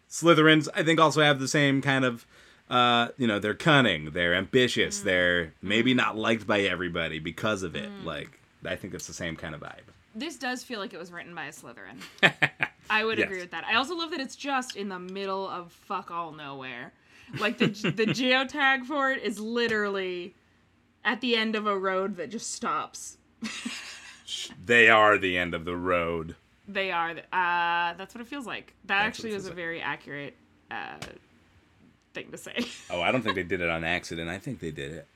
Slytherins, 0.09 0.67
I 0.75 0.83
think, 0.83 0.99
also 0.99 1.21
have 1.21 1.39
the 1.39 1.47
same 1.47 1.81
kind 1.81 2.05
of, 2.05 2.25
uh, 2.69 3.09
you 3.17 3.27
know, 3.27 3.39
they're 3.39 3.53
cunning, 3.53 4.11
they're 4.11 4.33
ambitious, 4.35 5.01
they're 5.01 5.53
maybe 5.61 5.93
not 5.93 6.17
liked 6.17 6.47
by 6.47 6.61
everybody 6.61 7.19
because 7.19 7.63
of 7.63 7.75
it. 7.75 7.89
Like, 8.03 8.39
I 8.65 8.75
think 8.75 8.93
it's 8.93 9.07
the 9.07 9.13
same 9.13 9.35
kind 9.35 9.53
of 9.53 9.61
vibe. 9.61 9.81
This 10.15 10.37
does 10.37 10.63
feel 10.63 10.79
like 10.79 10.93
it 10.93 10.97
was 10.99 11.11
written 11.11 11.35
by 11.35 11.45
a 11.45 11.51
Slytherin. 11.51 12.01
I 12.89 13.03
would 13.05 13.17
Yes. 13.19 13.25
agree 13.25 13.39
with 13.41 13.51
that. 13.51 13.65
I 13.65 13.75
also 13.75 13.95
love 13.95 14.11
that 14.11 14.19
it's 14.19 14.35
just 14.35 14.75
in 14.75 14.89
the 14.89 14.97
middle 14.99 15.47
of 15.47 15.71
fuck 15.71 16.09
all 16.09 16.31
nowhere. 16.31 16.93
Like 17.39 17.57
the 17.57 17.67
the 17.67 18.05
geotag 18.07 18.85
for 18.85 19.11
it 19.11 19.21
is 19.21 19.39
literally 19.39 20.33
at 21.03 21.19
the 21.21 21.35
end 21.35 21.55
of 21.55 21.67
a 21.67 21.77
road 21.77 22.15
that 22.15 22.29
just 22.29 22.51
stops. 22.53 23.16
They 24.65 24.89
are 24.89 25.17
the 25.17 25.37
end 25.37 25.53
of 25.53 25.65
the 25.65 25.75
road. 25.75 26.35
They 26.67 26.91
are. 26.91 27.11
Uh, 27.11 27.93
that's 27.93 28.13
what 28.13 28.21
it 28.21 28.27
feels 28.27 28.45
like. 28.45 28.73
That 28.85 29.03
That's 29.03 29.07
actually 29.19 29.33
was 29.33 29.45
a 29.45 29.49
like. 29.49 29.55
very 29.55 29.81
accurate 29.81 30.35
uh, 30.69 30.97
thing 32.13 32.31
to 32.31 32.37
say. 32.37 32.65
Oh, 32.89 33.01
I 33.01 33.11
don't 33.11 33.21
think 33.21 33.35
they 33.35 33.43
did 33.43 33.61
it 33.61 33.69
on 33.69 33.83
accident. 33.83 34.29
I 34.29 34.37
think 34.37 34.59
they 34.59 34.71
did 34.71 34.91
it 34.91 35.07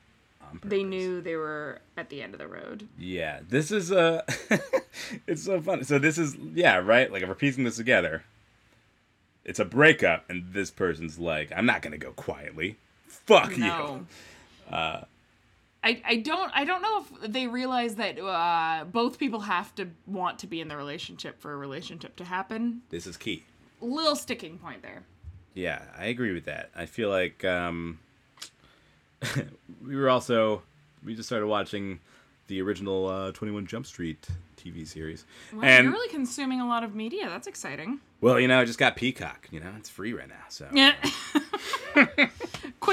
they 0.64 0.84
knew 0.84 1.22
they 1.22 1.36
were 1.36 1.80
at 1.98 2.10
the 2.10 2.22
end 2.22 2.34
of 2.34 2.40
the 2.40 2.48
road. 2.48 2.88
Yeah, 2.98 3.40
this 3.48 3.72
is 3.72 3.92
uh 3.92 4.22
it's 5.28 5.44
so 5.46 5.62
funny. 5.62 5.84
So 5.84 6.00
this 6.00 6.18
is 6.18 6.36
yeah, 6.54 6.78
right? 6.78 7.12
Like 7.12 7.24
if 7.24 7.30
we're 7.30 7.36
piecing 7.36 7.64
this 7.64 7.78
together, 7.78 8.24
it's 9.46 9.60
a 9.60 9.66
breakup, 9.66 10.30
and 10.30 10.54
this 10.54 10.70
person's 10.72 11.18
like, 11.20 11.52
I'm 11.56 11.66
not 11.66 11.82
gonna 11.82 11.98
go 11.98 12.12
quietly. 12.12 12.78
Fuck 13.08 13.58
No. 13.58 14.06
you. 14.70 14.76
Uh, 14.76 15.04
I, 15.84 16.02
I 16.06 16.16
don't 16.18 16.52
I 16.54 16.64
don't 16.64 16.82
know 16.82 17.00
if 17.24 17.32
they 17.32 17.48
realize 17.48 17.96
that 17.96 18.20
uh, 18.20 18.86
both 18.86 19.18
people 19.18 19.40
have 19.42 19.74
to 19.76 19.90
want 20.06 20.40
to 20.40 20.48
be 20.48 20.62
in 20.62 20.68
the 20.68 20.78
relationship 20.78 21.42
for 21.42 21.52
a 21.54 21.58
relationship 21.58 22.16
to 22.18 22.24
happen. 22.24 22.82
This 22.90 23.08
is 23.08 23.18
key. 23.18 23.44
Little 23.82 24.16
sticking 24.16 24.60
point 24.60 24.84
there. 24.84 25.04
Yeah, 25.56 25.82
I 25.98 26.06
agree 26.06 26.34
with 26.34 26.46
that. 26.46 26.70
I 26.76 26.86
feel 26.86 27.10
like 27.10 27.44
um 27.44 28.00
we 29.86 29.96
were 29.96 30.10
also 30.10 30.62
we 31.04 31.16
just 31.16 31.28
started 31.28 31.48
watching 31.48 32.00
the 32.48 32.62
original 32.62 33.08
uh, 33.08 33.32
21 33.32 33.66
Jump 33.66 33.86
Street 33.86 34.28
TV 34.58 34.86
series. 34.86 35.26
Wow, 35.54 35.62
and 35.64 35.86
you're 35.86 35.94
really 35.94 36.10
consuming 36.10 36.60
a 36.60 36.68
lot 36.68 36.84
of 36.84 36.94
media. 36.94 37.30
That's 37.30 37.48
exciting. 37.48 38.02
well, 38.20 38.40
you 38.40 38.48
know, 38.48 38.60
I 38.60 38.66
just 38.66 38.78
got 38.78 38.96
Peacock, 38.96 39.48
you 39.52 39.60
know, 39.60 39.72
it's 39.78 39.90
free 39.90 40.14
right 40.14 40.28
now. 40.28 40.44
So 40.50 40.68
Yeah. 40.72 40.94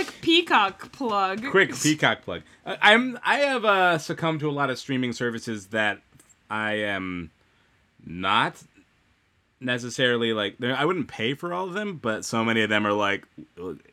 Quick 0.05 0.21
peacock 0.21 0.93
plug. 0.93 1.45
quick 1.51 1.75
peacock 1.75 2.23
plug 2.23 2.43
I- 2.65 2.79
i'm 2.93 3.19
i 3.25 3.39
have 3.39 3.65
uh 3.65 3.99
succumbed 3.99 4.41
to 4.41 4.49
a 4.49 4.53
lot 4.53 4.71
of 4.71 4.79
streaming 4.79 5.13
services 5.13 5.67
that 5.69 6.01
i 6.51 6.75
am 6.75 7.31
not 8.07 8.63
necessarily 9.61 10.33
like 10.33 10.57
they're- 10.59 10.75
i 10.77 10.85
wouldn't 10.85 11.09
pay 11.09 11.35
for 11.35 11.53
all 11.53 11.67
of 11.67 11.75
them 11.75 11.97
but 11.97 12.25
so 12.25 12.45
many 12.45 12.63
of 12.63 12.71
them 12.71 12.87
are 12.87 12.93
like 12.93 13.27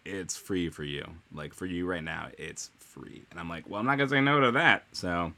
it's 0.05 0.37
free 0.37 0.69
for 0.69 0.83
you 0.83 1.03
like 1.33 1.53
for 1.55 1.65
you 1.65 1.87
right 1.87 2.03
now 2.03 2.27
it's 2.37 2.69
free 2.77 3.23
and 3.31 3.39
i'm 3.39 3.49
like 3.49 3.67
well 3.67 3.79
i'm 3.79 3.85
not 3.87 3.97
gonna 3.97 4.09
say 4.09 4.21
no 4.21 4.39
to 4.39 4.51
that 4.51 4.83
so 4.91 5.33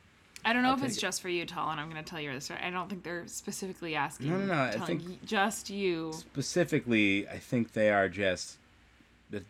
I 0.45 0.53
don't 0.53 0.63
know 0.63 0.69
I'll 0.69 0.77
if 0.77 0.83
it's 0.83 0.97
it. 0.97 1.01
just 1.01 1.21
for 1.21 1.27
you, 1.27 1.45
Tal, 1.45 1.71
and 1.71 1.79
I'm 1.81 1.89
going 1.89 2.01
to 2.01 2.09
tell 2.09 2.21
you 2.21 2.31
this. 2.31 2.49
I 2.51 2.69
don't 2.69 2.87
think 2.87 3.03
they're 3.03 3.27
specifically 3.27 3.95
asking. 3.95 4.29
No, 4.29 4.37
no, 4.37 4.45
no, 4.45 4.53
I 4.61 4.77
think- 4.85 5.01
y- 5.05 5.17
just 5.25 5.69
you. 5.69 6.13
specifically 6.13 7.27
i 7.27 7.37
think 7.37 7.73
they 7.73 7.89
are 7.89 8.07
just 8.07 8.53
they're 8.53 8.66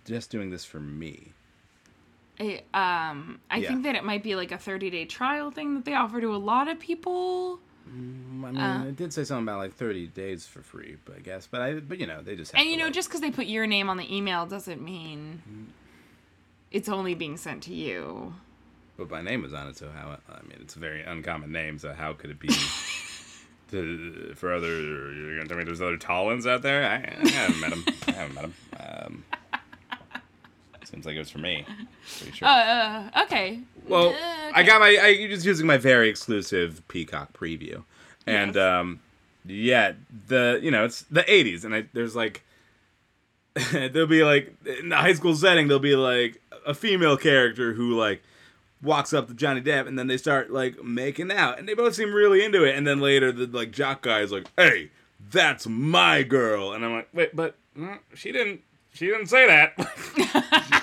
just 0.06 0.30
doing 0.32 0.50
this 0.50 0.66
for 0.66 0.80
me 0.80 1.32
I, 2.40 2.62
um, 2.76 3.40
I 3.50 3.58
Yeah. 3.58 3.70
think 3.70 3.84
that 3.84 3.96
it 3.96 4.04
might 4.04 4.22
be 4.22 4.36
like 4.36 4.52
a 4.52 4.60
30 4.60 4.90
day 4.92 5.06
trial 5.06 5.50
thing 5.50 5.74
that 5.74 5.86
they 5.86 5.96
offer 5.96 6.22
to 6.22 6.36
a 6.36 6.38
lot 6.38 6.68
of 6.68 6.80
people. 6.80 7.60
i 7.88 7.90
mean 7.90 8.58
Uh. 8.58 8.86
it 8.90 8.96
did 8.96 9.12
say 9.14 9.24
something 9.24 9.44
about 9.44 9.58
like 9.60 9.74
30 9.74 10.08
days 10.08 10.46
for 10.46 10.62
free 10.62 10.98
but 11.06 11.16
i 11.16 11.20
guess 11.20 11.48
but 11.48 11.62
i 11.62 11.74
but 11.80 11.98
you 12.00 12.06
know 12.06 12.22
they 12.22 12.36
just 12.36 12.52
have 12.52 12.62
And 12.62 12.70
you 12.70 12.78
know, 12.78 12.86
like- 12.86 12.94
just 12.94 13.08
because 13.10 13.22
they 13.22 13.32
put 13.32 13.48
your 13.48 13.66
name 13.66 13.90
on 13.90 13.98
the 13.98 14.16
email 14.16 14.46
doesn't 14.46 14.82
mean 14.82 15.42
it's 16.70 16.90
only 16.90 17.16
being 17.16 17.38
sent 17.38 17.64
to 17.64 17.74
you. 17.74 18.34
But 18.98 19.10
my 19.10 19.22
name 19.22 19.42
was 19.42 19.54
on 19.54 19.68
it, 19.68 19.78
so 19.78 19.90
how? 19.90 20.18
I 20.30 20.42
mean, 20.42 20.58
it's 20.60 20.76
a 20.76 20.80
very 20.80 21.02
uncommon 21.04 21.52
name, 21.52 21.78
so 21.80 21.94
how 21.94 22.12
could 22.14 22.30
it 22.32 22.40
be 22.40 22.50
to, 23.72 24.34
for 24.36 24.54
other? 24.54 24.68
You're 25.14 25.38
gonna 25.38 25.48
tell 25.48 25.58
me 25.58 25.64
there's 25.64 25.82
other 25.82 25.98
Talons 25.98 26.46
out 26.48 26.62
there? 26.64 26.84
I, 26.84 26.96
I 27.24 27.30
haven't 27.30 27.60
met 27.62 27.72
him. 27.74 27.84
I 28.08 28.12
haven't 28.12 28.36
met 28.36 28.44
him. 28.46 28.54
Um, 28.80 29.24
seems 30.88 31.06
like 31.06 31.16
it 31.16 31.20
was 31.20 31.30
for 31.30 31.40
me. 31.40 31.66
Pretty 32.18 32.32
sure. 32.38 32.48
Uh, 32.48 32.52
uh 33.16 33.24
okay. 33.24 33.60
well, 33.88 34.10
uh, 34.10 34.52
I 34.54 34.64
got 34.64 34.80
my. 34.80 34.98
I 35.02 35.28
just 35.28 35.46
using 35.46 35.68
my 35.68 35.78
very 35.78 36.10
exclusive 36.10 36.82
Peacock 36.88 37.34
preview, 37.34 37.84
and 38.26 38.56
Yes. 38.56 38.64
um, 38.64 39.00
yeah, 39.46 39.94
the 40.28 40.60
you 40.62 40.72
know 40.72 40.86
it's 40.86 41.02
the 41.04 41.24
'80s, 41.24 41.64
and 41.64 41.74
I 41.76 41.86
there's 41.94 42.16
like. 42.16 42.44
there'll 43.72 44.06
be 44.06 44.24
like 44.24 44.54
in 44.80 44.90
the 44.90 44.96
high 44.96 45.14
school 45.14 45.34
setting 45.34 45.68
there'll 45.68 45.80
be 45.80 45.96
like 45.96 46.40
a 46.68 46.76
female 46.76 47.18
character 47.18 47.74
who 47.74 47.98
like 47.98 48.22
walks 48.84 49.14
up 49.14 49.28
to 49.28 49.34
Johnny 49.34 49.62
Depp 49.62 49.88
and 49.88 49.98
then 49.98 50.06
they 50.06 50.18
start 50.18 50.52
like 50.52 50.84
making 50.84 51.32
out 51.32 51.58
and 51.58 51.68
they 51.68 51.74
both 51.74 51.96
seem 51.96 52.14
really 52.14 52.46
into 52.46 52.64
it 52.64 52.76
and 52.76 52.86
then 52.86 53.00
later 53.00 53.32
the 53.32 53.48
like 53.48 53.72
jock 53.72 54.04
guy 54.04 54.20
is 54.20 54.32
like 54.32 54.46
hey 54.58 54.92
that's 55.32 55.66
my 55.66 56.22
girl 56.22 56.74
and 56.74 56.86
I'm 56.86 56.94
like 56.94 57.10
wait 57.14 57.36
but 57.36 57.56
mm, 57.76 57.98
she 58.14 58.32
didn't 58.32 58.62
she 58.94 59.08
didn't 59.08 59.26
say 59.26 59.48
that 59.48 59.74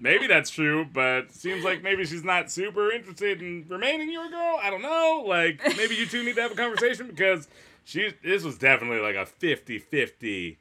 maybe 0.00 0.26
that's 0.26 0.50
true 0.50 0.86
but 0.92 1.32
seems 1.32 1.64
like 1.64 1.82
maybe 1.82 2.04
she's 2.04 2.24
not 2.24 2.50
super 2.50 2.90
interested 2.90 3.42
in 3.42 3.66
remaining 3.68 4.10
your 4.10 4.28
girl. 4.28 4.58
I 4.62 4.70
don't 4.70 4.82
know. 4.82 5.24
Like 5.26 5.60
maybe 5.76 5.94
you 5.94 6.06
two 6.06 6.22
need 6.24 6.36
to 6.36 6.42
have 6.42 6.52
a 6.52 6.56
conversation 6.56 7.06
because 7.08 7.48
she 7.84 8.12
this 8.22 8.44
was 8.44 8.58
definitely 8.58 9.00
like 9.00 9.16
a 9.16 9.28
50-50 9.30 10.56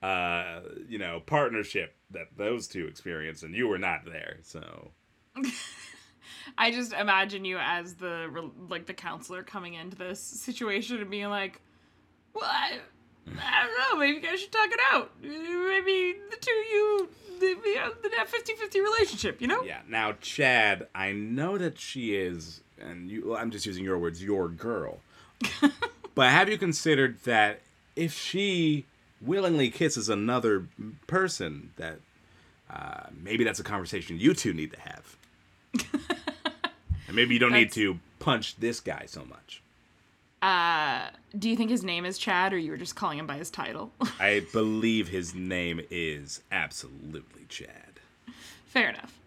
uh 0.00 0.60
you 0.88 0.98
know 0.98 1.20
partnership 1.26 1.96
that 2.10 2.28
those 2.36 2.68
two 2.68 2.86
experienced 2.86 3.42
and 3.42 3.54
you 3.54 3.66
were 3.68 3.78
not 3.78 4.04
there 4.04 4.36
so. 4.42 4.92
I 6.56 6.70
just 6.70 6.92
imagine 6.92 7.44
you 7.44 7.58
as 7.58 7.94
the 7.94 8.50
like 8.68 8.86
the 8.86 8.94
counselor 8.94 9.42
coming 9.42 9.74
into 9.74 9.96
this 9.96 10.20
situation 10.20 10.98
and 10.98 11.10
being 11.10 11.28
like, 11.28 11.60
"Well, 12.32 12.50
I, 13.42 13.66
don't 13.66 13.78
know. 13.78 14.00
Maybe 14.00 14.16
you 14.16 14.22
guys 14.22 14.40
should 14.40 14.52
talk 14.52 14.70
it 14.70 14.80
out. 14.92 15.10
Maybe 15.22 16.18
the 16.30 16.36
two 16.40 16.62
of 16.64 16.70
you, 16.70 17.08
maybe 17.40 17.74
that 18.16 18.28
50-50 18.28 18.74
relationship. 18.74 19.40
You 19.40 19.46
know? 19.48 19.62
Yeah. 19.62 19.80
Now, 19.88 20.12
Chad, 20.20 20.88
I 20.94 21.12
know 21.12 21.58
that 21.58 21.78
she 21.78 22.16
is, 22.16 22.60
and 22.80 23.10
you, 23.10 23.30
well, 23.30 23.38
I'm 23.38 23.50
just 23.50 23.66
using 23.66 23.84
your 23.84 23.98
words, 23.98 24.22
your 24.22 24.48
girl. 24.48 25.00
but 26.14 26.30
have 26.30 26.48
you 26.48 26.58
considered 26.58 27.22
that 27.24 27.60
if 27.96 28.12
she 28.12 28.86
willingly 29.20 29.70
kisses 29.70 30.08
another 30.08 30.66
person, 31.06 31.70
that 31.76 31.98
uh, 32.70 33.08
maybe 33.22 33.44
that's 33.44 33.60
a 33.60 33.64
conversation 33.64 34.18
you 34.18 34.34
two 34.34 34.52
need 34.52 34.72
to 34.72 34.80
have. 34.80 35.16
and 37.06 37.16
maybe 37.16 37.34
you 37.34 37.40
don't 37.40 37.52
need 37.52 37.72
to 37.72 37.98
punch 38.18 38.56
this 38.56 38.80
guy 38.80 39.04
so 39.06 39.24
much. 39.24 39.62
Uh, 40.40 41.08
do 41.36 41.50
you 41.50 41.56
think 41.56 41.70
his 41.70 41.82
name 41.82 42.04
is 42.04 42.16
Chad, 42.18 42.52
or 42.52 42.58
you 42.58 42.70
were 42.70 42.76
just 42.76 42.94
calling 42.96 43.18
him 43.18 43.26
by 43.26 43.36
his 43.36 43.50
title? 43.50 43.92
I 44.20 44.46
believe 44.52 45.08
his 45.08 45.34
name 45.34 45.80
is 45.90 46.42
absolutely 46.52 47.44
Chad. 47.48 48.00
Fair 48.66 48.90
enough. 48.90 49.18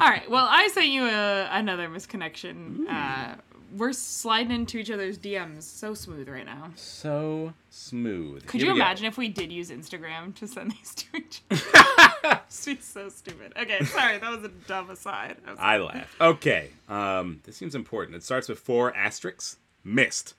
All 0.00 0.08
right. 0.08 0.30
Well, 0.30 0.46
I 0.48 0.68
sent 0.68 0.88
you 0.88 1.04
a, 1.06 1.48
another 1.50 1.88
misconnection. 1.88 2.88
Uh, 2.88 3.34
we're 3.76 3.92
sliding 3.92 4.52
into 4.52 4.78
each 4.78 4.90
other's 4.90 5.18
DMs 5.18 5.62
so 5.62 5.94
smooth 5.94 6.28
right 6.28 6.46
now. 6.46 6.70
So 6.76 7.52
smooth. 7.70 8.46
Could 8.46 8.60
Here 8.60 8.68
you 8.68 8.74
we 8.74 8.78
go. 8.78 8.84
imagine 8.84 9.06
if 9.06 9.16
we 9.18 9.28
did 9.28 9.50
use 9.52 9.70
Instagram 9.70 10.34
to 10.36 10.46
send 10.46 10.72
these 10.72 10.94
to 10.94 11.16
each 11.16 11.42
other? 11.50 12.40
She's 12.50 12.84
so 12.84 13.08
stupid. 13.08 13.52
Okay, 13.60 13.84
sorry, 13.84 14.18
that 14.18 14.30
was 14.30 14.44
a 14.44 14.48
dumb 14.48 14.90
aside. 14.90 15.36
I 15.58 15.74
I 15.74 15.78
laugh. 15.78 16.16
Okay. 16.20 16.70
Um, 16.88 17.40
this 17.44 17.56
seems 17.56 17.74
important. 17.74 18.16
It 18.16 18.22
starts 18.22 18.48
with 18.48 18.58
four 18.58 18.94
asterisks. 18.96 19.56
Missed. 19.82 20.34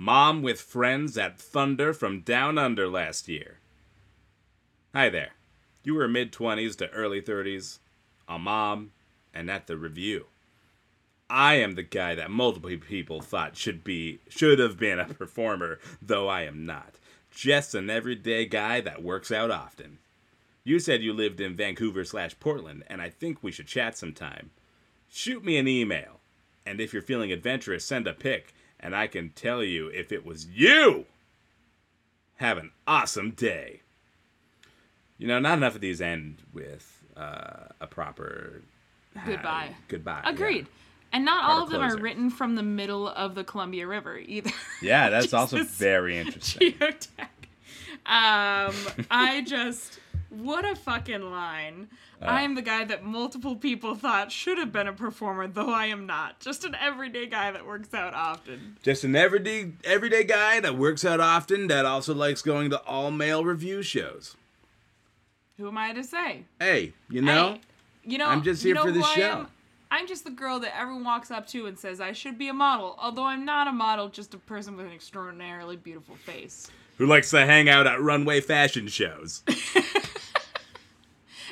Mom 0.00 0.42
with 0.42 0.60
friends 0.60 1.18
at 1.18 1.40
Thunder 1.40 1.92
from 1.92 2.20
Down 2.20 2.56
Under 2.56 2.88
last 2.88 3.26
year. 3.26 3.58
Hi 4.94 5.08
there. 5.08 5.32
You 5.82 5.96
were 5.96 6.06
mid 6.06 6.32
20s 6.32 6.76
to 6.76 6.88
early 6.90 7.20
30s, 7.20 7.80
a 8.28 8.38
mom, 8.38 8.92
and 9.34 9.50
at 9.50 9.66
the 9.66 9.76
review. 9.76 10.26
I 11.28 11.54
am 11.54 11.74
the 11.74 11.82
guy 11.82 12.14
that 12.14 12.30
multiple 12.30 12.70
people 12.78 13.20
thought 13.20 13.56
should 13.56 13.82
be 13.82 14.20
should 14.28 14.60
have 14.60 14.78
been 14.78 15.00
a 15.00 15.06
performer, 15.06 15.80
though 16.00 16.28
I 16.28 16.42
am 16.42 16.64
not. 16.64 16.94
Just 17.32 17.74
an 17.74 17.90
everyday 17.90 18.46
guy 18.46 18.80
that 18.80 19.02
works 19.02 19.32
out 19.32 19.50
often. 19.50 19.98
You 20.62 20.78
said 20.78 21.02
you 21.02 21.12
lived 21.12 21.40
in 21.40 21.56
Vancouver 21.56 22.04
slash 22.04 22.38
Portland, 22.38 22.84
and 22.86 23.02
I 23.02 23.10
think 23.10 23.42
we 23.42 23.50
should 23.50 23.66
chat 23.66 23.98
sometime. 23.98 24.52
Shoot 25.08 25.44
me 25.44 25.56
an 25.56 25.66
email, 25.66 26.20
and 26.64 26.80
if 26.80 26.92
you're 26.92 27.02
feeling 27.02 27.32
adventurous, 27.32 27.84
send 27.84 28.06
a 28.06 28.12
pic, 28.12 28.54
and 28.80 28.94
I 28.94 29.06
can 29.06 29.30
tell 29.30 29.62
you 29.62 29.88
if 29.88 30.12
it 30.12 30.24
was 30.24 30.46
you. 30.46 31.06
Have 32.36 32.58
an 32.58 32.70
awesome 32.86 33.32
day. 33.32 33.80
You 35.18 35.26
know, 35.26 35.40
not 35.40 35.58
enough 35.58 35.74
of 35.74 35.80
these 35.80 36.00
end 36.00 36.42
with 36.52 37.02
uh, 37.16 37.64
a 37.80 37.86
proper 37.88 38.62
Goodbye. 39.26 39.74
goodbye. 39.88 40.20
yeah. 40.24 40.30
Agreed. 40.30 40.66
And 41.12 41.24
not 41.24 41.42
Part 41.44 41.52
all 41.56 41.64
of 41.64 41.70
them 41.70 41.80
are 41.82 41.96
written 41.96 42.30
from 42.30 42.54
the 42.54 42.62
middle 42.62 43.08
of 43.08 43.34
the 43.34 43.42
Columbia 43.42 43.86
River 43.86 44.18
either. 44.18 44.50
Yeah, 44.82 45.10
that's 45.10 45.32
also 45.34 45.64
very 45.64 46.16
interesting. 46.18 46.72
Geotag. 46.74 47.28
Um, 48.06 48.74
I 49.10 49.42
just 49.46 49.98
what 50.30 50.64
a 50.64 50.74
fucking 50.76 51.30
line. 51.30 51.88
Uh. 52.20 52.26
I 52.26 52.42
am 52.42 52.54
the 52.54 52.62
guy 52.62 52.84
that 52.84 53.04
multiple 53.04 53.56
people 53.56 53.94
thought 53.94 54.30
should 54.32 54.58
have 54.58 54.72
been 54.72 54.86
a 54.88 54.92
performer, 54.92 55.46
though 55.46 55.70
I 55.70 55.86
am 55.86 56.06
not. 56.06 56.40
Just 56.40 56.64
an 56.64 56.74
everyday 56.80 57.26
guy 57.26 57.50
that 57.50 57.66
works 57.66 57.94
out 57.94 58.14
often. 58.14 58.76
Just 58.82 59.04
an 59.04 59.14
everyday 59.16 59.72
everyday 59.84 60.24
guy 60.24 60.60
that 60.60 60.76
works 60.76 61.04
out 61.04 61.20
often 61.20 61.68
that 61.68 61.84
also 61.84 62.14
likes 62.14 62.42
going 62.42 62.70
to 62.70 62.80
all 62.82 63.10
male 63.10 63.44
review 63.44 63.82
shows. 63.82 64.36
Who 65.56 65.68
am 65.68 65.78
I 65.78 65.92
to 65.92 66.04
say? 66.04 66.44
Hey, 66.60 66.92
you 67.10 67.20
know, 67.22 67.54
Hey, 67.54 67.60
you 68.04 68.18
know, 68.18 68.26
I'm 68.26 68.42
just 68.42 68.62
you 68.64 68.68
here 68.68 68.74
know 68.76 68.84
for 68.84 68.92
the 68.92 69.02
show. 69.02 69.46
I'm 69.90 70.06
just 70.06 70.24
the 70.24 70.30
girl 70.30 70.60
that 70.60 70.76
everyone 70.78 71.02
walks 71.02 71.30
up 71.30 71.46
to 71.48 71.66
and 71.66 71.78
says 71.78 72.00
I 72.00 72.12
should 72.12 72.36
be 72.36 72.48
a 72.48 72.52
model, 72.52 72.94
although 73.00 73.24
I'm 73.24 73.44
not 73.44 73.66
a 73.66 73.72
model, 73.72 74.08
just 74.08 74.34
a 74.34 74.38
person 74.38 74.76
with 74.76 74.86
an 74.86 74.92
extraordinarily 74.92 75.76
beautiful 75.76 76.14
face. 76.16 76.70
who 76.98 77.06
likes 77.06 77.30
to 77.30 77.44
hang 77.46 77.68
out 77.70 77.86
at 77.86 78.00
runway 78.00 78.40
fashion 78.40 78.86
shows. 78.88 79.42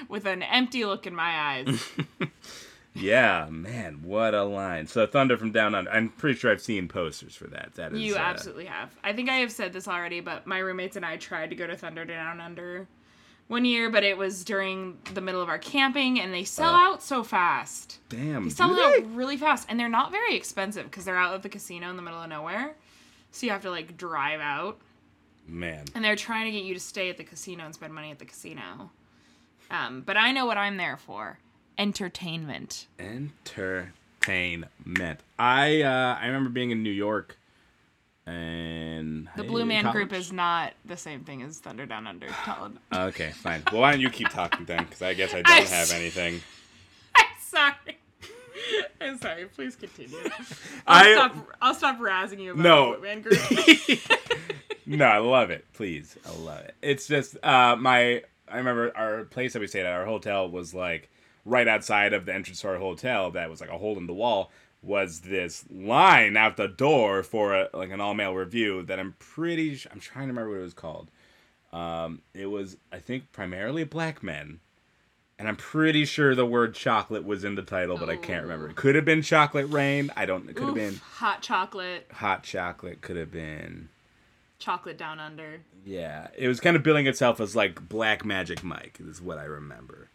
With 0.09 0.27
an 0.27 0.43
empty 0.43 0.85
look 0.85 1.07
in 1.07 1.15
my 1.15 1.31
eyes. 1.39 1.85
yeah, 2.95 3.47
man, 3.51 4.01
what 4.03 4.35
a 4.35 4.45
line. 4.45 4.87
So 4.87 5.07
Thunder 5.07 5.37
from 5.37 5.53
Down 5.53 5.75
Under. 5.75 5.91
I'm 5.91 6.09
pretty 6.09 6.39
sure 6.39 6.51
I've 6.51 6.63
seen 6.63 6.89
posters 6.89 7.35
for 7.35 7.47
that. 7.49 7.75
That 7.75 7.93
is 7.93 8.01
You 8.01 8.15
uh, 8.17 8.19
absolutely 8.19 8.67
have. 8.67 8.95
I 9.05 9.13
think 9.13 9.29
I 9.29 9.37
have 9.37 9.53
said 9.53 9.73
this 9.73 9.87
already, 9.87 10.21
but 10.21 10.47
my 10.47 10.59
roommates 10.59 10.97
and 10.97 11.05
I 11.05 11.17
tried 11.17 11.51
to 11.51 11.57
go 11.57 11.67
to 11.67 11.77
Thunder 11.77 12.05
Down 12.05 12.41
Under 12.41 12.89
one 13.49 13.65
year, 13.65 13.91
but 13.91 14.03
it 14.03 14.17
was 14.19 14.45
during 14.45 14.99
the 15.15 15.21
middle 15.21 15.41
of 15.41 15.49
our 15.49 15.59
camping, 15.59 16.19
and 16.21 16.33
they 16.35 16.43
sell 16.45 16.75
Uh. 16.75 16.79
out 16.93 17.03
so 17.03 17.23
fast. 17.23 17.99
Damn. 18.09 18.45
They 18.45 18.51
sell 18.51 18.73
out 18.73 18.95
they? 18.97 19.03
really 19.03 19.37
fast, 19.37 19.67
and 19.69 19.79
they're 19.79 19.89
not 19.89 20.11
very 20.11 20.35
expensive 20.35 20.85
because 20.87 21.05
they're 21.05 21.17
out 21.19 21.35
at 21.35 21.43
the 21.43 21.49
casino 21.49 21.89
in 21.91 21.97
the 21.97 22.03
middle 22.03 22.21
of 22.21 22.29
nowhere. 22.29 22.75
So 23.31 23.47
you 23.47 23.53
have 23.53 23.63
to 23.63 23.71
like 23.71 23.97
drive 23.99 24.41
out, 24.41 24.79
Man. 25.47 25.85
and 25.95 26.03
they're 26.05 26.17
trying 26.17 26.47
to 26.47 26.51
get 26.51 26.65
you 26.65 26.73
to 26.75 26.81
stay 26.81 27.11
at 27.11 27.19
the 27.19 27.25
casino 27.25 27.65
and 27.67 27.75
spend 27.75 27.93
money 27.95 28.11
at 28.11 28.19
the 28.19 28.25
casino. 28.25 28.91
Um, 29.71 30.03
but 30.05 30.17
I 30.17 30.33
know 30.33 30.47
what 30.47 30.59
I'm 30.59 30.77
there 30.77 30.97
for: 30.97 31.39
entertainment. 31.79 32.87
Entertainment. 32.99 35.21
I 35.39 35.83
uh 35.83 36.19
I 36.21 36.27
remember 36.27 36.51
being 36.51 36.71
in 36.71 36.83
New 36.83 36.91
York 36.91 37.39
and 38.27 39.29
The 39.37 39.45
Blue 39.45 39.64
Man 39.64 39.91
Group 39.93 40.12
is 40.12 40.33
not 40.33 40.73
the 40.85 40.97
same 40.97 41.21
thing 41.25 41.43
as 41.43 41.59
Thunder 41.59 41.87
Down 41.87 42.07
Under. 42.07 42.27
Okay, 42.93 43.31
fine. 43.31 43.62
Well, 43.71 43.81
why 43.83 43.93
don't 43.93 44.01
you 44.01 44.11
keep 44.11 44.29
talking 44.31 44.64
then? 44.67 44.85
Because 44.85 45.03
I 45.03 45.14
guess 45.14 45.33
I 45.33 45.37
don't 45.43 45.49
I 45.51 45.61
have 45.61 45.93
anything. 45.93 46.41
I'm 47.17 47.25
sorry. 47.41 47.99
I'm 49.01 49.19
sorry. 49.19 49.45
Please 49.47 49.77
continue. 49.77 50.17
I'll 50.87 51.05
I 51.05 51.12
stop. 51.14 51.37
I'll 51.62 51.75
stop 51.75 51.99
razzing 52.01 52.41
you 52.41 52.53
about 52.53 52.62
No. 52.62 52.93
the 52.93 52.99
Blue 52.99 53.07
Man 53.07 53.23
Group. 53.23 53.39
no, 54.87 55.05
I 55.05 55.19
love 55.19 55.51
it. 55.51 55.64
Please, 55.75 56.17
I 56.27 56.31
love 56.41 56.61
it. 56.64 56.75
It's 56.83 57.07
just 57.07 57.37
uh, 57.45 57.77
my. 57.77 58.23
I 58.49 58.59
remember 58.59 58.93
our 58.97 59.25
place 59.25 59.53
that 59.53 59.61
we 59.61 59.67
stayed 59.67 59.87
at, 59.87 59.93
our 59.93 60.07
hotel 60.07 60.49
was 60.49 60.75
like 60.75 61.11
right 61.45 61.67
outside 61.69 62.13
of 62.13 62.27
the 62.27 62.35
entrance 62.35 62.61
to 62.61 62.69
our 62.69 62.79
hotel. 62.79 63.31
That 63.31 63.51
was 63.51 63.61
like 63.61 63.71
a 63.71 63.79
hole 63.79 63.97
in 63.99 64.07
the 64.07 64.15
wall. 64.15 64.51
Was 64.83 65.21
this 65.21 65.65
line 65.71 66.37
out 66.37 66.57
the 66.57 66.69
door 66.69 67.23
for 67.23 67.55
a, 67.55 67.69
like 67.75 67.91
an 67.91 68.01
all 68.01 68.15
male 68.15 68.35
review 68.35 68.83
that 68.85 69.01
I'm 69.01 69.15
pretty. 69.19 69.77
Sh- 69.77 69.87
I'm 69.91 70.01
trying 70.01 70.27
to 70.27 70.33
remember 70.33 70.51
what 70.51 70.61
it 70.61 70.63
was 70.63 70.75
called. 70.75 71.11
Um, 71.73 72.23
it 72.35 72.47
was 72.47 72.77
I 72.93 72.99
think 72.99 73.33
primarily 73.33 73.85
black 73.85 74.23
men. 74.23 74.61
And 75.39 75.49
I'm 75.49 75.57
pretty 75.57 76.07
sure 76.07 76.35
the 76.35 76.47
word 76.47 76.75
chocolate 76.75 77.25
was 77.25 77.45
in 77.45 77.57
the 77.57 77.63
title, 77.63 77.99
but 77.99 78.09
I 78.09 78.17
can't 78.17 78.43
remember. 78.43 78.71
It 78.71 78.77
could 78.77 78.95
have 78.95 79.05
been 79.05 79.21
chocolate 79.21 79.69
rain. 79.69 80.11
I 80.17 80.25
don't. 80.25 80.49
It 80.49 80.57
could 80.57 80.65
have 80.67 80.75
been 80.75 80.97
hot 80.97 81.43
chocolate, 81.43 82.07
hot 82.11 82.43
chocolate. 82.43 83.03
Could 83.03 83.17
have 83.17 83.31
been. 83.31 83.91
Chocolate 84.59 84.99
down 84.99 85.21
under. 85.21 85.61
Yeah, 85.85 86.29
it 86.37 86.49
was 86.49 86.61
kind 86.61 86.77
of 86.77 86.83
billing 86.83 87.07
itself 87.07 87.41
as 87.41 87.55
like 87.57 87.89
Black 87.89 88.25
Magic 88.25 88.63
Mike, 88.65 88.99
is 89.01 89.21
what 89.21 89.39
I 89.39 89.45
remember. 89.45 90.09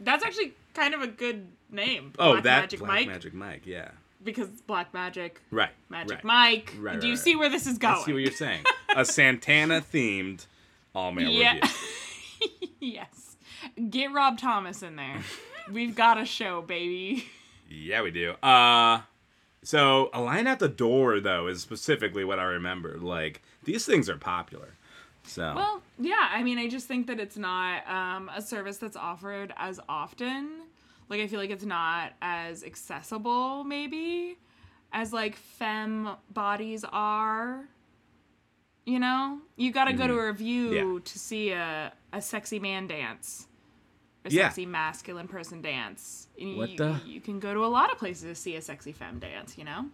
That's 0.00 0.24
actually 0.24 0.52
kind 0.74 0.94
of 0.94 1.02
a 1.02 1.06
good 1.08 1.46
name. 1.70 2.12
Oh, 2.18 2.32
Black 2.32 2.44
that 2.44 2.60
Magic 2.62 2.78
Black 2.80 2.90
Mike, 2.90 3.06
Magic 3.08 3.34
Mike, 3.34 3.62
yeah. 3.66 3.88
because 4.22 4.48
Black 4.48 4.92
Magic, 4.94 5.40
Right. 5.50 5.70
Magic 5.88 6.16
right. 6.16 6.24
Mike. 6.24 6.74
Right, 6.78 7.00
Do 7.00 7.06
you 7.08 7.14
right, 7.14 7.18
see 7.22 7.32
right. 7.34 7.40
where 7.40 7.48
this 7.50 7.66
is 7.66 7.78
going? 7.78 7.96
I 7.96 8.02
see 8.02 8.12
what 8.12 8.22
you're 8.22 8.30
saying. 8.32 8.64
A 8.96 9.04
Santana 9.04 9.80
themed 9.80 10.46
all 10.94 11.10
male 11.10 11.28
Yeah. 11.30 11.54
review. 11.54 12.68
yes. 12.80 13.36
Get 13.90 14.12
Rob 14.12 14.38
Thomas 14.38 14.82
in 14.82 14.94
there. 14.96 15.22
We've 15.72 15.96
got 15.96 16.20
a 16.20 16.24
show, 16.26 16.62
baby. 16.62 17.26
Yeah, 17.70 18.02
we 18.02 18.10
do. 18.10 18.32
Uh 18.42 19.00
so 19.64 20.10
a 20.12 20.20
line 20.20 20.46
at 20.46 20.58
the 20.58 20.68
door 20.68 21.18
though 21.20 21.46
is 21.48 21.62
specifically 21.62 22.22
what 22.24 22.38
I 22.38 22.44
remember. 22.44 22.98
Like 22.98 23.42
these 23.64 23.84
things 23.86 24.08
are 24.08 24.16
popular. 24.16 24.68
So 25.26 25.54
Well, 25.54 25.82
yeah. 25.98 26.28
I 26.32 26.42
mean, 26.42 26.58
I 26.58 26.68
just 26.68 26.86
think 26.86 27.06
that 27.06 27.18
it's 27.18 27.36
not 27.36 27.88
um, 27.88 28.30
a 28.34 28.42
service 28.42 28.76
that's 28.78 28.96
offered 28.96 29.52
as 29.56 29.80
often. 29.88 30.62
Like, 31.08 31.20
I 31.20 31.26
feel 31.26 31.38
like 31.40 31.50
it's 31.50 31.64
not 31.64 32.12
as 32.22 32.62
accessible, 32.64 33.64
maybe, 33.64 34.36
as 34.92 35.12
like 35.12 35.36
fem 35.36 36.10
bodies 36.32 36.84
are. 36.92 37.64
You 38.86 38.98
know, 38.98 39.38
you 39.56 39.72
got 39.72 39.86
to 39.86 39.94
go 39.94 40.06
to 40.06 40.12
a 40.18 40.26
review 40.26 40.70
Mm-hmm. 40.70 40.92
Yeah. 40.94 41.00
to 41.04 41.18
see 41.18 41.50
a, 41.52 41.92
a 42.12 42.20
sexy 42.20 42.58
man 42.58 42.86
dance, 42.86 43.46
a 44.26 44.30
Yeah. 44.30 44.48
sexy 44.48 44.66
masculine 44.66 45.26
person 45.26 45.62
dance. 45.62 46.28
And 46.38 46.58
What 46.58 46.68
you, 46.70 46.76
the- 46.76 47.00
you 47.06 47.20
can 47.22 47.40
go 47.40 47.54
to 47.54 47.64
a 47.64 47.72
lot 47.78 47.90
of 47.90 47.96
places 47.98 48.24
to 48.24 48.34
see 48.34 48.56
a 48.56 48.60
sexy 48.62 48.92
femme 48.92 49.20
dance. 49.20 49.56
You 49.56 49.64
know. 49.64 49.86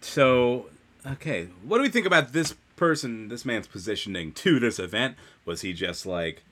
So, 0.00 0.66
okay, 1.12 1.48
what 1.62 1.78
do 1.78 1.82
we 1.82 1.88
think 1.88 2.06
about 2.06 2.32
this 2.32 2.54
person, 2.76 3.28
this 3.28 3.44
man's 3.44 3.66
positioning 3.66 4.32
to 4.32 4.58
this 4.58 4.78
event? 4.78 5.16
Was 5.44 5.62
he 5.62 5.72
just 5.72 6.06
like, 6.06 6.42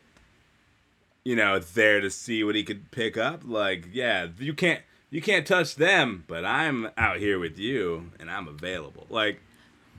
you 1.24 1.36
know, 1.36 1.58
there 1.58 2.00
to 2.00 2.10
see 2.10 2.44
what 2.44 2.54
he 2.54 2.62
could 2.62 2.90
pick 2.90 3.16
up? 3.16 3.42
Like, 3.44 3.88
yeah, 3.92 4.28
you 4.38 4.54
can't, 4.54 4.80
you 5.10 5.20
can't 5.22 5.46
touch 5.46 5.76
them, 5.76 6.24
but 6.26 6.44
I'm 6.44 6.88
out 6.96 7.18
here 7.18 7.38
with 7.38 7.58
you 7.58 8.12
and 8.18 8.30
I'm 8.30 8.48
available. 8.48 9.06
Like, 9.10 9.40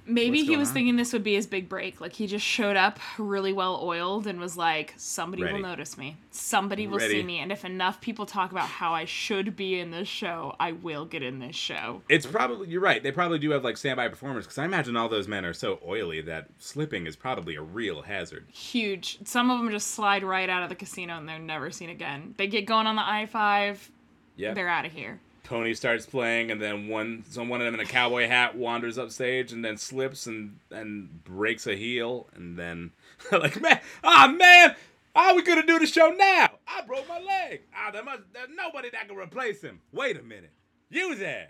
Maybe 0.07 0.43
he 0.43 0.55
was 0.57 0.69
on? 0.69 0.73
thinking 0.73 0.95
this 0.97 1.13
would 1.13 1.23
be 1.23 1.35
his 1.35 1.47
big 1.47 1.67
break. 1.67 1.99
Like 1.99 2.13
he 2.13 2.27
just 2.27 2.45
showed 2.45 2.75
up 2.75 2.99
really 3.17 3.51
well 3.53 3.79
oiled 3.83 4.27
and 4.27 4.39
was 4.39 4.55
like, 4.55 4.93
somebody 4.97 5.43
Ready. 5.43 5.55
will 5.55 5.61
notice 5.61 5.97
me. 5.97 6.17
Somebody 6.31 6.85
will 6.87 6.99
see 6.99 7.23
me. 7.23 7.39
And 7.39 7.51
if 7.51 7.65
enough 7.65 8.01
people 8.01 8.25
talk 8.25 8.51
about 8.51 8.67
how 8.67 8.93
I 8.93 9.05
should 9.05 9.55
be 9.55 9.79
in 9.79 9.91
this 9.91 10.07
show, 10.07 10.55
I 10.59 10.73
will 10.73 11.05
get 11.05 11.23
in 11.23 11.39
this 11.39 11.55
show. 11.55 12.01
It's 12.09 12.25
probably 12.25 12.67
you're 12.69 12.81
right. 12.81 13.01
They 13.01 13.11
probably 13.11 13.39
do 13.39 13.49
have 13.51 13.63
like 13.63 13.77
standby 13.77 14.09
performers 14.09 14.45
because 14.45 14.57
I 14.57 14.65
imagine 14.65 14.95
all 14.95 15.09
those 15.09 15.27
men 15.27 15.43
are 15.45 15.53
so 15.53 15.79
oily 15.85 16.21
that 16.21 16.49
slipping 16.59 17.07
is 17.07 17.15
probably 17.15 17.55
a 17.55 17.61
real 17.61 18.03
hazard. 18.03 18.45
Huge. 18.51 19.19
Some 19.25 19.49
of 19.49 19.57
them 19.59 19.71
just 19.71 19.87
slide 19.87 20.23
right 20.23 20.49
out 20.49 20.63
of 20.63 20.69
the 20.69 20.75
casino 20.75 21.17
and 21.17 21.27
they're 21.27 21.39
never 21.39 21.71
seen 21.71 21.89
again. 21.89 22.35
They 22.37 22.47
get 22.47 22.65
going 22.65 22.87
on 22.87 22.95
the 22.95 23.01
I 23.07 23.25
5, 23.25 23.91
Yeah. 24.35 24.53
they're 24.53 24.67
out 24.69 24.85
of 24.85 24.91
here. 24.91 25.19
Tony 25.45 25.73
starts 25.75 26.05
playing, 26.05 26.51
and 26.51 26.61
then 26.61 26.87
one, 26.87 27.23
so 27.29 27.43
one 27.43 27.61
of 27.61 27.65
them 27.65 27.75
in 27.75 27.79
a 27.79 27.85
cowboy 27.85 28.27
hat 28.27 28.55
wanders 28.55 28.97
upstage, 28.97 29.53
and 29.53 29.63
then 29.63 29.77
slips 29.77 30.25
and 30.25 30.59
and 30.71 31.23
breaks 31.23 31.67
a 31.67 31.75
heel, 31.75 32.27
and 32.33 32.57
then 32.57 32.91
like 33.31 33.61
man, 33.61 33.79
ah 34.03 34.27
man, 34.27 34.75
how 35.15 35.35
we 35.35 35.43
gonna 35.43 35.65
do 35.65 35.79
the 35.79 35.85
show 35.85 36.09
now? 36.09 36.49
I 36.67 36.81
broke 36.81 37.07
my 37.07 37.19
leg. 37.19 37.61
Ah, 37.75 37.91
there 37.91 38.03
must, 38.03 38.21
there's 38.33 38.49
nobody 38.55 38.89
that 38.89 39.07
can 39.07 39.17
replace 39.17 39.61
him. 39.61 39.81
Wait 39.91 40.17
a 40.17 40.23
minute, 40.23 40.51
you 40.89 41.15
there? 41.15 41.49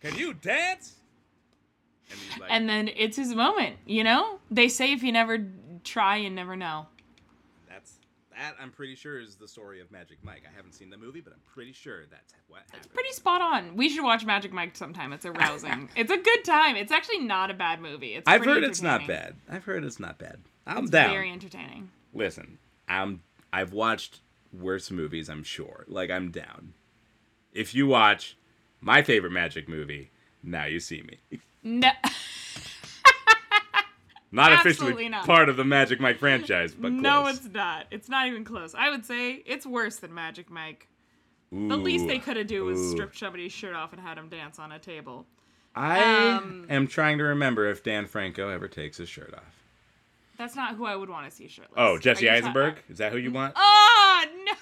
Can 0.00 0.16
you 0.16 0.34
dance? 0.34 0.96
And 2.10 2.40
like, 2.40 2.50
And 2.50 2.68
then 2.68 2.90
it's 2.96 3.16
his 3.16 3.34
moment, 3.34 3.76
you 3.86 4.02
know? 4.04 4.40
They 4.50 4.68
say 4.68 4.92
if 4.92 5.02
you 5.02 5.12
never 5.12 5.46
try, 5.84 6.16
you 6.16 6.30
never 6.30 6.56
know. 6.56 6.86
That. 8.40 8.56
I'm 8.60 8.70
pretty 8.70 8.94
sure 8.94 9.20
is 9.20 9.36
the 9.36 9.46
story 9.48 9.80
of 9.80 9.90
Magic 9.90 10.18
Mike. 10.22 10.42
I 10.50 10.54
haven't 10.56 10.72
seen 10.72 10.90
the 10.90 10.96
movie, 10.96 11.20
but 11.20 11.32
I'm 11.32 11.40
pretty 11.52 11.72
sure 11.72 12.00
that's 12.10 12.34
what 12.48 12.62
happened. 12.70 12.92
Pretty 12.92 13.12
spot 13.12 13.40
on. 13.42 13.76
We 13.76 13.88
should 13.88 14.02
watch 14.04 14.24
Magic 14.24 14.52
Mike 14.52 14.76
sometime. 14.76 15.12
It's 15.12 15.26
arousing. 15.26 15.88
it's 15.96 16.10
a 16.10 16.16
good 16.16 16.44
time. 16.44 16.76
It's 16.76 16.92
actually 16.92 17.20
not 17.20 17.50
a 17.50 17.54
bad 17.54 17.80
movie. 17.80 18.14
It's 18.14 18.24
I've 18.26 18.44
heard 18.44 18.64
it's 18.64 18.82
not 18.82 19.06
bad. 19.06 19.36
I've 19.48 19.64
heard 19.64 19.84
it's 19.84 20.00
not 20.00 20.18
bad. 20.18 20.40
I'm 20.66 20.84
It's 20.84 20.90
down. 20.90 21.10
very 21.10 21.30
entertaining. 21.30 21.90
listen, 22.14 22.58
I'm 22.88 23.22
I've 23.52 23.72
watched 23.72 24.20
worse 24.52 24.90
movies, 24.90 25.28
I'm 25.28 25.42
sure. 25.42 25.84
Like 25.88 26.10
I'm 26.10 26.30
down. 26.30 26.74
If 27.52 27.74
you 27.74 27.86
watch 27.86 28.36
my 28.80 29.02
favorite 29.02 29.32
magic 29.32 29.68
movie, 29.68 30.10
now 30.42 30.64
you 30.64 30.80
see 30.80 31.02
me. 31.02 31.40
No, 31.62 31.90
Not 34.32 34.52
Absolutely 34.52 34.86
officially 34.86 35.08
not. 35.08 35.26
part 35.26 35.48
of 35.48 35.56
the 35.56 35.64
Magic 35.64 36.00
Mike 36.00 36.18
franchise, 36.18 36.74
but 36.74 36.92
no, 36.92 37.22
close. 37.22 37.36
it's 37.38 37.48
not. 37.52 37.86
It's 37.90 38.08
not 38.08 38.28
even 38.28 38.44
close. 38.44 38.74
I 38.74 38.90
would 38.90 39.04
say 39.04 39.42
it's 39.44 39.66
worse 39.66 39.96
than 39.96 40.14
Magic 40.14 40.50
Mike. 40.50 40.86
The 41.52 41.76
least 41.76 42.06
they 42.06 42.20
could 42.20 42.36
have 42.36 42.46
do 42.46 42.64
was 42.64 42.78
Ooh. 42.78 42.90
strip 42.92 43.16
somebody's 43.16 43.50
shirt 43.50 43.74
off 43.74 43.92
and 43.92 44.00
had 44.00 44.16
him 44.16 44.28
dance 44.28 44.60
on 44.60 44.70
a 44.70 44.78
table. 44.78 45.26
I 45.74 46.28
um, 46.34 46.66
am 46.68 46.86
trying 46.86 47.18
to 47.18 47.24
remember 47.24 47.68
if 47.68 47.82
Dave 47.82 48.08
Franco 48.08 48.48
ever 48.48 48.68
takes 48.68 48.98
his 48.98 49.08
shirt 49.08 49.34
off. 49.34 49.64
That's 50.38 50.54
not 50.54 50.76
who 50.76 50.86
I 50.86 50.94
would 50.94 51.10
want 51.10 51.28
to 51.28 51.36
see 51.36 51.48
shirtless. 51.48 51.74
Oh, 51.76 51.98
Jesse 51.98 52.24
you 52.24 52.30
ta- 52.30 52.36
Eisenberg? 52.36 52.76
Is 52.88 52.98
that 52.98 53.10
who 53.12 53.18
you 53.18 53.32
want? 53.32 53.54
Oh 53.56 54.24
no! 54.46 54.52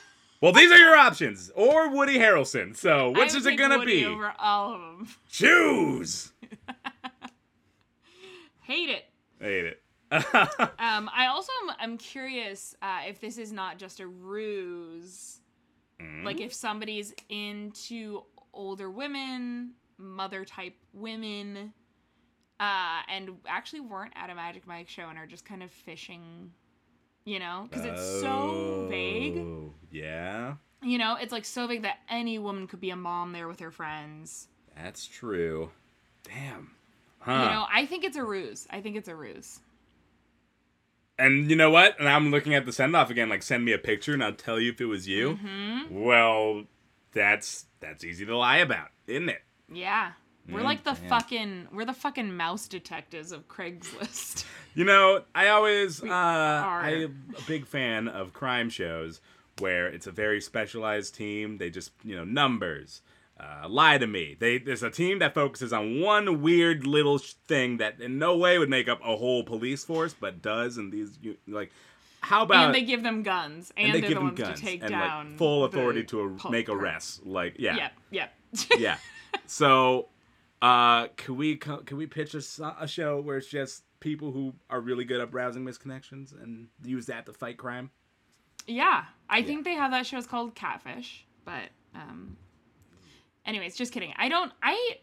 Well, 0.40 0.52
these 0.52 0.72
are 0.72 0.78
your 0.78 0.96
options. 0.96 1.50
Or 1.54 1.90
Woody 1.90 2.18
Harrelson. 2.18 2.74
So, 2.76 3.10
which 3.10 3.34
is 3.34 3.44
it 3.44 3.56
gonna 3.56 3.78
Woody 3.78 4.00
be? 4.00 4.06
Over 4.06 4.32
all 4.38 4.74
of 4.74 4.80
them. 4.80 5.08
Choose. 5.30 6.32
Hate 8.62 8.88
it. 8.90 9.04
I 9.40 9.44
hate 9.44 9.66
it. 9.66 9.82
Um, 10.80 11.10
I 11.14 11.26
also 11.26 11.52
am 11.64 11.76
I'm 11.78 11.98
curious 11.98 12.74
uh, 12.80 13.00
if 13.06 13.20
this 13.20 13.36
is 13.36 13.52
not 13.52 13.78
just 13.78 14.00
a 14.00 14.06
ruse. 14.06 15.40
Mm-hmm. 16.00 16.24
Like 16.24 16.40
if 16.40 16.54
somebody's 16.54 17.12
into 17.28 18.22
older 18.54 18.90
women, 18.90 19.72
mother 19.98 20.44
type 20.44 20.74
women, 20.92 21.72
uh, 22.60 23.00
and 23.08 23.30
actually 23.46 23.80
weren't 23.80 24.12
at 24.16 24.30
a 24.30 24.34
Magic 24.34 24.66
Mike 24.66 24.88
show 24.88 25.08
and 25.08 25.18
are 25.18 25.26
just 25.26 25.44
kind 25.44 25.62
of 25.62 25.70
fishing, 25.70 26.52
you 27.24 27.38
know, 27.38 27.66
because 27.68 27.84
it's 27.84 28.20
so 28.20 28.86
vague. 28.88 29.38
Oh, 29.38 29.74
Yeah. 29.90 30.54
You 30.82 30.96
know, 30.98 31.16
it's 31.20 31.32
like 31.32 31.44
so 31.44 31.66
vague 31.66 31.82
that 31.82 31.98
any 32.08 32.38
woman 32.38 32.66
could 32.68 32.80
be 32.80 32.90
a 32.90 32.96
mom 32.96 33.32
there 33.32 33.48
with 33.48 33.60
her 33.60 33.72
friends. 33.72 34.48
That's 34.76 35.06
true. 35.06 35.70
Damn. 36.22 36.70
Huh. 37.20 37.32
You 37.32 37.50
know, 37.50 37.66
I 37.72 37.86
think 37.86 38.04
it's 38.04 38.16
a 38.16 38.24
ruse. 38.24 38.66
I 38.70 38.80
think 38.80 38.96
it's 38.96 39.08
a 39.08 39.14
ruse. 39.14 39.60
and 41.18 41.50
you 41.50 41.56
know 41.56 41.70
what? 41.70 41.98
And 41.98 42.08
I'm 42.08 42.30
looking 42.30 42.54
at 42.54 42.64
the 42.64 42.72
send 42.72 42.94
off 42.94 43.10
again. 43.10 43.28
Like, 43.28 43.42
send 43.42 43.64
me 43.64 43.72
a 43.72 43.78
picture, 43.78 44.14
and 44.14 44.22
I'll 44.22 44.32
tell 44.32 44.60
you 44.60 44.70
if 44.72 44.80
it 44.80 44.86
was 44.86 45.08
you. 45.08 45.36
Mm-hmm. 45.42 46.02
Well, 46.04 46.64
that's 47.12 47.66
that's 47.80 48.04
easy 48.04 48.24
to 48.26 48.36
lie 48.36 48.58
about, 48.58 48.88
isn't 49.06 49.28
it? 49.28 49.42
Yeah. 49.72 50.12
We're 50.50 50.62
like 50.62 50.82
the 50.82 50.94
damn. 50.94 51.08
fucking 51.10 51.68
we're 51.72 51.84
the 51.84 51.92
fucking 51.92 52.34
mouse 52.34 52.68
detectives 52.68 53.32
of 53.32 53.48
Craigslist. 53.48 54.44
You 54.74 54.84
know, 54.84 55.24
I 55.34 55.48
always 55.48 56.00
uh. 56.04 56.06
I'm 56.06 57.24
a 57.36 57.42
big 57.48 57.66
fan 57.66 58.06
of 58.06 58.32
crime 58.32 58.70
shows 58.70 59.20
where 59.58 59.88
it's 59.88 60.06
a 60.06 60.12
very 60.12 60.40
specialized 60.40 61.16
team. 61.16 61.58
They 61.58 61.68
just 61.68 61.90
you 62.04 62.14
know 62.14 62.24
numbers. 62.24 63.02
Uh, 63.40 63.68
lie 63.68 63.98
to 63.98 64.06
me. 64.06 64.36
They 64.38 64.58
there's 64.58 64.82
a 64.82 64.90
team 64.90 65.20
that 65.20 65.32
focuses 65.32 65.72
on 65.72 66.00
one 66.00 66.42
weird 66.42 66.86
little 66.86 67.18
sh- 67.18 67.34
thing 67.46 67.76
that 67.76 68.00
in 68.00 68.18
no 68.18 68.36
way 68.36 68.58
would 68.58 68.68
make 68.68 68.88
up 68.88 69.00
a 69.00 69.16
whole 69.16 69.44
police 69.44 69.84
force, 69.84 70.12
but 70.18 70.42
does. 70.42 70.76
And 70.76 70.92
these 70.92 71.18
you, 71.22 71.36
like, 71.46 71.70
how 72.20 72.42
about 72.42 72.66
and 72.66 72.74
they 72.74 72.82
give 72.82 73.04
them 73.04 73.22
guns, 73.22 73.72
and, 73.76 73.86
and 73.86 73.94
they 73.94 74.00
they're 74.00 74.08
give 74.10 74.16
the 74.16 74.24
them 74.26 74.34
ones 74.34 74.40
guns 74.40 74.58
to 74.58 74.66
take 74.66 74.82
and 74.82 74.90
down 74.90 75.28
like 75.30 75.38
full 75.38 75.64
authority 75.64 76.02
to 76.04 76.38
a, 76.44 76.50
make 76.50 76.68
arrests. 76.68 77.20
Like 77.24 77.56
yeah, 77.60 77.76
Yep, 77.76 77.92
yep. 78.10 78.34
yeah. 78.78 78.96
So, 79.46 80.08
uh, 80.60 81.06
can 81.16 81.36
we 81.36 81.56
can 81.56 81.96
we 81.96 82.06
pitch 82.06 82.34
a, 82.34 82.74
a 82.80 82.88
show 82.88 83.20
where 83.20 83.36
it's 83.36 83.46
just 83.46 83.84
people 84.00 84.32
who 84.32 84.52
are 84.68 84.80
really 84.80 85.04
good 85.04 85.20
at 85.20 85.30
browsing 85.30 85.64
misconnections 85.64 86.32
and 86.42 86.68
use 86.82 87.06
that 87.06 87.26
to 87.26 87.32
fight 87.32 87.56
crime? 87.56 87.90
yeah. 88.66 89.04
I 89.30 89.42
think 89.42 89.64
they 89.64 89.74
have 89.74 89.92
that 89.92 90.06
show. 90.06 90.18
It's 90.18 90.26
called 90.26 90.56
Catfish, 90.56 91.24
but 91.44 91.68
um. 91.94 92.36
Anyways, 93.48 93.74
just 93.76 93.92
kidding. 93.92 94.12
I 94.16 94.28
don't. 94.28 94.52
I. 94.62 94.98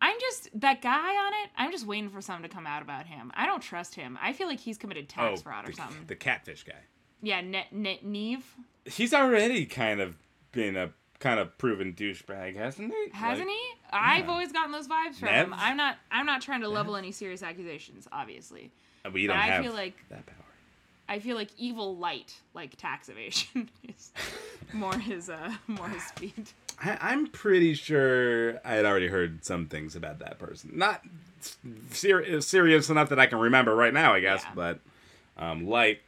I'm 0.00 0.16
just 0.20 0.50
that 0.60 0.82
guy 0.82 1.16
on 1.16 1.32
it. 1.44 1.50
I'm 1.56 1.72
just 1.72 1.86
waiting 1.86 2.10
for 2.10 2.20
something 2.20 2.48
to 2.48 2.54
come 2.54 2.66
out 2.66 2.82
about 2.82 3.06
him. 3.06 3.32
I 3.34 3.46
don't 3.46 3.62
trust 3.62 3.94
him. 3.94 4.18
I 4.22 4.32
feel 4.34 4.46
like 4.46 4.60
he's 4.60 4.76
committed 4.76 5.08
tax 5.08 5.40
fraud 5.42 5.64
or 5.64 5.68
Oh, 5.68 5.70
the, 5.70 5.76
something. 5.76 6.04
the 6.06 6.14
catfish 6.16 6.64
guy. 6.64 6.74
yeah, 7.22 7.40
Net 7.40 7.72
Net 7.72 8.04
Nev 8.04 8.44
He's 8.84 9.12
already 9.14 9.64
kind 9.66 10.00
of 10.02 10.16
been 10.52 10.76
a 10.76 10.90
kind 11.18 11.40
of 11.40 11.56
proven 11.56 11.94
douchebag, 11.94 12.56
hasn't 12.56 12.92
he? 12.92 13.08
hasn't 13.12 13.48
Like, 13.48 13.56
he? 13.56 13.72
I've 13.90 14.26
yeah. 14.26 14.30
always 14.30 14.52
gotten 14.52 14.70
those 14.70 14.86
vibes 14.86 15.14
from 15.16 15.28
Nev? 15.30 15.46
him. 15.46 15.54
I'm 15.56 15.78
not. 15.78 15.96
I'm 16.12 16.26
not 16.26 16.42
trying 16.42 16.60
to 16.60 16.68
level 16.68 16.94
any 16.94 17.10
serious 17.10 17.42
accusations, 17.42 18.06
obviously. 18.12 18.70
We 19.12 19.26
But 19.26 19.32
don't 19.32 19.42
I 19.42 19.46
have 19.46 19.64
feel 19.64 19.72
like 19.72 19.94
that 20.10 20.26
power. 20.26 20.36
I 21.08 21.20
feel 21.20 21.36
like 21.36 21.48
evil 21.56 21.96
light, 21.96 22.34
like 22.52 22.76
tax 22.76 23.08
evasion, 23.08 23.70
is 23.88 24.12
more 24.74 24.96
his 24.98 25.30
uh 25.30 25.54
more 25.68 25.88
his 25.88 26.02
speed. 26.04 26.50
I, 26.82 26.98
I'm 27.00 27.26
pretty 27.26 27.74
sure 27.74 28.58
I 28.64 28.74
had 28.74 28.84
already 28.84 29.08
heard 29.08 29.44
some 29.44 29.66
things 29.66 29.96
about 29.96 30.18
that 30.18 30.38
person. 30.38 30.72
Not 30.74 31.02
ser- 31.90 32.40
serious 32.40 32.90
enough 32.90 33.08
that 33.08 33.18
I 33.18 33.26
can 33.26 33.38
remember 33.38 33.74
right 33.74 33.94
now, 33.94 34.12
I 34.14 34.20
guess, 34.20 34.42
Yeah. 34.44 34.52
but 34.54 34.80
um, 35.38 35.66
light, 35.66 36.00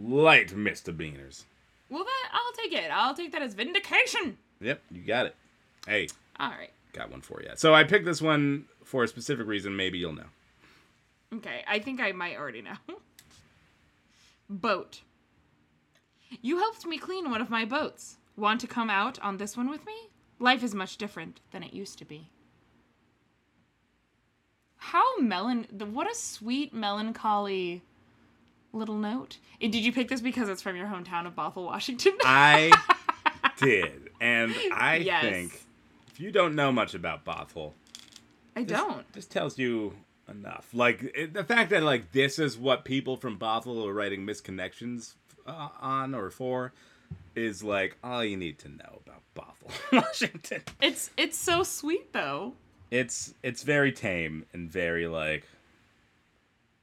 light 0.00 0.54
misdemeanors. 0.54 1.44
Well, 1.90 2.04
that 2.04 2.30
I'll 2.32 2.52
take 2.52 2.72
it. 2.72 2.90
I'll 2.90 3.14
take 3.14 3.32
that 3.32 3.42
as 3.42 3.54
vindication. 3.54 4.36
Yep, 4.60 4.80
you 4.90 5.02
got 5.02 5.26
it. 5.26 5.36
Hey, 5.86 6.08
All 6.40 6.48
right. 6.50 6.70
got 6.92 7.10
one 7.10 7.20
for 7.20 7.40
you. 7.42 7.50
So 7.56 7.74
I 7.74 7.84
picked 7.84 8.04
this 8.04 8.20
one 8.22 8.64
for 8.84 9.04
a 9.04 9.08
specific 9.08 9.46
reason. 9.46 9.76
Maybe 9.76 9.98
you'll 9.98 10.12
know. 10.14 10.24
Okay. 11.34 11.64
I 11.66 11.78
think 11.80 12.00
I 12.00 12.12
might 12.12 12.36
already 12.36 12.62
know. 12.62 12.76
Boat. 14.50 15.00
You 16.42 16.58
helped 16.58 16.86
me 16.86 16.98
clean 16.98 17.30
one 17.30 17.40
of 17.40 17.50
my 17.50 17.64
boats. 17.64 18.16
Want 18.36 18.60
to 18.60 18.66
come 18.66 18.90
out 18.90 19.18
on 19.20 19.38
this 19.38 19.56
one 19.56 19.70
with 19.70 19.84
me? 19.86 19.94
Life 20.38 20.62
is 20.62 20.74
much 20.74 20.96
different 20.98 21.40
than 21.52 21.62
it 21.62 21.72
used 21.72 21.98
to 21.98 22.04
be. 22.04 22.28
How 24.76 25.18
melon. 25.18 25.66
the- 25.72 25.86
What 25.86 26.10
a 26.10 26.14
sweet 26.14 26.72
melancholy 26.72 27.82
little 28.72 28.96
note. 28.96 29.38
Eh, 29.60 29.68
Did 29.68 29.84
you 29.84 29.92
pick 29.92 30.08
this 30.08 30.20
because 30.20 30.48
it's 30.48 30.62
from 30.62 30.76
your 30.76 30.86
hometown 30.86 31.26
of 31.26 31.34
Bothell, 31.34 31.64
Washington? 31.64 32.12
I 32.22 32.70
did, 33.58 34.10
and 34.20 34.54
I 34.72 34.96
Yes. 34.96 35.22
think 35.22 35.62
if 36.08 36.20
you 36.20 36.30
don't 36.30 36.54
know 36.54 36.70
much 36.72 36.94
about 36.94 37.24
Bothell, 37.24 37.72
I 38.54 38.64
this- 38.64 38.78
don't. 38.78 39.10
This 39.14 39.26
tells 39.26 39.58
you 39.58 39.94
enough. 40.28 40.68
Like 40.74 41.02
it, 41.14 41.32
the 41.32 41.44
fact 41.44 41.70
that 41.70 41.82
like 41.82 42.12
this 42.12 42.38
is 42.38 42.58
what 42.58 42.84
people 42.84 43.16
from 43.16 43.38
Bothell 43.38 43.86
are 43.88 43.94
writing 43.94 44.26
misconnections 44.26 45.14
uh, 45.46 45.68
on 45.80 46.14
or 46.14 46.28
for 46.30 46.72
is 47.34 47.62
like 47.62 47.96
all 48.02 48.24
you 48.24 48.36
need 48.36 48.58
to 48.60 48.68
know 48.68 49.00
about 49.06 49.22
Bothell, 49.34 49.92
Washington. 50.02 50.62
It's 50.80 51.10
it's 51.16 51.36
so 51.36 51.62
sweet 51.62 52.12
though. 52.12 52.54
It's 52.90 53.34
it's 53.42 53.62
very 53.62 53.92
tame 53.92 54.46
and 54.52 54.70
very 54.70 55.06
like 55.06 55.46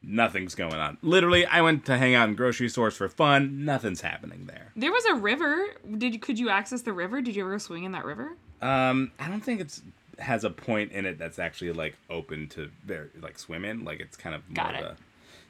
nothing's 0.02 0.56
going 0.56 0.74
on. 0.76 0.98
Literally, 1.02 1.46
I 1.46 1.62
went 1.62 1.86
to 1.86 1.98
hang 1.98 2.14
out 2.14 2.28
in 2.30 2.36
grocery 2.36 2.70
stores 2.70 2.96
for 2.96 3.08
fun. 3.08 3.66
Nothing's 3.66 4.02
happening 4.02 4.46
there. 4.48 4.72
There 4.76 4.92
was 4.92 5.06
a 5.06 5.16
river. 5.16 5.66
Did 5.98 6.22
could 6.22 6.38
you 6.40 6.50
access 6.50 6.82
the 6.82 6.94
river? 6.94 7.22
Did 7.22 7.36
you 7.36 7.44
ever 7.44 7.52
go 7.54 7.58
swing 7.58 7.84
in 7.86 7.92
that 7.94 8.06
river? 8.06 8.34
Um, 8.62 9.12
I 9.20 9.28
don't 9.28 9.42
think 9.42 9.62
it's 9.62 9.82
has 10.20 10.44
a 10.44 10.50
point 10.50 10.92
in 10.92 11.06
it 11.06 11.18
that's 11.18 11.40
actually 11.40 11.72
like 11.74 11.96
open 12.10 12.48
to 12.48 12.70
very 12.86 13.10
like 13.22 13.40
swim 13.40 13.66
in. 13.66 13.84
Like 13.84 14.00
it's 14.00 14.16
kind 14.18 14.36
of 14.36 14.48
more 14.50 14.56
Got 14.56 14.76
of 14.76 14.82
it. 14.82 14.86
a. 14.92 14.96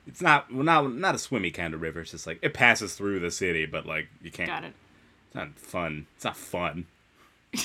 It's 0.05 0.21
not 0.21 0.53
well, 0.53 0.63
not 0.63 0.93
not 0.95 1.15
a 1.15 1.17
swimmy 1.17 1.51
kind 1.51 1.73
of 1.73 1.81
river. 1.81 2.01
It's 2.01 2.11
just 2.11 2.27
like 2.27 2.39
it 2.41 2.53
passes 2.53 2.95
through 2.95 3.19
the 3.19 3.31
city, 3.31 3.65
but 3.65 3.85
like 3.85 4.07
you 4.21 4.31
can't. 4.31 4.49
Got 4.49 4.65
it. 4.65 4.73
It's 5.27 5.35
not 5.35 5.57
fun. 5.57 6.07
It's 6.15 6.25
not 6.25 6.37
fun. 6.37 6.85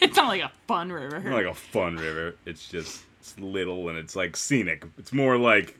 It's 0.00 0.16
not 0.16 0.28
like 0.28 0.42
a 0.42 0.52
fun 0.68 0.92
river. 0.92 1.16
It's 1.16 1.24
not 1.24 1.34
like 1.34 1.46
a 1.46 1.54
fun 1.54 1.96
river. 1.96 2.36
It's 2.46 2.68
just 2.68 3.02
it's 3.18 3.36
little 3.36 3.88
and 3.88 3.98
it's 3.98 4.14
like 4.14 4.36
scenic. 4.36 4.84
It's 4.96 5.12
more 5.12 5.36
like 5.36 5.76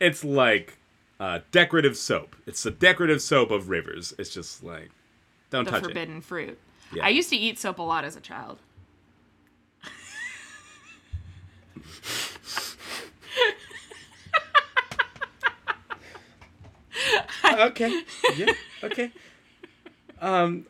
it's 0.00 0.24
like 0.24 0.76
uh, 1.20 1.38
decorative 1.52 1.96
soap. 1.96 2.34
It's 2.46 2.64
the 2.64 2.72
decorative 2.72 3.22
soap 3.22 3.52
of 3.52 3.68
rivers. 3.68 4.12
It's 4.18 4.30
just 4.30 4.64
like 4.64 4.90
don't 5.50 5.66
the 5.66 5.70
touch 5.70 5.84
forbidden 5.84 6.20
fruit. 6.20 6.58
Yeah. 6.92 7.06
I 7.06 7.10
used 7.10 7.30
to 7.30 7.36
eat 7.36 7.60
soap 7.60 7.78
a 7.78 7.82
lot 7.82 8.04
as 8.04 8.16
a 8.16 8.20
child. 8.20 8.58
Okay. 17.60 18.02
Yeah. 18.36 18.52
Okay. 18.84 19.10
Um. 20.20 20.66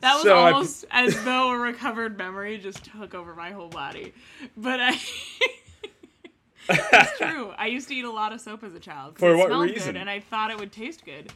That 0.00 0.14
was 0.14 0.22
So 0.24 0.36
I- 0.38 0.52
almost 0.52 0.84
as 0.90 1.22
though 1.24 1.50
a 1.50 1.58
recovered 1.58 2.16
memory 2.18 2.58
just 2.58 2.84
took 2.84 3.14
over 3.14 3.34
my 3.34 3.50
whole 3.50 3.68
body. 3.68 4.12
But 4.56 4.80
I. 4.80 4.98
it's 6.68 7.18
true. 7.18 7.52
I 7.56 7.66
used 7.66 7.88
to 7.88 7.94
eat 7.94 8.04
a 8.04 8.10
lot 8.10 8.32
of 8.32 8.40
soap 8.40 8.62
as 8.64 8.74
a 8.74 8.80
child. 8.80 9.18
For 9.18 9.32
it 9.32 9.36
what 9.36 9.48
smelled 9.48 9.70
reason? 9.70 9.92
Good 9.94 10.00
and 10.00 10.10
I 10.10 10.20
thought 10.20 10.50
it 10.50 10.58
would 10.58 10.72
taste 10.72 11.04
good. 11.04 11.32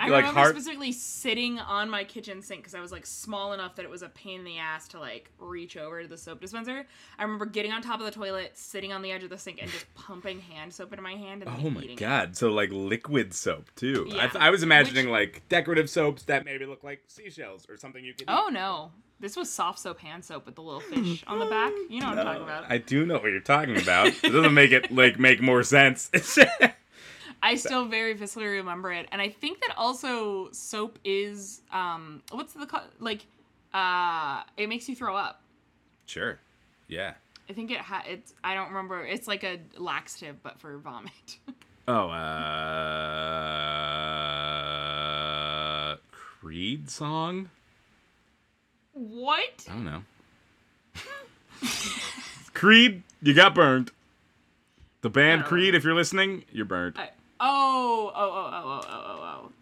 I 0.00 0.06
You 0.06 0.12
like 0.12 0.20
remember 0.22 0.40
heart- 0.40 0.54
specifically 0.54 0.92
sitting 0.92 1.58
on 1.58 1.90
my 1.90 2.04
kitchen 2.04 2.40
sink 2.42 2.60
because 2.62 2.74
I 2.74 2.80
was 2.80 2.92
like 2.92 3.04
small 3.04 3.52
enough 3.52 3.74
that 3.76 3.84
it 3.84 3.90
was 3.90 4.02
a 4.02 4.08
pain 4.08 4.38
in 4.40 4.44
the 4.44 4.58
ass 4.58 4.86
to 4.88 5.00
like 5.00 5.30
reach 5.38 5.76
over 5.76 6.02
to 6.02 6.08
the 6.08 6.16
soap 6.16 6.40
dispenser. 6.40 6.86
I 7.18 7.22
remember 7.22 7.46
getting 7.46 7.72
on 7.72 7.82
top 7.82 7.98
of 7.98 8.06
the 8.06 8.12
toilet, 8.12 8.52
sitting 8.56 8.92
on 8.92 9.02
the 9.02 9.10
edge 9.10 9.24
of 9.24 9.30
the 9.30 9.38
sink, 9.38 9.60
and 9.60 9.70
just 9.70 9.92
pumping 9.94 10.40
hand 10.40 10.72
soap 10.72 10.92
into 10.92 11.02
my 11.02 11.14
hand 11.14 11.42
and 11.42 11.50
Oh 11.50 11.68
my 11.70 11.80
eating 11.82 11.96
it. 11.96 12.00
god! 12.00 12.36
So 12.36 12.50
like 12.50 12.70
liquid 12.72 13.34
soap 13.34 13.70
too. 13.74 14.06
I, 14.12 14.14
Yeah. 14.14 14.22
th- 14.28 14.42
I 14.44 14.50
was 14.50 14.62
imagining 14.62 15.06
Which- 15.10 15.34
like 15.36 15.48
decorative 15.48 15.90
soaps 15.90 16.22
that 16.24 16.44
maybe 16.44 16.64
look 16.64 16.84
like 16.84 17.02
seashells 17.08 17.66
or 17.68 17.76
something 17.76 18.04
you 18.04 18.12
could. 18.12 18.22
eat. 18.22 18.26
Oh 18.28 18.48
no. 18.52 18.92
This 19.20 19.36
was 19.36 19.50
soft 19.50 19.80
soap 19.80 19.98
hand 19.98 20.24
soap 20.24 20.46
with 20.46 20.54
the 20.54 20.62
little 20.62 20.78
fish 20.78 21.24
on 21.26 21.40
the 21.40 21.46
back. 21.46 21.72
You 21.90 22.00
know 22.00 22.10
what 22.10 22.18
I'm 22.20 22.24
talking 22.24 22.42
about. 22.44 22.70
I 22.70 22.78
do 22.78 23.04
know 23.04 23.14
what 23.14 23.24
you're 23.32 23.40
talking 23.40 23.76
about. 23.76 24.06
it 24.22 24.30
doesn't 24.30 24.54
make 24.54 24.70
it 24.70 24.94
like 24.94 25.18
make 25.18 25.40
more 25.42 25.64
sense. 25.64 26.08
I 27.42 27.54
still 27.54 27.84
very 27.86 28.14
viscerally 28.16 28.56
remember 28.56 28.90
it, 28.92 29.06
and 29.12 29.20
I 29.22 29.28
think 29.28 29.60
that 29.60 29.74
also 29.76 30.50
soap 30.52 30.98
is 31.04 31.60
um 31.72 32.22
what's 32.32 32.52
the 32.54 32.66
co- 32.66 32.82
like 32.98 33.26
uh 33.74 34.42
it 34.56 34.68
makes 34.68 34.88
you 34.88 34.94
throw 34.96 35.16
up. 35.16 35.40
sure. 36.06 36.38
Yeah. 36.88 37.14
I 37.50 37.52
think 37.54 37.70
it 37.70 37.78
ha- 37.78 38.04
it's 38.08 38.34
I 38.44 38.54
don't 38.54 38.68
remember. 38.68 39.04
It's 39.04 39.26
like 39.28 39.44
a 39.44 39.58
laxative 39.76 40.42
but 40.42 40.58
for 40.60 40.76
vomit. 40.78 41.38
Oh, 41.90 42.10
uh, 45.08 45.96
Creed 46.10 46.90
song. 46.90 47.48
what? 48.92 49.66
I 49.68 49.72
don't 49.72 49.84
know. 49.86 50.02
Creed, 52.54 53.02
you 53.22 53.32
got 53.34 53.54
burned. 53.54 53.90
The 55.00 55.08
band 55.10 55.44
Creed, 55.44 55.74
if 55.74 55.84
you're 55.84 55.94
listening, 55.94 56.44
you're 56.52 56.64
burned. 56.66 56.98
I, 56.98 57.10
oh, 57.40 58.12
oh, 58.14 58.20
oh, 58.20 58.50
oh, 58.52 58.62
oh, 58.64 58.80
oh, 58.88 59.04
oh, 59.06 59.44
oh. 59.46 59.52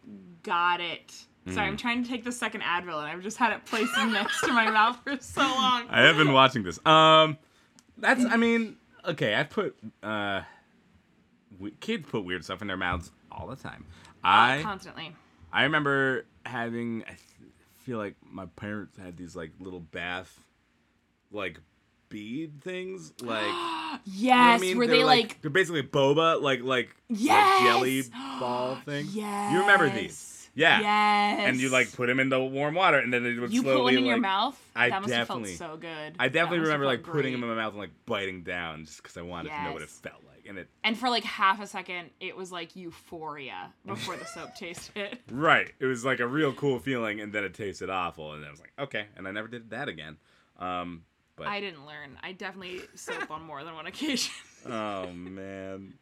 Got 0.43 0.81
it. 0.81 1.13
Sorry, 1.49 1.69
Mm. 1.69 1.71
I'm 1.71 1.77
trying 1.77 2.03
to 2.03 2.09
take 2.11 2.25
the 2.25 2.33
second 2.33 2.63
Advil, 2.63 2.99
and 2.99 3.07
I've 3.07 3.23
just 3.23 3.37
had 3.37 3.53
it 3.53 3.65
placed 3.67 3.97
next 3.97 4.41
to 4.41 4.49
my 4.53 4.69
mouth 4.71 4.99
for 5.05 5.17
so 5.21 5.43
long. 5.43 5.87
I 5.89 6.03
have 6.03 6.17
been 6.17 6.33
watching 6.33 6.65
this. 6.65 6.85
Um, 6.85 7.39
that's. 7.99 8.25
I 8.25 8.37
mean, 8.37 8.77
okay. 9.05 9.37
I 9.37 9.45
put. 9.45 9.77
Uh, 10.03 10.43
we, 11.59 11.71
kids 11.73 12.05
put 12.09 12.25
weird 12.25 12.45
stuff 12.45 12.63
in 12.63 12.69
their 12.69 12.77
mouths 12.77 13.13
all 13.31 13.47
the 13.47 13.57
time. 13.57 13.87
I 14.25 14.61
constantly. 14.63 15.15
I 15.53 15.63
remember 15.63 16.27
having. 16.45 17.05
I 17.09 17.15
feel 17.85 17.99
like 17.99 18.17
my 18.29 18.47
parents 18.47 18.99
had 18.99 19.17
these 19.17 19.37
like 19.37 19.53
little 19.61 19.79
bath, 19.79 20.41
like 21.31 21.61
bead 22.09 22.63
things, 22.63 23.13
like. 23.23 23.43
you 23.47 23.53
know 23.53 23.99
Yes, 24.05 24.61
I 24.61 24.63
mean? 24.65 24.79
were 24.79 24.87
They're 24.87 24.97
they 24.97 25.05
like, 25.05 25.41
they're 25.43 25.51
basically 25.51 25.83
boba, 25.83 26.41
like 26.41 26.61
like, 26.61 26.65
like 26.65 26.97
Yes! 27.09 27.63
jelly 27.63 28.03
ball 28.41 28.77
thing. 28.85 29.07
yes? 29.13 29.53
You 29.53 29.61
remember 29.61 29.91
these? 29.91 30.33
Yeah. 30.55 30.81
Yes. 30.81 31.49
And 31.51 31.61
you 31.61 31.69
like 31.69 31.93
put 31.93 32.07
them 32.07 32.19
into 32.19 32.41
warm 32.41 32.75
water, 32.75 32.99
and 32.99 33.13
then 33.13 33.23
they 33.23 33.35
would 33.35 33.53
you 33.53 33.61
slowly 33.63 33.77
put 33.77 33.83
one 33.85 33.95
in 33.95 34.01
like, 34.05 34.09
your 34.09 34.17
mouth. 34.19 34.59
I 34.75 34.89
that 34.89 35.03
must 35.03 35.09
definitely- 35.13 35.51
have 35.51 35.59
felt 35.59 35.73
so 35.73 35.77
good. 35.77 36.17
I 36.19 36.29
definitely 36.29 36.61
remember 36.61 36.87
like 36.87 37.03
putting 37.03 37.33
them 37.33 37.43
in 37.43 37.49
my 37.51 37.55
mouth 37.57 37.73
and 37.73 37.81
like 37.81 37.91
biting 38.07 38.43
down 38.43 38.87
just 38.87 39.03
because 39.03 39.17
I 39.19 39.23
wanted 39.23 39.51
to 39.51 39.63
know 39.65 39.73
what 39.75 39.83
it 39.83 39.91
felt 39.91 40.23
like. 40.27 40.47
And 40.49 40.59
it 40.59 40.69
And 40.85 40.97
for 40.97 41.11
like 41.11 41.25
half 41.25 41.61
a 41.61 41.67
second, 41.67 42.09
it 42.21 42.37
was 42.37 42.53
like 42.53 42.75
euphoria 42.77 43.73
before 43.85 44.17
the 44.17 44.25
soap 44.25 44.55
tasted. 44.59 45.19
right, 45.31 45.71
it 45.81 45.85
was 45.87 46.05
like 46.05 46.21
a 46.21 46.27
real 46.27 46.53
cool 46.55 46.79
feeling, 46.79 47.21
and 47.21 47.33
then 47.33 47.45
it 47.45 47.53
tasted 47.53 47.91
awful, 47.91 48.33
and 48.33 48.45
I 48.45 48.51
was 48.51 48.61
like, 48.61 48.73
okay, 48.79 49.07
and 49.17 49.27
I 49.29 49.33
never 49.33 49.49
did 49.49 49.71
that 49.71 49.89
again. 49.89 50.17
Um, 50.59 51.03
but 51.37 51.47
I 51.47 51.61
didn't 51.61 51.87
learn. 51.87 52.19
I 52.23 52.33
definitely 52.33 52.81
soap 52.95 53.31
on 53.31 53.43
more 53.43 53.63
than 53.65 53.75
one 53.75 53.87
occasion. 53.87 54.33
oh 54.67 55.13
man, 55.13 55.95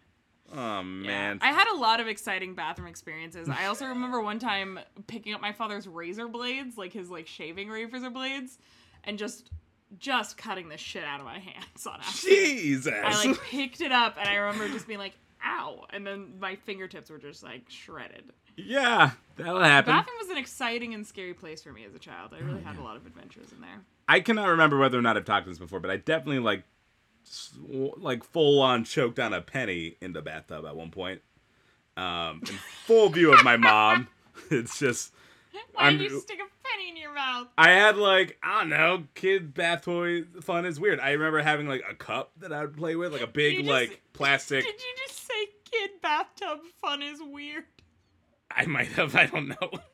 oh 0.52 0.82
man, 0.82 1.38
Yeah. 1.40 1.48
I 1.48 1.52
had 1.52 1.68
a 1.74 1.76
lot 1.78 2.00
of 2.00 2.06
exciting 2.08 2.54
bathroom 2.54 2.88
experiences. 2.88 3.48
I 3.48 3.66
also 3.66 3.86
remember 3.86 4.20
one 4.20 4.38
time 4.38 4.78
picking 5.06 5.34
up 5.34 5.40
my 5.40 5.52
father's 5.52 5.86
razor 5.88 6.28
blades, 6.28 6.76
like 6.78 6.92
his 6.92 7.10
like 7.10 7.26
shaving 7.26 7.68
razor 7.68 8.10
blades, 8.10 8.58
and 9.04 9.18
just 9.18 9.50
just 9.98 10.36
cutting 10.36 10.68
the 10.68 10.76
shit 10.76 11.04
out 11.04 11.20
of 11.20 11.26
my 11.26 11.38
hands 11.38 11.86
on 11.86 12.00
accident. 12.00 12.36
Jesus. 12.48 12.92
I 13.04 13.26
like 13.26 13.40
picked 13.50 13.80
it 13.80 13.92
up 13.92 14.16
and 14.18 14.28
I 14.28 14.34
remember 14.36 14.68
just 14.68 14.88
being 14.88 14.98
like, 14.98 15.14
ow. 15.44 15.84
And 15.90 16.04
then 16.04 16.34
my 16.40 16.56
fingertips 16.56 17.10
were 17.10 17.18
just 17.18 17.44
like 17.44 17.62
shredded. 17.68 18.32
yeah, 18.56 19.12
that'll 19.36 19.60
happen. 19.62 19.92
Bathroom 19.94 20.16
was 20.20 20.30
an 20.30 20.38
exciting 20.38 20.94
and 20.94 21.06
scary 21.06 21.34
place 21.34 21.62
for 21.62 21.70
me 21.72 21.84
as 21.84 21.94
a 21.94 21.98
child. 22.00 22.32
I 22.36 22.40
really 22.42 22.62
had 22.62 22.76
a 22.76 22.82
lot 22.82 22.96
of 22.96 23.06
adventures 23.06 23.52
in 23.52 23.60
there. 23.60 23.82
I 24.08 24.20
cannot 24.20 24.48
remember 24.48 24.78
whether 24.78 24.98
or 24.98 25.02
not 25.02 25.16
I've 25.16 25.24
talked 25.24 25.46
to 25.46 25.50
this 25.50 25.58
before, 25.58 25.80
but 25.80 25.90
I 25.90 25.96
definitely 25.96 26.40
like, 26.40 26.64
like 27.96 28.24
full 28.24 28.60
on 28.62 28.84
choked 28.84 29.18
on 29.18 29.32
a 29.32 29.40
penny 29.40 29.96
in 30.00 30.12
the 30.12 30.22
bathtub 30.22 30.64
at 30.66 30.76
one 30.76 30.90
point. 30.90 31.22
Um, 31.96 32.40
in 32.48 32.54
full 32.86 33.08
view 33.08 33.32
of 33.32 33.44
my 33.44 33.56
mom. 33.56 34.08
It's 34.50 34.80
just 34.80 35.12
Why 35.74 35.84
I'm- 35.84 35.98
did 35.98 36.10
you 36.10 36.20
stick 36.20 36.40
a 36.40 36.68
penny 36.68 36.88
in 36.90 36.96
your 36.96 37.14
mouth? 37.14 37.46
I 37.56 37.70
had 37.70 37.96
like 37.96 38.36
I 38.42 38.60
don't 38.60 38.68
know, 38.70 39.04
kid 39.14 39.54
bath 39.54 39.84
toy 39.84 40.24
fun 40.42 40.66
is 40.66 40.80
weird. 40.80 40.98
I 40.98 41.12
remember 41.12 41.40
having 41.40 41.68
like 41.68 41.84
a 41.88 41.94
cup 41.94 42.32
that 42.40 42.52
I 42.52 42.62
would 42.62 42.76
play 42.76 42.96
with, 42.96 43.12
like 43.12 43.22
a 43.22 43.28
big 43.28 43.58
just- 43.58 43.68
like 43.70 44.02
plastic. 44.12 44.64
Did 44.64 44.74
you 44.74 44.94
just 45.06 45.24
say 45.24 45.46
kid 45.70 45.90
bathtub 46.02 46.58
fun 46.80 47.00
is 47.00 47.20
weird? 47.22 47.62
I 48.50 48.66
might 48.66 48.88
have, 48.88 49.14
I 49.14 49.26
don't 49.26 49.48
know. 49.48 49.70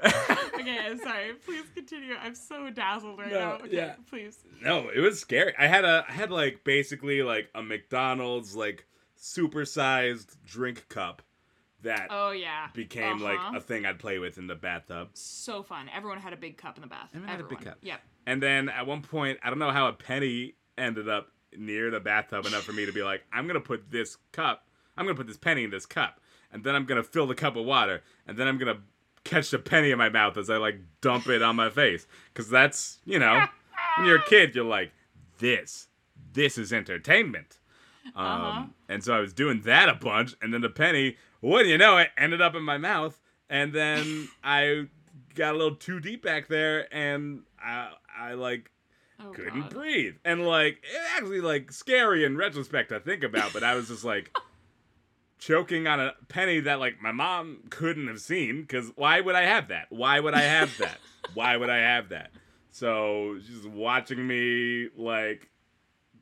Okay, 0.00 0.78
I'm 0.86 0.98
sorry. 0.98 1.34
Please 1.44 1.64
continue. 1.74 2.14
I'm 2.20 2.34
so 2.34 2.70
dazzled 2.70 3.18
right 3.18 3.30
No, 3.32 3.38
now. 3.38 3.52
Okay, 3.64 3.76
yeah. 3.76 3.94
please. 4.08 4.38
No, 4.62 4.88
it 4.88 5.00
was 5.00 5.20
scary. 5.20 5.52
I 5.58 5.66
had 5.66 5.84
a 5.84 6.04
I 6.08 6.12
had 6.12 6.30
like 6.30 6.64
basically 6.64 7.22
like 7.22 7.48
a 7.54 7.62
McDonald's 7.62 8.54
like 8.56 8.86
supersized 9.20 10.36
drink 10.44 10.88
cup 10.88 11.22
that 11.82 12.08
Oh 12.10 12.30
yeah. 12.32 12.68
became 12.74 13.22
Uh-huh. 13.22 13.24
like 13.52 13.56
a 13.56 13.60
thing 13.60 13.86
I'd 13.86 13.98
play 13.98 14.18
with 14.18 14.38
in 14.38 14.46
the 14.46 14.54
bathtub. 14.54 15.10
so 15.14 15.62
fun. 15.62 15.88
Everyone 15.94 16.18
had 16.18 16.32
a 16.32 16.36
big 16.36 16.56
cup 16.58 16.76
in 16.76 16.82
the 16.82 16.88
bath. 16.88 17.08
Everyone 17.14 17.28
had 17.30 17.40
a 17.40 17.44
big 17.48 17.60
cup. 17.64 17.78
Yep. 17.82 18.00
And 18.26 18.42
then 18.42 18.68
at 18.68 18.86
one 18.86 19.02
point, 19.02 19.38
I 19.42 19.48
don't 19.50 19.58
know 19.58 19.70
how 19.70 19.88
a 19.88 19.92
penny 19.92 20.54
ended 20.76 21.08
up 21.08 21.28
near 21.56 21.90
the 21.90 22.00
bathtub 22.00 22.46
enough 22.46 22.64
for 22.64 22.72
me 22.72 22.84
to 22.86 22.92
be 22.92 23.02
like, 23.02 23.22
I'm 23.32 23.46
gonna 23.46 23.60
put 23.60 23.90
this 23.90 24.16
cup, 24.32 24.66
I'm 24.96 25.06
gonna 25.06 25.16
put 25.16 25.26
this 25.28 25.36
penny 25.38 25.64
in 25.64 25.70
this 25.70 25.86
cup, 25.86 26.20
and 26.52 26.62
then 26.62 26.74
I'm 26.74 26.84
gonna 26.84 27.02
fill 27.02 27.26
the 27.26 27.34
cup 27.34 27.56
with 27.56 27.64
water, 27.66 28.02
and 28.26 28.36
then 28.36 28.46
I'm 28.46 28.58
gonna 28.58 28.80
catch 29.28 29.50
the 29.50 29.58
penny 29.58 29.90
in 29.90 29.98
my 29.98 30.08
mouth 30.08 30.36
as 30.36 30.50
I 30.50 30.56
like 30.56 30.80
dump 31.00 31.28
it 31.28 31.42
on 31.42 31.56
my 31.56 31.70
face, 31.70 32.06
because 32.32 32.48
that's 32.50 32.98
you 33.04 33.18
know, 33.18 33.46
when 33.96 34.06
you're 34.06 34.16
a 34.18 34.24
kid, 34.24 34.54
you're 34.54 34.64
like, 34.64 34.92
this, 35.38 35.88
this 36.32 36.58
is 36.58 36.72
entertainment. 36.72 37.58
Um, 38.16 38.24
Uh-huh. 38.24 38.64
And 38.88 39.04
so 39.04 39.14
I 39.14 39.20
was 39.20 39.32
doing 39.34 39.60
that 39.62 39.88
a 39.88 39.94
bunch, 39.94 40.34
and 40.40 40.52
then 40.52 40.62
the 40.62 40.70
penny, 40.70 41.16
wouldn't 41.42 41.68
you 41.68 41.78
know 41.78 41.98
it, 41.98 42.10
ended 42.16 42.40
up 42.40 42.54
in 42.54 42.62
my 42.62 42.78
mouth, 42.78 43.20
and 43.50 43.72
then 43.72 44.28
I 44.42 44.86
got 45.34 45.54
a 45.54 45.58
little 45.58 45.76
too 45.76 46.00
deep 46.00 46.22
back 46.22 46.48
there, 46.48 46.92
and 46.94 47.42
I, 47.62 47.90
I 48.16 48.32
like 48.34 48.70
Oh, 49.20 49.32
couldn't 49.32 49.62
God. 49.62 49.70
breathe, 49.70 50.14
and 50.24 50.46
like 50.46 50.74
it 50.84 51.00
actually 51.16 51.40
like 51.40 51.72
scary 51.72 52.24
in 52.24 52.36
retrospect 52.36 52.88
to 52.90 53.00
think 53.00 53.24
about, 53.24 53.52
but 53.52 53.62
I 53.64 53.74
was 53.74 53.88
just 53.88 54.04
like 54.04 54.30
choking 55.38 55.86
on 55.86 56.00
a 56.00 56.12
penny 56.28 56.60
that 56.60 56.80
like 56.80 57.00
my 57.00 57.12
mom 57.12 57.64
couldn't 57.70 58.08
have 58.08 58.20
seen, 58.20 58.62
because 58.62 58.90
why 58.96 59.20
would 59.20 59.34
I 59.34 59.42
have 59.42 59.68
that? 59.68 59.86
Why 59.90 60.20
would 60.20 60.34
I 60.34 60.42
have 60.42 60.76
that? 60.78 60.98
why 61.34 61.56
would 61.56 61.70
I 61.70 61.78
have 61.78 62.10
that? 62.10 62.30
So 62.70 63.38
she's 63.46 63.66
watching 63.66 64.26
me 64.26 64.88
like 64.96 65.48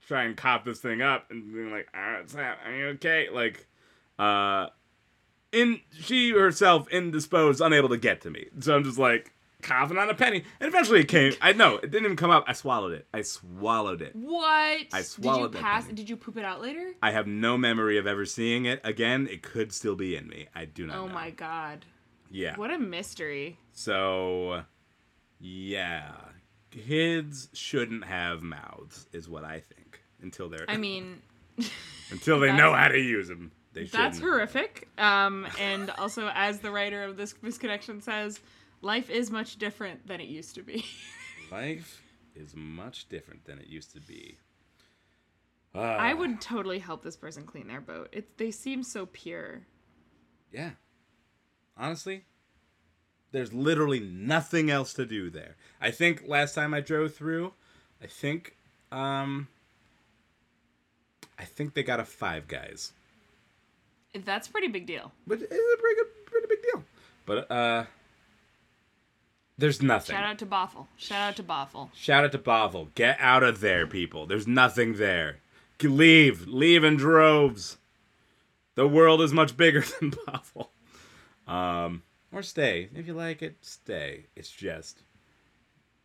try 0.06 0.24
and 0.24 0.36
cop 0.36 0.64
this 0.64 0.80
thing 0.80 1.02
up 1.02 1.30
and 1.30 1.52
being 1.52 1.70
like, 1.70 1.88
"All 1.94 2.00
right, 2.00 2.28
Sam, 2.28 2.56
are 2.64 2.74
you 2.74 2.86
okay?" 2.88 3.28
Like, 3.30 3.66
uh, 4.18 4.68
in 5.52 5.80
she 6.00 6.30
herself 6.30 6.88
indisposed, 6.88 7.60
unable 7.60 7.88
to 7.88 7.98
get 7.98 8.20
to 8.22 8.30
me. 8.30 8.46
So 8.60 8.76
I'm 8.76 8.84
just 8.84 8.98
like, 8.98 9.32
coughing 9.66 9.98
on 9.98 10.08
a 10.08 10.14
penny, 10.14 10.44
and 10.60 10.68
eventually 10.68 11.00
it 11.00 11.08
came. 11.08 11.32
I 11.42 11.52
know 11.52 11.76
it 11.76 11.90
didn't 11.90 12.04
even 12.04 12.16
come 12.16 12.30
up. 12.30 12.44
I 12.46 12.52
swallowed 12.52 12.92
it. 12.92 13.06
I 13.12 13.22
swallowed 13.22 14.00
it. 14.02 14.14
What? 14.14 14.86
I 14.92 15.02
swallowed 15.02 15.52
Did 15.52 15.58
you 15.58 15.64
pass? 15.64 15.86
Did 15.86 16.08
you 16.08 16.16
poop 16.16 16.36
it 16.36 16.44
out 16.44 16.60
later? 16.62 16.92
I 17.02 17.10
have 17.10 17.26
no 17.26 17.58
memory 17.58 17.98
of 17.98 18.06
ever 18.06 18.24
seeing 18.24 18.64
it 18.64 18.80
again. 18.84 19.28
It 19.30 19.42
could 19.42 19.72
still 19.72 19.96
be 19.96 20.16
in 20.16 20.28
me. 20.28 20.46
I 20.54 20.64
do 20.64 20.86
not 20.86 20.96
Oh 20.96 21.06
know. 21.06 21.14
my 21.14 21.30
god. 21.30 21.84
Yeah. 22.30 22.56
What 22.56 22.70
a 22.70 22.78
mystery. 22.78 23.58
So, 23.72 24.62
yeah, 25.38 26.12
kids 26.70 27.48
shouldn't 27.52 28.04
have 28.04 28.42
mouths, 28.42 29.06
is 29.12 29.28
what 29.28 29.44
I 29.44 29.60
think. 29.60 30.02
Until 30.22 30.48
they're, 30.48 30.64
I 30.68 30.76
mean, 30.76 31.20
until 32.10 32.40
they 32.40 32.50
know 32.50 32.72
how 32.72 32.88
to 32.88 32.98
use 32.98 33.28
them, 33.28 33.52
they 33.74 33.84
that's 33.84 34.18
horrific. 34.18 34.88
Um, 34.98 35.46
and 35.60 35.90
also, 35.98 36.30
as 36.34 36.60
the 36.60 36.70
writer 36.70 37.02
of 37.02 37.16
this 37.16 37.34
misconnection 37.44 38.02
says, 38.02 38.40
life 38.82 39.10
is 39.10 39.30
much 39.30 39.56
different 39.56 40.06
than 40.06 40.20
it 40.20 40.28
used 40.28 40.54
to 40.56 40.62
be. 40.62 40.84
Life 41.52 42.02
is 42.34 42.54
much 42.56 43.08
different 43.08 43.44
than 43.44 43.58
it 43.60 43.68
used 43.68 43.92
to 43.94 44.00
be. 44.00 44.36
I 45.74 46.12
Ah, 46.12 46.14
would 46.16 46.40
totally 46.40 46.78
help 46.80 47.02
this 47.02 47.16
person 47.16 47.44
clean 47.44 47.68
their 47.68 47.80
boat. 47.80 48.08
It, 48.10 48.36
they 48.38 48.50
seem 48.50 48.82
so 48.82 49.06
pure. 49.06 49.62
Yeah. 50.50 50.70
Honestly, 51.76 52.24
there's 53.30 53.52
literally 53.52 54.00
nothing 54.00 54.70
else 54.70 54.92
to 54.94 55.04
do 55.06 55.30
there. 55.30 55.54
I 55.80 55.90
think 55.92 56.24
last 56.26 56.54
time 56.54 56.72
I 56.74 56.80
drove 56.80 57.14
through, 57.14 57.52
I 58.02 58.06
think, 58.06 58.56
um, 58.90 59.46
I 61.38 61.44
think 61.44 61.74
they 61.74 61.82
got 61.82 62.00
a 62.00 62.04
Five 62.04 62.48
Guys. 62.48 62.92
That's 64.14 64.48
a 64.48 64.50
pretty 64.50 64.68
big 64.68 64.86
deal. 64.86 65.12
but 65.26 65.42
it's 65.42 65.52
a 65.52 65.78
pretty 65.80 65.94
good, 65.96 66.26
pretty 66.26 66.46
big 66.48 66.62
deal. 66.62 66.84
But 67.26 67.50
uh, 67.50 67.84
there's 69.58 69.80
nothing. 69.82 70.14
Shout 70.14 70.24
out 70.24 70.38
to 70.38 70.46
Boffle. 70.46 70.86
Shout 70.96 71.20
out 71.30 71.36
to 71.36 71.42
Boffle. 71.42 71.88
Shout 71.94 72.24
out 72.24 72.32
to 72.32 72.38
Bovel. 72.38 72.88
Get 72.94 73.16
out 73.20 73.42
of 73.42 73.60
there, 73.60 73.86
people. 73.86 74.26
There's 74.26 74.46
nothing 74.46 74.94
there. 74.96 75.38
Leave, 75.82 76.46
leave 76.46 76.84
in 76.84 76.96
droves. 76.96 77.76
The 78.74 78.86
world 78.86 79.22
is 79.22 79.32
much 79.32 79.56
bigger 79.56 79.84
than 80.00 80.12
Bovel. 80.26 80.70
Um, 81.46 82.02
or 82.32 82.42
stay 82.42 82.88
if 82.94 83.06
you 83.06 83.14
like 83.14 83.40
it. 83.42 83.56
Stay. 83.62 84.26
It's 84.34 84.50
just, 84.50 85.02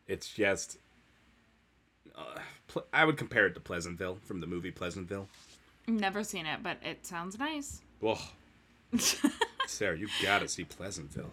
it's 0.08 0.30
just. 0.30 0.78
Uh, 2.16 2.40
pl- 2.68 2.86
I 2.94 3.06
would 3.06 3.18
compare 3.18 3.48
it 3.48 3.54
to 3.56 3.60
Pleasantville 3.60 4.20
from 4.24 4.40
the 4.42 4.48
movie 4.48 4.72
Pleasantville. 4.72 5.28
Never 5.88 6.24
seen 6.24 6.46
it, 6.46 6.62
but 6.62 6.78
it 6.84 7.06
sounds 7.06 7.40
nice. 7.40 7.82
Whoa, 8.00 8.18
Sarah, 9.68 9.98
you 9.98 10.08
gotta 10.22 10.48
see 10.48 10.64
Pleasantville. 10.64 11.32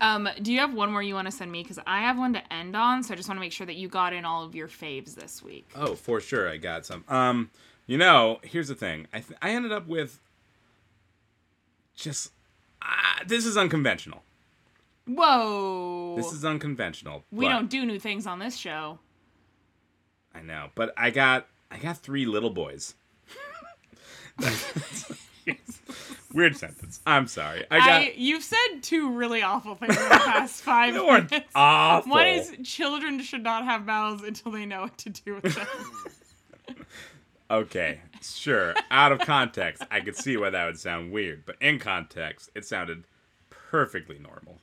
Um, 0.00 0.28
do 0.42 0.52
you 0.52 0.60
have 0.60 0.72
one 0.72 0.92
more 0.92 1.02
you 1.02 1.14
want 1.14 1.26
to 1.26 1.32
send 1.32 1.50
me? 1.50 1.62
Because 1.62 1.78
I 1.86 2.00
have 2.02 2.18
one 2.18 2.32
to 2.34 2.52
end 2.52 2.76
on, 2.76 3.02
so 3.02 3.14
I 3.14 3.16
just 3.16 3.28
want 3.28 3.38
to 3.38 3.40
make 3.40 3.52
sure 3.52 3.66
that 3.66 3.76
you 3.76 3.88
got 3.88 4.12
in 4.12 4.24
all 4.24 4.44
of 4.44 4.54
your 4.54 4.68
faves 4.68 5.14
this 5.14 5.42
week. 5.42 5.68
Oh, 5.74 5.94
for 5.94 6.20
sure, 6.20 6.48
I 6.48 6.56
got 6.56 6.86
some. 6.86 7.04
Um, 7.08 7.50
you 7.86 7.98
know, 7.98 8.38
here's 8.42 8.68
the 8.68 8.74
thing. 8.74 9.08
I 9.12 9.20
th- 9.20 9.38
I 9.42 9.50
ended 9.50 9.72
up 9.72 9.88
with 9.88 10.20
just 11.96 12.32
uh, 12.80 13.24
this 13.26 13.44
is 13.44 13.56
unconventional. 13.56 14.22
Whoa! 15.06 16.14
This 16.16 16.32
is 16.32 16.44
unconventional. 16.44 17.24
we 17.32 17.48
don't 17.48 17.70
do 17.70 17.84
new 17.84 17.98
things 17.98 18.26
on 18.26 18.38
this 18.38 18.56
show. 18.56 18.98
I 20.34 20.42
know, 20.42 20.68
but 20.74 20.92
I 20.96 21.10
got 21.10 21.48
I 21.70 21.78
got 21.78 21.96
three 21.98 22.26
little 22.26 22.50
boys. 22.50 22.94
Weird 26.34 26.56
sentence. 26.56 27.00
I'm 27.06 27.26
sorry. 27.26 27.64
I 27.70 27.78
got. 27.78 27.88
I 28.02 28.12
you've 28.16 28.42
said 28.42 28.82
two 28.82 29.12
really 29.12 29.42
awful 29.42 29.74
things 29.76 29.96
in 29.96 30.02
the 30.02 30.08
past 30.10 30.60
five 30.62 30.94
weren't 30.94 31.30
minutes. 31.30 31.50
awful. 31.54 32.10
One 32.12 32.26
is 32.26 32.54
children 32.64 33.20
should 33.22 33.42
not 33.42 33.64
have 33.64 33.86
mouths 33.86 34.22
until 34.22 34.52
they 34.52 34.66
know 34.66 34.82
what 34.82 34.98
to 34.98 35.10
do 35.10 35.36
with 35.36 35.54
them. 35.54 36.76
okay, 37.50 38.00
sure. 38.22 38.74
Out 38.90 39.12
of 39.12 39.20
context, 39.20 39.82
I 39.90 40.00
could 40.00 40.16
see 40.16 40.36
why 40.36 40.50
that 40.50 40.66
would 40.66 40.78
sound 40.78 41.12
weird, 41.12 41.44
but 41.46 41.56
in 41.60 41.78
context, 41.78 42.50
it 42.54 42.64
sounded 42.66 43.04
perfectly 43.48 44.18
normal. 44.18 44.58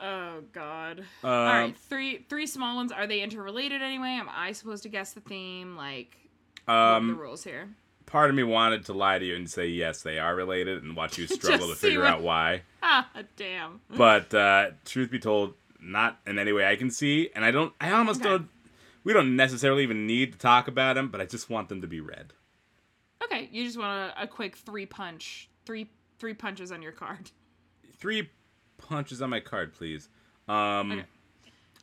oh 0.00 0.40
God! 0.52 1.00
Um, 1.22 1.30
All 1.30 1.44
right, 1.46 1.76
three 1.76 2.24
three 2.28 2.46
small 2.46 2.76
ones. 2.76 2.92
Are 2.92 3.06
they 3.06 3.20
interrelated 3.20 3.82
anyway? 3.82 4.10
Am 4.18 4.28
I 4.30 4.52
supposed 4.52 4.82
to 4.84 4.88
guess 4.88 5.12
the 5.12 5.20
theme? 5.20 5.76
Like, 5.76 6.16
what 6.64 6.74
are 6.74 7.00
the 7.00 7.06
Um, 7.10 7.18
rules 7.18 7.44
here? 7.44 7.68
Part 8.10 8.28
of 8.30 8.36
me 8.36 8.42
wanted 8.42 8.84
to 8.86 8.92
lie 8.92 9.18
to 9.18 9.24
you 9.24 9.36
and 9.36 9.48
say 9.48 9.66
yes, 9.68 10.02
they 10.02 10.18
are 10.18 10.34
related, 10.34 10.82
and 10.82 10.94
watch 10.96 11.16
you 11.18 11.26
struggle 11.38 11.68
to 11.68 11.74
figure 11.74 12.00
what- 12.00 12.08
out 12.08 12.22
why. 12.22 12.62
Ah, 12.82 13.08
damn. 13.36 13.80
But 13.90 14.32
uh, 14.34 14.70
truth 14.86 15.10
be 15.10 15.18
told, 15.18 15.52
not 15.80 16.18
in 16.26 16.38
any 16.38 16.50
way 16.52 16.66
I 16.66 16.76
can 16.76 16.90
see, 16.90 17.28
and 17.34 17.44
I 17.44 17.50
don't. 17.50 17.72
I 17.80 17.92
almost 17.92 18.20
Okay. 18.20 18.30
don't. 18.30 18.48
We 19.04 19.12
don't 19.12 19.36
necessarily 19.36 19.82
even 19.82 20.06
need 20.06 20.32
to 20.32 20.38
talk 20.38 20.66
about 20.66 20.94
them, 20.94 21.08
but 21.08 21.20
I 21.20 21.26
just 21.26 21.48
want 21.50 21.68
them 21.68 21.82
to 21.82 21.86
be 21.86 22.00
read. 22.00 22.32
Okay, 23.22 23.48
you 23.52 23.64
just 23.64 23.78
want 23.78 24.12
a, 24.16 24.22
a 24.22 24.26
quick 24.26 24.56
three 24.56 24.86
punch, 24.86 25.50
three 25.66 25.90
three 26.18 26.34
punches 26.34 26.72
on 26.72 26.80
your 26.82 26.92
card. 26.92 27.30
Three 27.98 28.30
punches 28.78 29.20
on 29.22 29.28
my 29.30 29.40
card, 29.40 29.74
please. 29.74 30.08
Um, 30.48 30.90
Okay. 30.92 31.04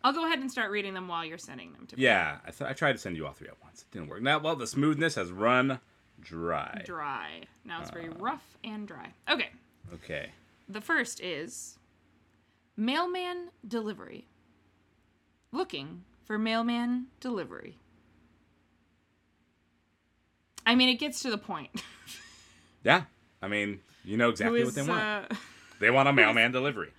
I'll 0.04 0.14
go 0.14 0.26
ahead 0.26 0.40
and 0.40 0.52
start 0.52 0.72
reading 0.72 0.94
them 0.96 1.08
while 1.08 1.24
you're 1.26 1.38
sending 1.38 1.74
them 1.74 1.86
to 1.88 1.96
me. 1.96 2.04
yeah, 2.04 2.38
I, 2.46 2.52
th- 2.52 2.70
I 2.70 2.74
tried 2.74 2.94
to 2.94 2.98
send 2.98 3.18
you 3.18 3.26
all 3.28 3.34
three 3.34 3.48
at 3.48 3.62
once. 3.64 3.82
It 3.84 3.92
didn't 3.92 4.10
work. 4.10 4.22
Now, 4.22 4.40
well, 4.40 4.56
the 4.56 4.68
smoothness 4.68 5.16
has 5.16 5.32
run 5.32 5.80
dry. 6.22 6.82
Dry. 6.86 7.44
Now 7.66 7.82
it's 7.82 7.90
Uh. 7.90 7.94
very 7.94 8.10
rough 8.10 8.58
and 8.64 8.88
dry. 8.88 9.14
Okay. 9.30 9.50
Okay. 9.94 10.32
The 10.70 10.82
first 10.82 11.22
is 11.22 11.78
mailman 12.76 13.50
delivery. 13.68 14.28
Looking 15.52 16.04
for 16.26 16.38
mailman 16.38 17.08
delivery. 17.20 17.78
I 20.66 20.76
mean, 20.76 20.90
it 20.90 20.96
gets 21.00 21.22
to 21.22 21.30
the 21.32 21.38
point. 21.38 21.70
Yeah, 22.84 23.04
I 23.42 23.48
mean, 23.50 23.82
you 24.06 24.16
know 24.16 24.30
exactly 24.30 24.64
what 24.64 24.74
they 24.74 24.82
want. 24.84 25.02
uh, 25.32 25.36
They 25.82 25.90
want 25.92 26.08
a 26.08 26.14
mailman 26.22 26.54
delivery, 26.54 26.94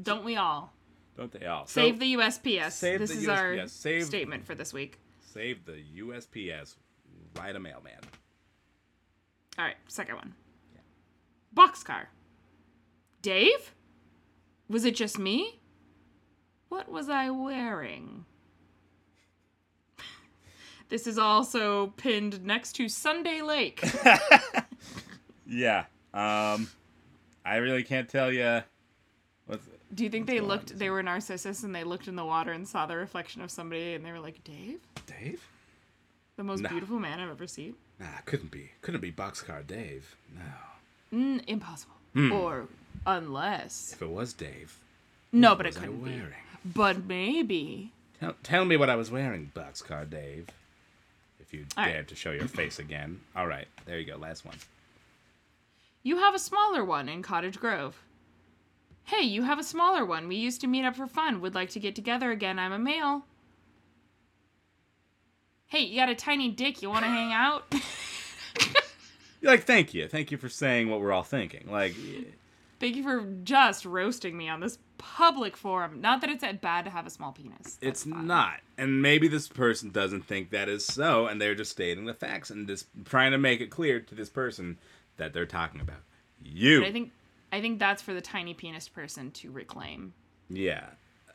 don't 0.00 0.22
we 0.22 0.36
all? 0.36 0.72
don't 1.16 1.32
they 1.32 1.44
all? 1.46 1.66
Save 1.66 1.94
So, 1.94 1.98
the 1.98 2.14
USPS. 2.14 2.72
Save 2.72 3.00
this 3.00 3.10
the 3.10 3.16
is 3.16 3.28
our 3.28 3.66
Save- 3.66 4.04
statement 4.04 4.44
for 4.46 4.54
this 4.54 4.72
week. 4.72 5.00
save 5.20 5.64
the 5.64 5.82
USPS. 5.96 6.76
Write 7.36 7.56
a 7.56 7.60
mailman. 7.60 7.98
All 9.58 9.64
right, 9.64 9.76
second 9.88 10.16
one. 10.16 10.34
Boxcar. 11.54 12.06
Dave? 13.20 13.74
Was 14.68 14.84
it 14.84 14.96
just 14.96 15.18
me? 15.18 15.60
What 16.68 16.90
was 16.90 17.08
I 17.08 17.30
wearing? 17.30 18.24
This 20.88 21.06
is 21.06 21.16
also 21.16 21.86
pinned 21.96 22.44
next 22.44 22.74
to 22.74 22.86
Sunday 22.88 23.40
Lake. 23.42 23.82
Yeah. 25.46 25.84
Um, 26.14 26.68
I 27.44 27.56
really 27.56 27.82
can't 27.82 28.08
tell 28.08 28.32
you. 28.32 28.62
What's, 29.46 29.66
Do 29.94 30.02
you 30.04 30.08
think 30.08 30.26
they 30.26 30.38
on? 30.38 30.46
looked, 30.46 30.78
they 30.78 30.88
were 30.88 31.02
narcissists 31.02 31.62
and 31.64 31.74
they 31.74 31.84
looked 31.84 32.08
in 32.08 32.16
the 32.16 32.24
water 32.24 32.52
and 32.52 32.66
saw 32.66 32.86
the 32.86 32.96
reflection 32.96 33.42
of 33.42 33.50
somebody 33.50 33.92
and 33.94 34.02
they 34.04 34.12
were 34.12 34.20
like, 34.20 34.42
Dave? 34.44 34.80
Dave? 35.06 35.46
The 36.36 36.44
most 36.44 36.60
Nah. 36.62 36.70
beautiful 36.70 36.98
man 36.98 37.20
I've 37.20 37.28
ever 37.30 37.46
seen? 37.46 37.74
Nah, 38.02 38.18
couldn't 38.26 38.50
be. 38.50 38.70
Couldn't 38.82 39.00
be 39.00 39.12
Boxcar 39.12 39.64
Dave. 39.66 40.16
No. 40.36 41.18
Mm, 41.18 41.44
impossible. 41.46 41.94
Hmm. 42.14 42.32
Or 42.32 42.66
unless. 43.06 43.92
If 43.94 44.02
it 44.02 44.10
was 44.10 44.32
Dave, 44.32 44.76
No, 45.32 45.54
but 45.54 45.66
it 45.66 45.70
was 45.70 45.76
I 45.76 45.80
couldn't 45.80 46.04
be. 46.04 46.10
wearing? 46.10 46.34
But 46.64 47.04
maybe. 47.06 47.92
Tell, 48.20 48.34
tell 48.42 48.64
me 48.64 48.76
what 48.76 48.90
I 48.90 48.96
was 48.96 49.10
wearing, 49.10 49.52
Boxcar 49.54 50.08
Dave. 50.08 50.48
If 51.40 51.52
you 51.54 51.64
All 51.76 51.84
right. 51.84 51.92
dared 51.92 52.08
to 52.08 52.14
show 52.16 52.30
your 52.32 52.48
face 52.48 52.78
again. 52.78 53.20
All 53.36 53.46
right, 53.46 53.68
there 53.86 53.98
you 53.98 54.06
go. 54.06 54.16
Last 54.16 54.44
one. 54.44 54.56
You 56.02 56.18
have 56.18 56.34
a 56.34 56.38
smaller 56.38 56.84
one 56.84 57.08
in 57.08 57.22
Cottage 57.22 57.58
Grove. 57.60 58.02
Hey, 59.04 59.22
you 59.24 59.42
have 59.42 59.58
a 59.58 59.64
smaller 59.64 60.04
one. 60.04 60.26
We 60.28 60.36
used 60.36 60.60
to 60.62 60.66
meet 60.66 60.84
up 60.84 60.96
for 60.96 61.06
fun. 61.06 61.40
Would 61.40 61.54
like 61.54 61.70
to 61.70 61.80
get 61.80 61.94
together 61.94 62.30
again. 62.32 62.58
I'm 62.58 62.72
a 62.72 62.78
male. 62.78 63.22
Hey, 65.72 65.84
you 65.84 65.96
got 65.98 66.10
a 66.10 66.14
tiny 66.14 66.50
dick. 66.50 66.82
You 66.82 66.90
want 66.90 67.04
to 67.04 67.10
hang 67.10 67.32
out? 67.32 67.64
Like, 69.44 69.64
thank 69.64 69.92
you, 69.92 70.06
thank 70.06 70.30
you 70.30 70.38
for 70.38 70.48
saying 70.48 70.88
what 70.88 71.00
we're 71.00 71.10
all 71.10 71.24
thinking. 71.24 71.66
Like, 71.68 71.96
Thank 72.78 72.94
you 72.94 73.02
for 73.02 73.24
just 73.42 73.84
roasting 73.84 74.36
me 74.36 74.48
on 74.48 74.60
this 74.60 74.78
public 74.98 75.56
forum. 75.56 76.00
Not 76.00 76.20
that 76.20 76.30
it's 76.30 76.42
that 76.42 76.60
bad 76.60 76.84
to 76.84 76.92
have 76.92 77.08
a 77.08 77.10
small 77.10 77.32
penis. 77.32 77.58
That's 77.62 77.78
it's 77.80 78.04
fine. 78.04 78.28
not, 78.28 78.60
and 78.78 79.02
maybe 79.02 79.26
this 79.26 79.48
person 79.48 79.90
doesn't 79.90 80.26
think 80.26 80.50
that 80.50 80.68
is 80.68 80.86
so, 80.86 81.26
and 81.26 81.40
they're 81.40 81.56
just 81.56 81.72
stating 81.72 82.04
the 82.04 82.14
facts 82.14 82.50
and 82.50 82.68
just 82.68 82.86
trying 83.04 83.32
to 83.32 83.38
make 83.38 83.60
it 83.60 83.68
clear 83.68 83.98
to 83.98 84.14
this 84.14 84.30
person 84.30 84.78
that 85.16 85.32
they're 85.32 85.44
talking 85.44 85.80
about 85.80 86.02
you. 86.40 86.82
But 86.82 86.88
I 86.88 86.92
think 86.92 87.10
I 87.50 87.60
think 87.60 87.80
that's 87.80 88.00
for 88.00 88.14
the 88.14 88.20
tiny 88.20 88.54
penis 88.54 88.86
person 88.88 89.32
to 89.32 89.50
reclaim. 89.50 90.14
Yeah. 90.48 90.86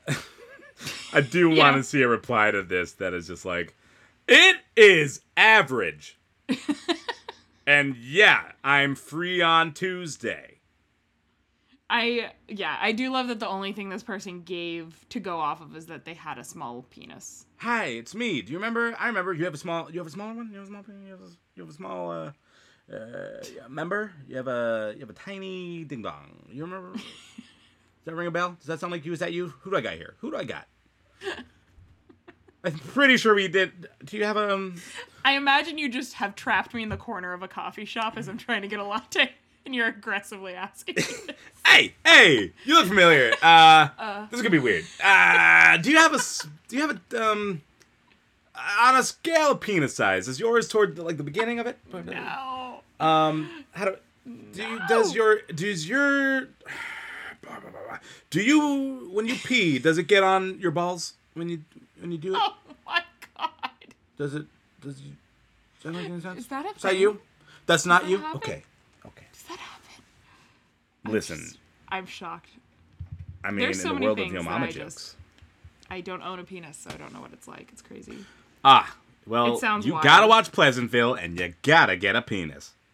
I 1.11 1.19
do 1.19 1.49
Yeah. 1.53 1.61
want 1.61 1.75
to 1.75 1.83
see 1.83 2.03
a 2.03 2.07
reply 2.07 2.51
to 2.51 2.63
this 2.63 2.93
that 2.93 3.13
is 3.13 3.27
just 3.27 3.43
like, 3.43 3.75
it 4.28 4.57
is 4.75 5.21
average. 5.36 6.19
and 7.67 7.95
yeah, 7.95 8.51
I'm 8.63 8.95
free 8.95 9.41
on 9.41 9.73
Tuesday. 9.73 10.57
I 11.89 12.32
yeah, 12.49 12.78
I 12.82 12.91
do 12.91 13.09
love 13.11 13.30
that 13.30 13.39
the 13.39 13.47
only 13.47 13.71
thing 13.71 13.89
this 13.89 14.03
person 14.03 14.41
gave 14.41 15.05
to 15.09 15.21
go 15.21 15.39
off 15.39 15.61
of 15.61 15.75
is 15.75 15.86
that 15.86 16.03
they 16.03 16.13
had 16.13 16.38
a 16.38 16.43
small 16.43 16.86
penis. 16.89 17.45
Hi, 17.57 17.86
it's 17.86 18.13
me. 18.13 18.41
Do 18.41 18.51
you 18.51 18.57
remember? 18.57 18.93
I 18.99 19.07
remember. 19.07 19.34
You 19.34 19.45
have 19.45 19.53
a 19.53 19.57
small. 19.57 19.89
You 19.89 19.99
have 19.99 20.07
a 20.07 20.11
small 20.11 20.36
one. 20.36 20.49
You 20.51 20.57
have 20.57 20.65
a 20.65 20.67
small. 20.67 20.84
You 20.88 21.11
have 21.11 21.21
a, 21.21 21.30
you 21.55 21.63
have 21.63 21.69
a 21.69 21.73
small. 21.73 22.11
Uh, 22.11 22.32
uh, 22.93 23.43
yeah, 23.55 23.67
member. 23.69 24.11
You 24.28 24.36
have 24.36 24.47
a. 24.47 24.91
You 24.95 24.99
have 25.01 25.09
a 25.09 25.13
tiny 25.13 25.86
ding 25.86 26.01
dong. 26.01 26.47
You 26.49 26.63
remember? 26.63 26.91
Does 26.93 27.03
that 28.03 28.15
ring 28.15 28.28
a 28.28 28.32
bell? 28.32 28.57
Does 28.59 28.67
that 28.67 28.82
sound 28.82 28.91
like 28.91 29.05
you? 29.05 29.13
Is 29.13 29.19
that 29.19 29.32
you? 29.32 29.53
Who 29.61 29.71
do 29.71 29.78
I 29.78 29.82
got 29.82 29.93
here? 29.93 30.15
Who 30.19 30.32
do 30.32 30.38
I 30.38 30.43
got? 30.43 30.67
I'm 32.64 32.78
pretty 32.80 33.18
sure 33.18 33.34
we 33.36 33.47
did. 33.47 33.88
Do 34.03 34.18
you 34.18 34.26
have 34.26 34.38
a? 34.38 34.53
Um, 34.53 34.76
I 35.24 35.34
imagine 35.34 35.78
you 35.78 35.89
just 35.89 36.14
have 36.16 36.36
trapped 36.36 36.74
me 36.74 36.84
in 36.84 36.89
the 36.89 36.97
corner 36.97 37.34
of 37.34 37.43
a 37.43 37.47
coffee 37.47 37.86
shop 37.86 38.18
as 38.18 38.28
I'm 38.28 38.38
trying 38.38 38.62
to 38.64 38.68
get 38.68 38.80
a 38.80 38.84
latte, 38.84 39.32
and 39.66 39.74
you're 39.76 39.88
aggressively 39.88 40.53
asking. 40.53 40.95
hey, 41.66 41.93
hey! 42.05 42.51
You 42.66 42.76
look 42.76 42.88
familiar. 42.88 43.34
Uh, 43.41 44.26
this 44.30 44.39
is 44.39 44.41
gonna 44.41 44.49
be 44.51 44.60
weird. 44.60 44.86
Uh, 45.03 45.78
do 45.78 45.91
you 45.91 45.97
have 45.97 46.14
a? 46.14 46.18
s- 46.18 46.47
Do 46.68 46.76
you 46.76 46.82
have 46.88 46.99
a? 47.12 47.32
Um, 47.32 47.62
on 48.82 48.95
a 48.95 49.03
scale 49.03 49.51
of 49.51 49.62
penis 49.62 49.95
size, 49.95 50.28
is 50.28 50.39
yours 50.39 50.68
toward 50.68 50.97
like 50.97 51.18
the 51.18 51.24
beginning 51.24 51.60
of 51.60 51.68
it? 51.68 51.78
no. 51.93 52.80
Um, 52.99 53.64
how 53.72 53.86
do, 53.86 53.95
do 54.53 54.64
you, 54.64 54.80
does 54.89 55.14
your 55.14 55.41
does 55.53 55.88
your 55.88 56.47
do 58.32 58.41
you 58.41 59.10
when 59.14 59.28
you 59.28 59.36
pee 59.36 59.78
does 59.80 59.97
it 59.97 60.08
get 60.08 60.24
on 60.24 60.60
your 60.60 60.72
balls 60.72 61.14
when 61.36 61.47
you 61.49 61.62
when 61.99 62.11
you 62.11 62.17
do 62.17 62.33
it? 62.35 62.41
Oh 62.41 62.55
my 62.85 63.01
god. 63.37 63.49
Does 64.17 64.35
it 64.35 64.45
does 64.81 65.01
you 65.01 65.11
does 65.81 65.93
that 65.93 65.99
make 65.99 66.09
any 66.09 66.19
sense? 66.21 66.39
Is 66.39 66.47
that 66.47 66.65
a 66.65 66.69
Is 66.69 66.81
that 66.81 66.91
thing? 66.91 67.01
you? 67.01 67.19
That's 67.65 67.85
not 67.85 68.03
that 68.03 68.09
you. 68.09 68.17
happen? 68.17 68.37
Okay, 68.37 68.63
okay. 69.05 69.25
Does 69.33 69.43
that 69.43 69.59
happen? 69.59 70.03
Listen, 71.05 71.37
Just- 71.37 71.57
I'm 71.89 72.05
shocked. 72.05 72.49
I 73.43 73.51
mean, 73.51 73.59
there's 73.59 73.77
in 73.77 73.83
so 73.83 73.87
the 73.89 73.93
many 73.95 74.05
world 74.07 74.19
of 74.19 74.23
things 74.23 74.33
your 74.33 74.43
that 74.43 74.49
mama 74.49 74.65
I 74.65 74.71
jokes. 74.71 74.95
just- 74.95 75.15
I 75.89 76.01
don't 76.01 76.21
own 76.21 76.39
a 76.39 76.43
penis, 76.43 76.77
so 76.77 76.89
I 76.93 76.97
don't 76.97 77.13
know 77.13 77.21
what 77.21 77.31
it's 77.31 77.47
like. 77.47 77.69
It's 77.71 77.81
crazy. 77.81 78.17
Ah, 78.65 78.93
well, 79.25 79.55
It 79.55 79.59
sounds 79.59 79.85
you 79.85 79.93
wild. 79.93 80.03
gotta 80.03 80.27
watch 80.27 80.51
Pleasantville, 80.51 81.13
and 81.13 81.39
you 81.39 81.53
gotta 81.61 81.95
get 81.95 82.15
a 82.17 82.21
penis. 82.21 82.73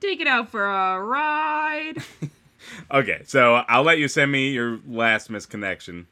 Take 0.00 0.20
it 0.20 0.26
out 0.26 0.50
for 0.50 0.64
a 0.66 1.00
ride. 1.02 1.94
Okay, 2.90 3.22
so 3.26 3.62
I'll 3.68 3.84
let 3.84 3.98
you 3.98 4.08
send 4.08 4.32
me 4.32 4.50
your 4.50 4.80
last 4.88 5.30
misconnection 5.30 6.06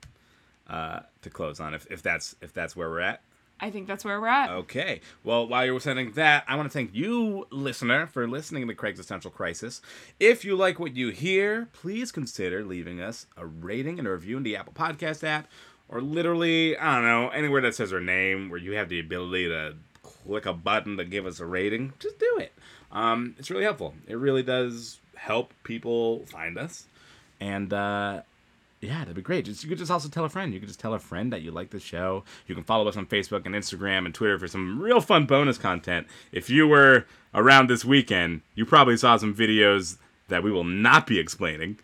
uh, 0.74 1.00
to 1.22 1.30
close 1.30 1.60
on, 1.60 1.74
if, 1.74 1.86
if 1.90 2.02
that's 2.02 2.34
if 2.40 2.52
that's 2.52 2.74
where 2.74 2.90
we're 2.90 3.00
at. 3.00 3.20
I 3.60 3.70
think 3.70 3.86
that's 3.86 4.04
where 4.04 4.20
we're 4.20 4.26
at. 4.26 4.50
Okay. 4.50 5.00
Well, 5.22 5.46
while 5.46 5.64
you're 5.64 5.78
sending 5.78 6.10
that, 6.12 6.44
I 6.48 6.56
want 6.56 6.70
to 6.70 6.76
thank 6.76 6.90
you, 6.92 7.46
listener, 7.50 8.08
for 8.08 8.26
listening 8.26 8.66
to 8.66 8.74
Craig's 8.74 8.98
Essential 8.98 9.30
Crisis. 9.30 9.80
If 10.18 10.44
you 10.44 10.56
like 10.56 10.80
what 10.80 10.96
you 10.96 11.10
hear, 11.10 11.68
please 11.72 12.10
consider 12.10 12.64
leaving 12.64 13.00
us 13.00 13.26
a 13.36 13.46
rating 13.46 14.00
and 14.00 14.08
a 14.08 14.10
review 14.10 14.36
in 14.38 14.42
the 14.42 14.56
Apple 14.56 14.72
Podcast 14.72 15.22
app, 15.22 15.46
or 15.88 16.00
literally, 16.00 16.76
I 16.76 16.96
don't 16.96 17.04
know, 17.04 17.28
anywhere 17.28 17.60
that 17.62 17.76
says 17.76 17.92
our 17.92 18.00
name, 18.00 18.50
where 18.50 18.58
you 18.58 18.72
have 18.72 18.88
the 18.88 18.98
ability 18.98 19.48
to 19.48 19.76
click 20.02 20.46
a 20.46 20.52
button 20.52 20.96
to 20.96 21.04
give 21.04 21.24
us 21.24 21.38
a 21.38 21.46
rating. 21.46 21.92
Just 22.00 22.18
do 22.18 22.38
it. 22.38 22.52
Um, 22.90 23.36
it's 23.38 23.50
really 23.50 23.64
helpful. 23.64 23.94
It 24.08 24.16
really 24.16 24.42
does 24.42 24.98
help 25.14 25.52
people 25.62 26.26
find 26.26 26.58
us, 26.58 26.86
and 27.40 27.72
uh, 27.72 28.22
yeah, 28.84 29.00
that'd 29.00 29.14
be 29.14 29.22
great. 29.22 29.44
Just 29.46 29.62
you 29.62 29.68
could 29.68 29.78
just 29.78 29.90
also 29.90 30.08
tell 30.08 30.24
a 30.24 30.28
friend. 30.28 30.52
You 30.52 30.60
could 30.60 30.68
just 30.68 30.80
tell 30.80 30.94
a 30.94 30.98
friend 30.98 31.32
that 31.32 31.42
you 31.42 31.50
like 31.50 31.70
the 31.70 31.80
show. 31.80 32.24
You 32.46 32.54
can 32.54 32.64
follow 32.64 32.88
us 32.88 32.96
on 32.96 33.06
Facebook 33.06 33.46
and 33.46 33.54
Instagram 33.54 34.04
and 34.06 34.14
Twitter 34.14 34.38
for 34.38 34.48
some 34.48 34.80
real 34.80 35.00
fun 35.00 35.26
bonus 35.26 35.58
content. 35.58 36.06
If 36.32 36.50
you 36.50 36.66
were 36.66 37.06
around 37.34 37.68
this 37.68 37.84
weekend, 37.84 38.42
you 38.54 38.64
probably 38.64 38.96
saw 38.96 39.16
some 39.16 39.34
videos 39.34 39.98
that 40.28 40.42
we 40.42 40.50
will 40.50 40.64
not 40.64 41.06
be 41.06 41.18
explaining. 41.18 41.78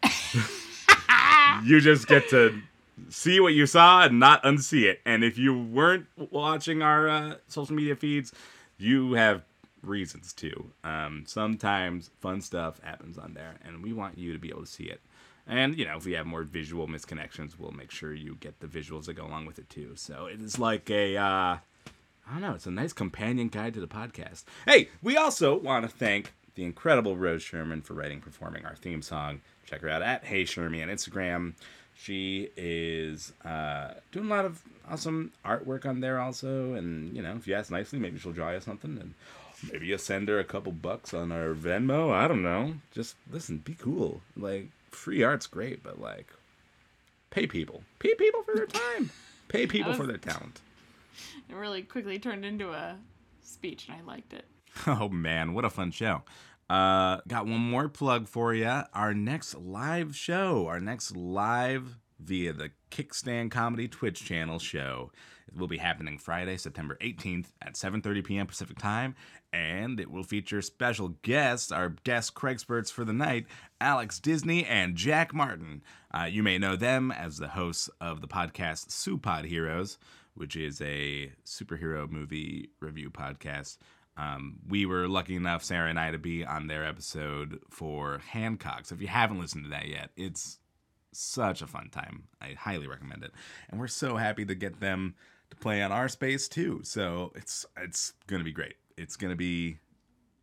you 1.64 1.80
just 1.80 2.06
get 2.06 2.28
to 2.30 2.60
see 3.08 3.40
what 3.40 3.54
you 3.54 3.66
saw 3.66 4.04
and 4.04 4.18
not 4.18 4.42
unsee 4.42 4.84
it. 4.84 5.00
And 5.04 5.24
if 5.24 5.38
you 5.38 5.58
weren't 5.58 6.06
watching 6.30 6.82
our 6.82 7.08
uh, 7.08 7.34
social 7.48 7.74
media 7.74 7.96
feeds, 7.96 8.32
you 8.78 9.14
have 9.14 9.42
reasons 9.82 10.32
to. 10.34 10.70
Um, 10.84 11.24
sometimes 11.26 12.10
fun 12.20 12.40
stuff 12.40 12.80
happens 12.82 13.18
on 13.18 13.34
there, 13.34 13.56
and 13.64 13.82
we 13.82 13.92
want 13.92 14.18
you 14.18 14.32
to 14.32 14.38
be 14.38 14.48
able 14.48 14.62
to 14.62 14.66
see 14.66 14.84
it. 14.84 15.00
And 15.50 15.76
you 15.76 15.84
know, 15.84 15.96
if 15.96 16.06
we 16.06 16.12
have 16.12 16.26
more 16.26 16.44
visual 16.44 16.86
misconnections, 16.86 17.58
we'll 17.58 17.72
make 17.72 17.90
sure 17.90 18.14
you 18.14 18.36
get 18.38 18.60
the 18.60 18.68
visuals 18.68 19.06
that 19.06 19.14
go 19.14 19.26
along 19.26 19.46
with 19.46 19.58
it 19.58 19.68
too. 19.68 19.92
So 19.96 20.26
it 20.26 20.40
is 20.40 20.60
like 20.60 20.88
a, 20.88 21.16
uh, 21.16 21.22
I 21.22 22.32
don't 22.32 22.40
know, 22.40 22.54
it's 22.54 22.66
a 22.66 22.70
nice 22.70 22.92
companion 22.92 23.48
guide 23.48 23.74
to 23.74 23.80
the 23.80 23.88
podcast. 23.88 24.44
Hey, 24.64 24.88
we 25.02 25.16
also 25.16 25.58
want 25.58 25.84
to 25.84 25.90
thank 25.90 26.32
the 26.54 26.64
incredible 26.64 27.16
Rose 27.16 27.42
Sherman 27.42 27.82
for 27.82 27.94
writing, 27.94 28.20
performing 28.20 28.64
our 28.64 28.76
theme 28.76 29.02
song. 29.02 29.40
Check 29.66 29.80
her 29.80 29.88
out 29.88 30.02
at 30.02 30.24
Hey 30.24 30.44
Shermy 30.44 30.82
on 30.84 30.88
Instagram. 30.88 31.54
She 31.96 32.50
is 32.56 33.32
uh, 33.44 33.94
doing 34.12 34.26
a 34.26 34.34
lot 34.34 34.44
of 34.44 34.62
awesome 34.88 35.32
artwork 35.44 35.84
on 35.84 36.00
there 36.00 36.20
also, 36.20 36.74
and 36.74 37.14
you 37.14 37.22
know, 37.22 37.34
if 37.34 37.48
you 37.48 37.54
ask 37.54 37.72
nicely, 37.72 37.98
maybe 37.98 38.18
she'll 38.18 38.32
draw 38.32 38.52
you 38.52 38.60
something, 38.60 38.98
and 38.98 39.14
maybe 39.70 39.86
you 39.86 39.98
send 39.98 40.28
her 40.28 40.38
a 40.38 40.44
couple 40.44 40.72
bucks 40.72 41.12
on 41.12 41.32
our 41.32 41.54
Venmo. 41.54 42.12
I 42.12 42.28
don't 42.28 42.42
know. 42.42 42.74
Just 42.92 43.16
listen, 43.30 43.58
be 43.58 43.74
cool. 43.74 44.22
Like 44.36 44.68
free 44.90 45.22
art's 45.22 45.46
great, 45.46 45.82
but 45.82 46.00
like 46.00 46.32
pay 47.30 47.46
people, 47.46 47.82
pay 47.98 48.14
people 48.14 48.42
for 48.42 48.54
their 48.54 48.66
time, 48.66 49.10
pay 49.48 49.66
people 49.66 49.90
was- 49.90 49.98
for 49.98 50.06
their 50.06 50.18
talent. 50.18 50.60
It 51.48 51.54
really 51.54 51.82
quickly 51.82 52.18
turned 52.18 52.44
into 52.44 52.70
a 52.72 52.96
speech, 53.42 53.88
and 53.88 53.96
I 54.00 54.02
liked 54.04 54.32
it. 54.32 54.44
Oh 54.86 55.08
man, 55.08 55.52
what 55.52 55.64
a 55.64 55.70
fun 55.70 55.90
show. 55.90 56.22
Uh, 56.70 57.18
got 57.26 57.46
one 57.46 57.58
more 57.60 57.88
plug 57.88 58.28
for 58.28 58.54
you. 58.54 58.82
Our 58.94 59.12
next 59.12 59.56
live 59.56 60.14
show, 60.14 60.68
our 60.68 60.78
next 60.78 61.16
live 61.16 61.98
via 62.22 62.52
the 62.52 62.70
Kickstand 62.90 63.50
Comedy 63.50 63.88
Twitch 63.88 64.24
channel 64.24 64.58
show. 64.58 65.10
It 65.48 65.56
will 65.56 65.66
be 65.66 65.78
happening 65.78 66.18
Friday, 66.18 66.56
September 66.56 66.96
18th 67.00 67.46
at 67.60 67.74
7:30 67.74 68.24
p.m. 68.24 68.46
Pacific 68.46 68.78
Time, 68.78 69.16
and 69.52 69.98
it 69.98 70.10
will 70.10 70.22
feature 70.22 70.62
special 70.62 71.08
guests, 71.22 71.72
our 71.72 71.90
guest 72.04 72.34
Craigspurts 72.34 72.92
for 72.92 73.04
the 73.04 73.12
night, 73.12 73.46
Alex 73.80 74.20
Disney 74.20 74.64
and 74.64 74.94
Jack 74.94 75.34
Martin. 75.34 75.82
Uh, 76.12 76.24
you 76.24 76.42
may 76.42 76.58
know 76.58 76.76
them 76.76 77.10
as 77.10 77.38
the 77.38 77.48
hosts 77.48 77.90
of 78.00 78.20
the 78.20 78.28
podcast 78.28 78.88
Supod 78.88 79.44
Heroes, 79.46 79.98
which 80.34 80.54
is 80.54 80.80
a 80.80 81.32
superhero 81.44 82.08
movie 82.08 82.70
review 82.80 83.10
podcast. 83.10 83.78
Um, 84.16 84.58
we 84.68 84.86
were 84.86 85.08
lucky 85.08 85.34
enough, 85.34 85.64
Sarah 85.64 85.88
and 85.88 85.98
I, 85.98 86.12
to 86.12 86.18
be 86.18 86.44
on 86.44 86.66
their 86.68 86.84
episode 86.84 87.58
for 87.70 88.18
Hancock. 88.18 88.86
So 88.86 88.94
if 88.94 89.00
you 89.00 89.08
haven't 89.08 89.40
listened 89.40 89.64
to 89.64 89.70
that 89.70 89.88
yet, 89.88 90.10
it's 90.16 90.59
such 91.12 91.62
a 91.62 91.66
fun 91.66 91.88
time. 91.90 92.24
I 92.40 92.54
highly 92.58 92.86
recommend 92.86 93.24
it. 93.24 93.32
And 93.68 93.80
we're 93.80 93.88
so 93.88 94.16
happy 94.16 94.44
to 94.44 94.54
get 94.54 94.80
them 94.80 95.14
to 95.50 95.56
play 95.56 95.82
on 95.82 95.92
our 95.92 96.08
space 96.08 96.48
too. 96.48 96.80
So 96.84 97.32
it's 97.34 97.66
it's 97.76 98.14
gonna 98.26 98.44
be 98.44 98.52
great. 98.52 98.74
It's 98.96 99.16
gonna 99.16 99.36
be 99.36 99.78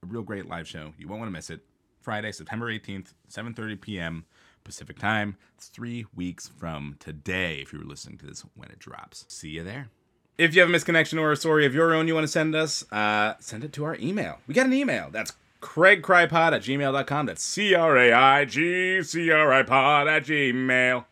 a 0.04 0.06
real 0.06 0.24
great 0.24 0.48
live 0.48 0.68
show. 0.68 0.94
You 0.98 1.08
won't 1.08 1.20
want 1.20 1.30
to 1.30 1.34
miss 1.34 1.50
it. 1.50 1.62
Friday, 2.02 2.32
September 2.32 2.72
18th, 2.72 3.14
7:30 3.30 3.82
p.m. 3.82 4.26
Pacific 4.64 5.00
time. 5.00 5.38
It's 5.58 5.68
three 5.68 6.06
weeks 6.16 6.48
from 6.48 6.98
today 7.00 7.60
if 7.62 7.72
you 7.72 7.80
were 7.80 7.86
listening 7.86 8.18
to 8.20 8.26
this 8.26 8.44
when 8.56 8.70
it 8.70 8.80
drops. 8.80 9.26
See 9.28 9.50
you 9.50 9.64
there. 9.64 9.90
If 10.38 10.54
you 10.54 10.62
have 10.62 10.70
a 10.70 10.74
misconnection 10.74 11.20
or 11.20 11.32
a 11.32 11.36
story 11.36 11.66
of 11.66 11.74
your 11.74 11.94
own 11.94 12.08
you 12.08 12.14
want 12.14 12.26
to 12.26 12.32
send 12.32 12.54
us, 12.54 12.90
uh, 12.92 13.34
send 13.40 13.64
it 13.64 13.74
to 13.74 13.86
our 13.86 13.96
email. 13.96 14.40
We 14.46 14.54
got 14.54 14.68
an 14.68 14.74
email. 14.74 15.10
That's 15.10 15.34
craigcrypod 15.62 16.54
at 16.54 16.62
gmail.com. 16.62 17.26
That's 17.26 17.44
C 17.44 17.74
R 17.76 17.98
A 17.98 18.14
I 18.14 18.46
G 18.46 19.02
C 19.04 19.32
R 19.32 19.52
I 19.52 19.64
pod 19.64 20.08
at 20.08 20.26
gmail 20.26 21.06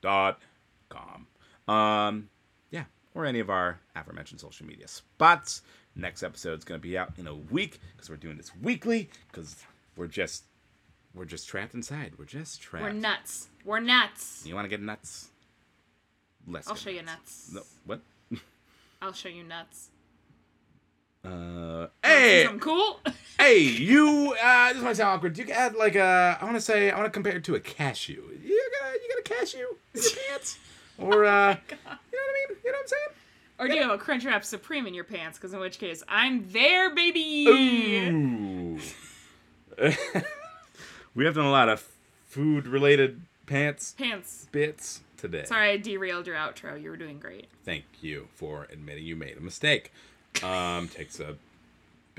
dot 0.00 0.40
com. 0.88 1.26
Um, 1.72 2.30
yeah, 2.70 2.84
or 3.14 3.24
any 3.24 3.40
of 3.40 3.50
our 3.50 3.80
aforementioned 3.94 4.40
social 4.40 4.66
media 4.66 4.88
spots. 4.88 5.62
Next 5.96 6.22
episode's 6.22 6.64
gonna 6.64 6.78
be 6.78 6.96
out 6.96 7.12
in 7.18 7.26
a 7.26 7.34
week 7.34 7.80
because 7.96 8.08
we're 8.08 8.16
doing 8.16 8.36
this 8.36 8.52
weekly 8.62 9.10
because 9.30 9.56
we're 9.96 10.06
just 10.06 10.44
we're 11.14 11.24
just 11.24 11.48
trapped 11.48 11.74
inside. 11.74 12.12
We're 12.18 12.24
just 12.24 12.60
trapped. 12.60 12.84
We're 12.84 12.92
nuts. 12.92 13.48
We're 13.64 13.80
nuts. 13.80 14.44
You 14.46 14.54
want 14.54 14.64
to 14.64 14.68
get 14.68 14.80
nuts? 14.80 15.28
Let's. 16.46 16.68
I'll 16.68 16.76
show 16.76 16.90
you 16.90 17.02
nuts. 17.02 17.50
No, 17.52 17.62
what? 17.84 18.00
I'll 19.02 19.12
show 19.12 19.28
you 19.28 19.44
nuts. 19.44 19.90
Uh, 21.24 21.88
hey, 22.20 22.44
something 22.44 22.60
cool? 22.60 23.00
hey, 23.38 23.58
you. 23.58 24.34
Uh, 24.42 24.72
this 24.72 24.82
might 24.82 24.96
sound 24.96 25.16
awkward. 25.16 25.38
You 25.38 25.44
can 25.44 25.54
add 25.54 25.74
like 25.74 25.94
a. 25.96 26.38
I 26.40 26.44
want 26.44 26.56
to 26.56 26.60
say. 26.60 26.90
I 26.90 26.96
want 26.96 27.06
to 27.06 27.10
compare 27.10 27.36
it 27.36 27.44
to 27.44 27.54
a 27.54 27.60
cashew. 27.60 28.22
You 28.42 28.70
got 28.80 28.90
a. 28.90 28.94
You 28.94 29.08
got 29.08 29.18
a 29.18 29.38
cashew 29.38 29.66
in 29.94 30.02
your 30.02 30.10
pants, 30.28 30.58
or 30.98 31.24
uh, 31.24 31.48
you 31.50 31.76
know 31.82 31.88
what 31.88 31.88
I 31.88 32.46
mean? 32.48 32.58
You 32.64 32.72
know 32.72 32.78
what 32.78 32.82
I'm 32.82 32.86
saying? 32.88 33.08
Or 33.58 33.68
do 33.68 33.74
you 33.74 33.82
have 33.82 33.90
a 33.90 34.02
Crunchwrap 34.02 34.42
Supreme 34.42 34.86
in 34.86 34.94
your 34.94 35.04
pants? 35.04 35.36
Because 35.36 35.52
in 35.52 35.60
which 35.60 35.78
case, 35.78 36.02
I'm 36.08 36.50
there, 36.50 36.94
baby. 36.94 37.46
Ooh. 37.46 38.78
we 41.14 41.26
have 41.26 41.34
done 41.34 41.44
a 41.44 41.50
lot 41.50 41.68
of 41.68 41.86
food-related 42.24 43.20
pants 43.44 43.94
Pants. 43.98 44.48
bits 44.50 45.02
today. 45.18 45.44
Sorry, 45.44 45.72
I 45.72 45.76
derailed 45.76 46.26
your 46.26 46.36
outro. 46.36 46.80
You 46.80 46.88
were 46.88 46.96
doing 46.96 47.18
great. 47.18 47.48
Thank 47.64 47.84
you 48.00 48.28
for 48.34 48.66
admitting 48.72 49.04
you 49.04 49.14
made 49.14 49.36
a 49.36 49.40
mistake. 49.40 49.92
Um, 50.42 50.88
takes 50.88 51.20
a 51.20 51.36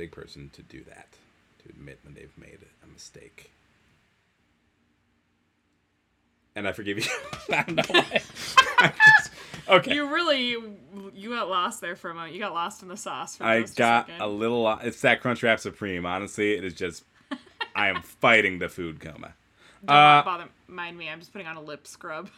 big 0.01 0.11
person 0.11 0.49
to 0.53 0.63
do 0.63 0.83
that, 0.85 1.07
to 1.63 1.69
admit 1.69 1.99
when 2.03 2.15
they've 2.15 2.35
made 2.37 2.57
a 2.83 2.87
mistake. 2.91 3.51
and 6.55 6.67
I 6.67 6.71
forgive 6.71 6.97
you. 6.97 7.05
I 7.51 7.61
don't 7.63 7.75
know 7.75 7.83
why. 7.87 8.93
okay. 9.77 9.93
You 9.93 10.11
really 10.11 10.57
you 11.13 11.29
got 11.29 11.49
lost 11.49 11.81
there 11.81 11.95
for 11.95 12.09
a 12.09 12.13
moment. 12.15 12.33
You 12.33 12.39
got 12.39 12.53
lost 12.53 12.81
in 12.81 12.87
the 12.87 12.97
sauce. 12.97 13.35
For 13.35 13.43
I 13.43 13.61
just 13.61 13.75
got 13.77 14.09
a, 14.09 14.25
a 14.25 14.27
little. 14.27 14.67
It's 14.81 15.01
that 15.01 15.21
Crunchwrap 15.21 15.59
Supreme. 15.59 16.05
Honestly, 16.05 16.53
it 16.53 16.63
is 16.63 16.73
just. 16.73 17.03
I 17.75 17.89
am 17.89 18.01
fighting 18.01 18.57
the 18.57 18.69
food 18.69 18.99
coma. 18.99 19.33
Don't 19.85 19.95
Uh, 19.95 20.23
bother 20.23 20.45
mind 20.67 20.97
me. 20.97 21.09
I'm 21.09 21.19
just 21.19 21.31
putting 21.31 21.47
on 21.47 21.57
a 21.57 21.61
lip 21.61 21.85
scrub. 21.87 22.29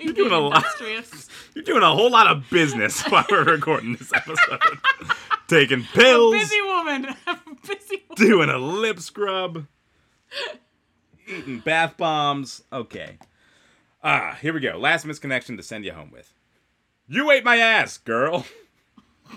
You're 0.00 0.12
doing 0.12 0.32
a 0.32 0.38
lot. 0.38 0.64
You're 0.80 1.64
doing 1.64 1.82
a 1.82 1.94
whole 1.94 2.10
lot 2.10 2.26
of 2.26 2.50
business 2.50 3.02
while 3.04 3.24
we're 3.30 3.44
recording 3.44 3.94
this 3.94 4.12
episode. 4.12 4.60
Taking 5.48 5.82
pills, 5.82 6.34
Busy 6.34 6.60
woman. 6.62 7.06
I'm 7.26 7.38
a 7.46 7.66
busy 7.66 8.04
woman. 8.08 8.16
doing 8.16 8.48
a 8.50 8.58
lip 8.58 9.00
scrub, 9.00 9.66
eating 11.26 11.60
bath 11.60 11.96
bombs. 11.96 12.62
Okay. 12.72 13.18
Ah, 14.04 14.36
here 14.40 14.52
we 14.52 14.60
go. 14.60 14.78
Last 14.78 15.06
misconnection 15.06 15.56
to 15.56 15.62
send 15.62 15.84
you 15.86 15.92
home 15.92 16.10
with. 16.10 16.34
You 17.08 17.30
ate 17.30 17.44
my 17.44 17.56
ass, 17.56 17.96
girl. 17.96 18.44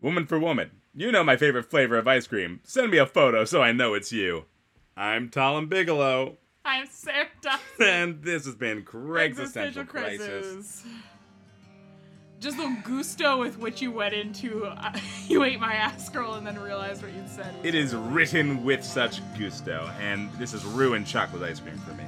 woman 0.00 0.26
for 0.26 0.38
woman. 0.38 0.72
You 0.92 1.12
know 1.12 1.22
my 1.22 1.36
favorite 1.36 1.70
flavor 1.70 1.96
of 1.96 2.08
ice 2.08 2.26
cream. 2.26 2.60
Send 2.64 2.90
me 2.90 2.98
a 2.98 3.06
photo 3.06 3.44
so 3.44 3.62
I 3.62 3.70
know 3.70 3.94
it's 3.94 4.10
you. 4.10 4.46
I'm 4.96 5.28
Talon 5.28 5.66
Bigelow, 5.66 6.36
I'm 6.64 6.86
Sarah 6.90 7.26
Dawson. 7.40 7.60
and 7.80 8.22
this 8.22 8.44
has 8.44 8.54
been 8.54 8.82
Craig's 8.82 9.38
Essential 9.38 9.84
Crisis. 9.84 10.84
Just 12.40 12.56
the 12.56 12.74
gusto 12.84 13.38
with 13.38 13.58
which 13.58 13.82
you 13.82 13.92
went 13.92 14.14
into 14.14 14.64
uh, 14.64 14.98
you 15.28 15.44
ate 15.44 15.60
my 15.60 15.74
ass 15.74 16.08
girl 16.08 16.34
and 16.34 16.46
then 16.46 16.58
realized 16.58 17.02
what 17.02 17.12
you'd 17.12 17.28
said. 17.28 17.54
It 17.62 17.74
is 17.74 17.94
written 17.94 18.64
with 18.64 18.82
such 18.82 19.20
gusto, 19.38 19.90
and 20.00 20.32
this 20.32 20.54
is 20.54 20.64
ruined 20.64 21.06
chocolate 21.06 21.42
ice 21.42 21.60
cream 21.60 21.76
for 21.78 21.92
me. 21.92 22.04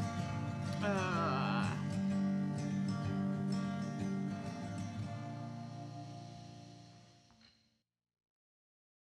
Uh, 0.82 1.21